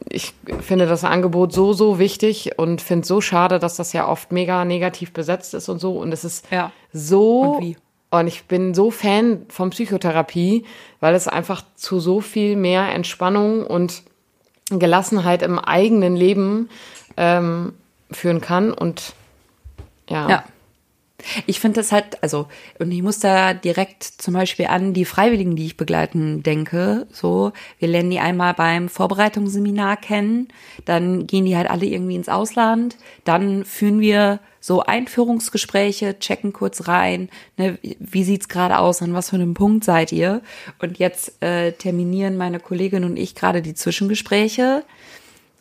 ich 0.09 0.35
finde 0.61 0.87
das 0.87 1.05
Angebot 1.05 1.53
so, 1.53 1.73
so 1.73 1.99
wichtig 1.99 2.59
und 2.59 2.81
finde 2.81 3.03
es 3.03 3.09
so 3.09 3.21
schade, 3.21 3.59
dass 3.59 3.77
das 3.77 3.93
ja 3.93 4.09
oft 4.09 4.33
mega 4.33 4.65
negativ 4.65 5.13
besetzt 5.13 5.55
ist 5.55 5.69
und 5.69 5.79
so. 5.81 5.93
Und 5.99 6.13
es 6.13 6.25
ist 6.25 6.47
Ja. 6.51 6.73
so. 6.93 7.57
Und? 7.59 7.77
Und 8.13 8.27
ich 8.27 8.45
bin 8.47 8.75
so 8.75 8.91
Fan 8.91 9.47
von 9.49 9.71
Psychotherapie, 9.71 10.65
weil 10.99 11.15
es 11.15 11.29
einfach 11.29 11.63
zu 11.77 12.01
so 12.01 12.21
viel 12.21 12.57
mehr 12.57 12.93
Entspannung 12.93 13.65
und 13.65 14.03
Gelassenheit 14.71 15.43
im 15.43 15.61
eigenen 15.61 16.17
Leben 16.17 16.69
ähm, 17.17 17.73
führen 18.11 18.41
kann. 18.41 18.73
Und 18.73 19.15
ja. 20.09 20.29
Ja. 20.29 20.45
Ich 21.47 21.61
finde 21.61 21.81
das 21.81 21.93
halt, 21.93 22.23
also, 22.23 22.47
und 22.79 22.91
ich 22.93 23.03
muss 23.03 23.21
da 23.21 23.55
direkt 23.55 24.05
zum 24.05 24.35
Beispiel 24.35 24.67
an 24.67 24.93
die 24.93 25.05
Freiwilligen, 25.05 25.57
die 25.57 25.67
ich 25.67 25.77
begleiten, 25.77 26.43
denke. 26.43 27.07
So, 27.11 27.53
wir 27.79 27.89
lernen 27.89 28.11
die 28.11 28.21
einmal 28.21 28.55
beim 28.55 28.89
Vorbereitungsseminar 28.89 29.97
kennen, 29.97 30.49
dann 30.85 31.27
gehen 31.27 31.45
die 31.45 31.57
halt 31.57 31.71
alle 31.71 31.87
irgendwie 31.87 32.17
ins 32.17 32.29
Ausland, 32.29 32.97
dann 33.25 33.65
führen 33.65 34.01
wir 34.01 34.41
so 34.61 34.83
Einführungsgespräche, 34.83 36.19
checken 36.19 36.53
kurz 36.53 36.87
rein, 36.87 37.31
ne, 37.57 37.79
wie 37.83 38.25
sieht's 38.25 38.49
gerade 38.49 38.79
aus, 38.79 39.01
an 39.01 39.15
was 39.15 39.31
für 39.31 39.37
einem 39.37 39.55
Punkt 39.55 39.85
seid 39.85 40.13
ihr? 40.13 40.43
Und 40.81 40.99
jetzt 40.99 41.43
äh, 41.43 41.73
terminieren 41.73 42.37
meine 42.37 42.61
Kollegin 42.61 43.05
und 43.05 43.17
ich 43.17 43.35
gerade 43.35 43.63
die 43.63 43.75
Zwischengespräche 43.75 44.85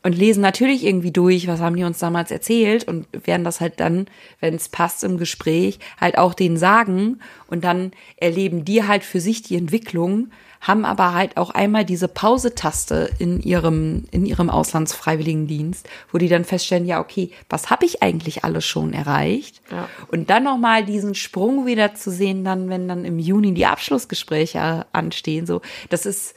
und 0.03 0.17
lesen 0.17 0.41
natürlich 0.41 0.85
irgendwie 0.85 1.11
durch, 1.11 1.47
was 1.47 1.59
haben 1.59 1.75
die 1.75 1.83
uns 1.83 1.99
damals 1.99 2.31
erzählt 2.31 2.87
und 2.87 3.07
werden 3.25 3.43
das 3.43 3.61
halt 3.61 3.79
dann, 3.79 4.07
wenn 4.39 4.55
es 4.55 4.69
passt 4.69 5.03
im 5.03 5.17
Gespräch, 5.17 5.79
halt 5.99 6.17
auch 6.17 6.33
denen 6.33 6.57
sagen 6.57 7.19
und 7.47 7.63
dann 7.63 7.91
erleben 8.17 8.65
die 8.65 8.87
halt 8.87 9.03
für 9.03 9.19
sich 9.19 9.41
die 9.41 9.57
Entwicklung, 9.57 10.31
haben 10.61 10.83
aber 10.83 11.13
halt 11.13 11.37
auch 11.37 11.51
einmal 11.51 11.85
diese 11.85 12.07
Pause-Taste 12.07 13.09
in 13.17 13.41
ihrem 13.41 14.05
in 14.11 14.25
ihrem 14.25 14.49
Auslandsfreiwilligendienst, 14.49 15.87
wo 16.11 16.17
die 16.17 16.27
dann 16.27 16.43
feststellen, 16.43 16.85
ja 16.85 16.99
okay, 16.99 17.31
was 17.49 17.69
habe 17.69 17.85
ich 17.85 18.03
eigentlich 18.03 18.43
alles 18.43 18.65
schon 18.65 18.93
erreicht? 18.93 19.61
Ja. 19.71 19.87
Und 20.09 20.29
dann 20.29 20.43
noch 20.43 20.57
mal 20.57 20.83
diesen 20.83 21.15
Sprung 21.15 21.65
wieder 21.65 21.95
zu 21.95 22.11
sehen, 22.11 22.43
dann 22.43 22.69
wenn 22.69 22.87
dann 22.87 23.05
im 23.05 23.19
Juni 23.19 23.53
die 23.53 23.65
Abschlussgespräche 23.65 24.85
anstehen, 24.91 25.45
so 25.45 25.61
das 25.89 26.05
ist 26.05 26.35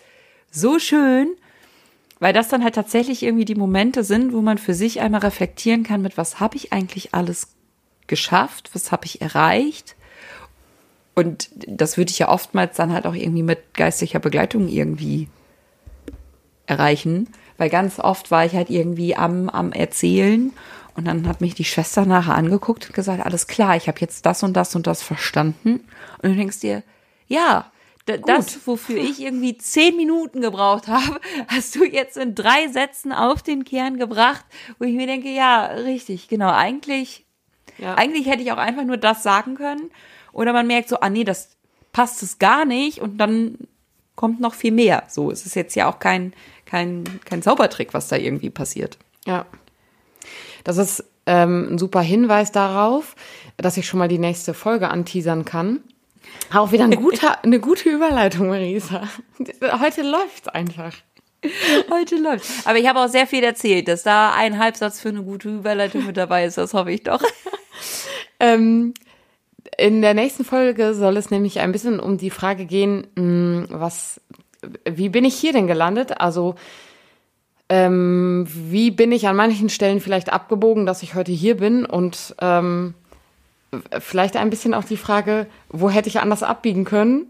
so 0.51 0.79
schön 0.79 1.35
weil 2.23 2.33
das 2.33 2.47
dann 2.47 2.63
halt 2.63 2.77
tatsächlich 2.77 3.25
irgendwie 3.25 3.45
die 3.45 3.57
Momente 3.57 4.05
sind, 4.05 4.33
wo 4.33 4.43
man 4.43 4.57
für 4.57 4.75
sich 4.75 5.01
einmal 5.01 5.23
reflektieren 5.23 5.83
kann, 5.83 6.03
mit 6.03 6.17
was 6.17 6.39
habe 6.39 6.55
ich 6.55 6.73
eigentlich 6.73 7.15
alles 7.15 7.49
geschafft, 8.07 8.71
was 8.75 8.93
habe 8.93 9.07
ich 9.07 9.21
erreicht. 9.21 9.97
Und 11.17 11.51
das 11.67 11.97
würde 11.97 12.13
ich 12.13 12.21
ja 12.21 12.29
oftmals 12.29 12.77
dann 12.77 12.93
halt 12.93 13.09
auch 13.09 13.17
irgendwie 13.17 13.43
mit 13.43 13.75
geistlicher 13.75 14.21
Begleitung 14.21 14.69
irgendwie 14.69 15.31
erreichen, 16.67 17.27
weil 17.59 17.71
ganz 17.71 17.99
oft 17.99 18.31
war 18.31 18.45
ich 18.45 18.55
halt 18.55 18.71
irgendwie 18.71 19.17
am, 19.17 19.49
am 19.49 19.73
Erzählen 19.73 20.53
und 20.95 21.07
dann 21.07 21.27
hat 21.27 21.41
mich 21.41 21.57
die 21.57 21.65
Schwester 21.65 22.07
nachher 22.07 22.37
angeguckt 22.37 22.87
und 22.87 22.95
gesagt, 22.95 23.27
alles 23.27 23.49
klar, 23.49 23.75
ich 23.75 23.89
habe 23.89 23.99
jetzt 23.99 24.27
das 24.27 24.45
und 24.45 24.53
das 24.53 24.77
und 24.77 24.87
das 24.87 25.03
verstanden. 25.03 25.81
Und 26.23 26.31
du 26.31 26.37
denkst 26.37 26.61
dir, 26.61 26.85
ja, 27.27 27.72
das, 28.07 28.67
wofür 28.67 28.97
ich 28.97 29.21
irgendwie 29.21 29.57
zehn 29.59 29.97
Minuten 29.97 30.41
gebraucht 30.41 30.89
habe, 30.89 31.21
hast 31.49 31.75
du 31.75 31.85
jetzt 31.85 32.17
in 32.17 32.35
drei 32.35 32.69
Sätzen 32.69 33.13
auf 33.13 33.43
den 33.43 33.65
Kern 33.65 33.99
gebracht, 33.99 34.45
wo 34.79 34.85
ich 34.85 34.95
mir 34.95 35.07
denke, 35.07 35.29
ja, 35.29 35.67
richtig, 35.67 36.29
genau, 36.29 36.51
eigentlich, 36.53 37.25
Ja. 37.79 37.95
eigentlich 37.95 38.27
hätte 38.27 38.43
ich 38.43 38.53
auch 38.53 38.57
einfach 38.59 38.85
nur 38.85 38.97
das 38.97 39.23
sagen 39.23 39.55
können. 39.55 39.91
Oder 40.33 40.53
man 40.53 40.67
merkt 40.67 40.89
so, 40.89 41.01
ah 41.01 41.11
nee, 41.11 41.25
das 41.25 41.57
passt 41.93 42.23
es 42.23 42.39
gar 42.39 42.65
nicht 42.65 43.01
und 43.01 43.19
dann 43.19 43.59
kommt 44.15 44.41
noch 44.41 44.55
viel 44.55 44.73
mehr. 44.73 45.05
So, 45.09 45.31
es 45.31 45.47
ist 45.47 45.55
jetzt 45.55 45.75
ja 45.75 45.89
auch 45.91 45.99
kein, 45.99 46.33
kein, 46.67 47.05
kein 47.25 47.43
Zaubertrick, 47.43 47.95
was 47.95 48.09
da 48.09 48.17
irgendwie 48.17 48.51
passiert. 48.51 48.99
Ja. 49.27 49.47
Das 50.65 50.77
ist 50.79 51.05
ähm, 51.27 51.75
ein 51.75 51.79
super 51.79 52.01
Hinweis 52.01 52.51
darauf, 52.53 53.15
dass 53.57 53.77
ich 53.77 53.87
schon 53.87 53.99
mal 53.99 54.09
die 54.09 54.19
nächste 54.19 54.55
Folge 54.55 54.89
anteasern 54.91 55.45
kann. 55.45 55.83
Auch 56.53 56.73
wieder 56.73 56.85
ein 56.85 56.97
guter, 56.97 57.39
eine 57.45 57.61
gute 57.61 57.89
Überleitung, 57.89 58.49
Marisa. 58.49 59.09
Heute 59.81 60.03
läuft's 60.03 60.49
einfach. 60.49 60.95
Heute 61.91 62.17
läuft. 62.17 62.47
Aber 62.67 62.79
ich 62.79 62.89
habe 62.89 63.01
auch 63.01 63.09
sehr 63.09 63.27
viel 63.27 63.43
erzählt, 63.43 63.89
dass 63.89 64.03
da 64.05 64.33
ein 64.33 64.59
Halbsatz 64.59 65.01
für 65.01 65.09
eine 65.09 65.23
gute 65.23 65.49
Überleitung 65.49 66.07
mit 66.07 66.17
dabei 66.17 66.45
ist. 66.45 66.57
Das 66.59 66.75
hoffe 66.75 66.93
ich 66.93 67.03
doch. 67.03 67.23
Ähm, 68.43 68.93
in 69.79 70.03
der 70.03 70.15
nächsten 70.15 70.45
Folge 70.45 70.95
soll 70.95 71.17
es 71.17 71.31
nämlich 71.31 71.61
ein 71.61 71.71
bisschen 71.71 72.01
um 72.01 72.19
die 72.19 72.31
Frage 72.31 72.67
gehen, 72.67 73.07
mh, 73.15 73.67
was, 73.71 74.21
wie 74.85 75.09
bin 75.11 75.25
ich 75.25 75.37
hier 75.37 75.53
denn 75.53 75.69
gelandet? 75.69 76.21
Also, 76.21 76.57
ähm, 77.69 78.47
wie 78.51 78.91
bin 78.91 79.13
ich 79.13 79.29
an 79.29 79.37
manchen 79.37 79.69
Stellen 79.69 80.01
vielleicht 80.01 80.33
abgebogen, 80.33 80.87
dass 80.87 81.05
ich 81.05 81.15
heute 81.15 81.31
hier 81.31 81.57
bin? 81.57 81.87
Und 81.87 82.35
ähm, 82.41 82.95
vielleicht 83.99 84.37
ein 84.37 84.51
bisschen 84.51 84.75
auch 84.75 84.85
die 84.85 84.97
Frage, 84.97 85.47
wo 85.69 85.91
hätte 85.91 86.09
ich 86.09 86.21
anders 86.21 86.43
abbiegen 86.43 86.85
können? 86.85 87.27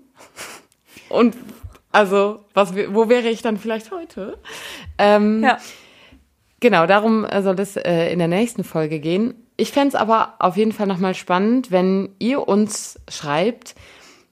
Und 1.08 1.36
also, 1.92 2.44
was, 2.54 2.74
wo 2.74 3.08
wäre 3.08 3.28
ich 3.28 3.42
dann 3.42 3.58
vielleicht 3.58 3.90
heute? 3.90 4.38
Ähm, 4.98 5.42
Ja. 5.42 5.58
Genau, 6.60 6.86
darum 6.86 7.24
äh, 7.24 7.42
soll 7.42 7.58
es 7.58 7.76
äh, 7.76 8.12
in 8.12 8.20
der 8.20 8.28
nächsten 8.28 8.62
Folge 8.62 9.00
gehen. 9.00 9.34
Ich 9.56 9.72
fänd's 9.72 9.96
aber 9.96 10.34
auf 10.38 10.56
jeden 10.56 10.70
Fall 10.70 10.86
nochmal 10.86 11.14
spannend, 11.14 11.72
wenn 11.72 12.10
ihr 12.20 12.46
uns 12.46 13.00
schreibt, 13.08 13.74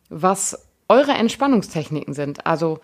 was 0.08 0.68
eure 0.88 1.10
Entspannungstechniken 1.10 2.14
sind. 2.14 2.46
Also 2.46 2.78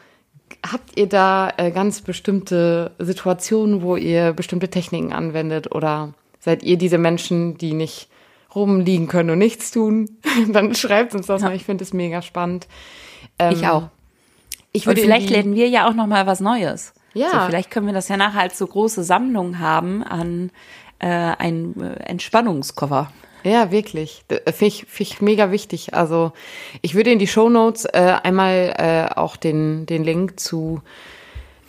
habt 0.69 0.99
ihr 0.99 1.09
da 1.09 1.53
äh, 1.57 1.71
ganz 1.71 2.01
bestimmte 2.01 2.91
Situationen, 2.99 3.83
wo 3.83 3.95
ihr 3.95 4.33
bestimmte 4.33 4.69
Techniken 4.69 5.13
anwendet 5.13 5.73
oder 5.73 6.13
seid 6.41 6.65
ihr 6.65 6.77
diese 6.77 6.99
Menschen, 6.99 7.57
die 7.57 7.73
nicht 7.73 8.09
rumliegen 8.57 9.07
können 9.07 9.31
und 9.31 9.39
nichts 9.39 9.71
tun? 9.71 10.19
Dann 10.49 10.75
schreibt 10.75 11.15
uns 11.15 11.27
das 11.27 11.43
mal. 11.43 11.55
Ich 11.55 11.65
finde 11.65 11.85
es 11.85 11.93
mega 11.93 12.23
spannend. 12.23 12.67
Ähm, 13.39 13.53
Ich 13.53 13.67
auch. 13.69 13.91
Ich 14.73 14.87
würde 14.87 15.01
vielleicht 15.01 15.31
lernen 15.31 15.55
wir 15.55 15.69
ja 15.69 15.89
auch 15.89 15.95
noch 15.95 16.07
mal 16.07 16.27
was 16.27 16.41
Neues. 16.41 16.93
Ja. 17.15 17.31
So, 17.31 17.39
vielleicht 17.47 17.71
können 17.71 17.87
wir 17.87 17.95
das 17.95 18.09
ja 18.09 18.17
nachher 18.17 18.43
als 18.43 18.59
so 18.59 18.67
große 18.67 19.05
Sammlung 19.05 19.59
haben 19.59 20.03
an 20.03 20.51
äh, 20.99 21.07
ein 21.07 21.75
äh, 21.81 21.95
Entspannungskoffer. 22.05 23.11
Ja, 23.43 23.71
wirklich. 23.71 24.25
Finde 24.29 24.67
ich, 24.67 24.87
find 24.89 25.11
ich 25.11 25.21
mega 25.21 25.51
wichtig. 25.51 25.95
Also 25.95 26.33
ich 26.83 26.95
würde 26.95 27.13
in 27.13 27.19
die 27.19 27.29
Shownotes 27.29 27.85
äh, 27.87 28.17
einmal 28.23 28.75
äh, 28.77 29.15
auch 29.15 29.37
den, 29.37 29.87
den 29.87 30.03
Link 30.05 30.41
zu 30.41 30.83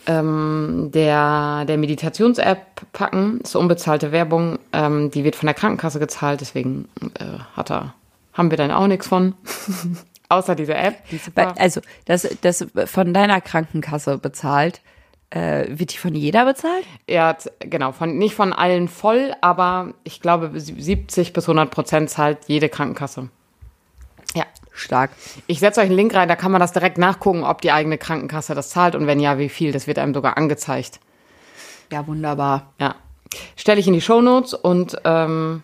ähm, 0.08 0.90
der, 0.92 1.66
der 1.66 1.76
Meditations-App 1.76 2.92
packen. 2.92 3.38
Das 3.40 3.50
ist 3.50 3.56
unbezahlte 3.56 4.10
Werbung. 4.10 4.58
Ähm, 4.72 5.10
die 5.10 5.22
wird 5.22 5.36
von 5.36 5.46
der 5.46 5.54
Krankenkasse 5.54 6.00
gezahlt, 6.00 6.40
deswegen 6.40 6.88
äh, 7.20 7.38
hat 7.54 7.70
er, 7.70 7.94
haben 8.32 8.50
wir 8.50 8.56
dann 8.56 8.72
auch 8.72 8.86
nichts 8.86 9.06
von. 9.06 9.34
Außer 10.30 10.54
diese 10.54 10.74
App. 10.74 10.96
Die 11.10 11.20
also, 11.36 11.80
das, 12.04 12.28
das 12.42 12.66
von 12.84 13.14
deiner 13.14 13.40
Krankenkasse 13.40 14.18
bezahlt, 14.18 14.82
äh, 15.30 15.66
wird 15.68 15.92
die 15.92 15.98
von 15.98 16.14
jeder 16.14 16.44
bezahlt? 16.44 16.84
Ja, 17.06 17.36
genau, 17.60 17.92
von, 17.92 18.16
nicht 18.18 18.34
von 18.34 18.52
allen 18.52 18.88
voll, 18.88 19.34
aber 19.40 19.94
ich 20.04 20.20
glaube 20.20 20.50
70 20.58 21.32
bis 21.32 21.44
100 21.44 21.70
Prozent 21.70 22.10
zahlt 22.10 22.38
jede 22.46 22.68
Krankenkasse. 22.68 23.28
Ja. 24.34 24.44
Stark. 24.78 25.10
Ich 25.46 25.60
setze 25.60 25.80
euch 25.80 25.86
einen 25.86 25.96
Link 25.96 26.14
rein, 26.14 26.28
da 26.28 26.36
kann 26.36 26.52
man 26.52 26.60
das 26.60 26.72
direkt 26.72 26.98
nachgucken, 26.98 27.42
ob 27.44 27.60
die 27.60 27.72
eigene 27.72 27.98
Krankenkasse 27.98 28.54
das 28.54 28.70
zahlt 28.70 28.94
und 28.94 29.06
wenn 29.06 29.20
ja, 29.20 29.38
wie 29.38 29.48
viel. 29.48 29.72
Das 29.72 29.86
wird 29.86 29.98
einem 29.98 30.14
sogar 30.14 30.36
angezeigt. 30.36 31.00
Ja, 31.92 32.06
wunderbar. 32.06 32.72
Ja. 32.80 32.94
Stelle 33.56 33.80
ich 33.80 33.86
in 33.86 33.94
die 33.94 34.00
Shownotes 34.00 34.54
und 34.54 34.96
ähm, 35.04 35.62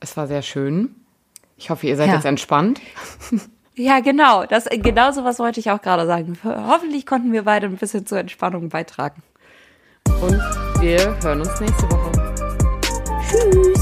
es 0.00 0.16
war 0.16 0.26
sehr 0.26 0.42
schön. 0.42 0.94
Ich 1.56 1.70
hoffe, 1.70 1.86
ihr 1.86 1.96
seid 1.96 2.08
Ja. 2.08 2.14
jetzt 2.14 2.24
entspannt. 2.24 2.80
Ja, 3.74 4.00
genau. 4.00 4.44
Das, 4.44 4.66
genau 4.70 5.12
so 5.12 5.24
was 5.24 5.38
wollte 5.38 5.58
ich 5.58 5.70
auch 5.70 5.80
gerade 5.80 6.06
sagen. 6.06 6.38
Hoffentlich 6.44 7.06
konnten 7.06 7.32
wir 7.32 7.44
beide 7.44 7.64
ein 7.68 7.78
bisschen 7.78 8.04
zur 8.06 8.18
Entspannung 8.18 8.68
beitragen. 8.68 9.22
Und 10.20 10.38
wir 10.82 11.16
hören 11.22 11.40
uns 11.40 11.58
nächste 11.58 11.90
Woche. 11.90 12.12
Tschüss. 13.30 13.81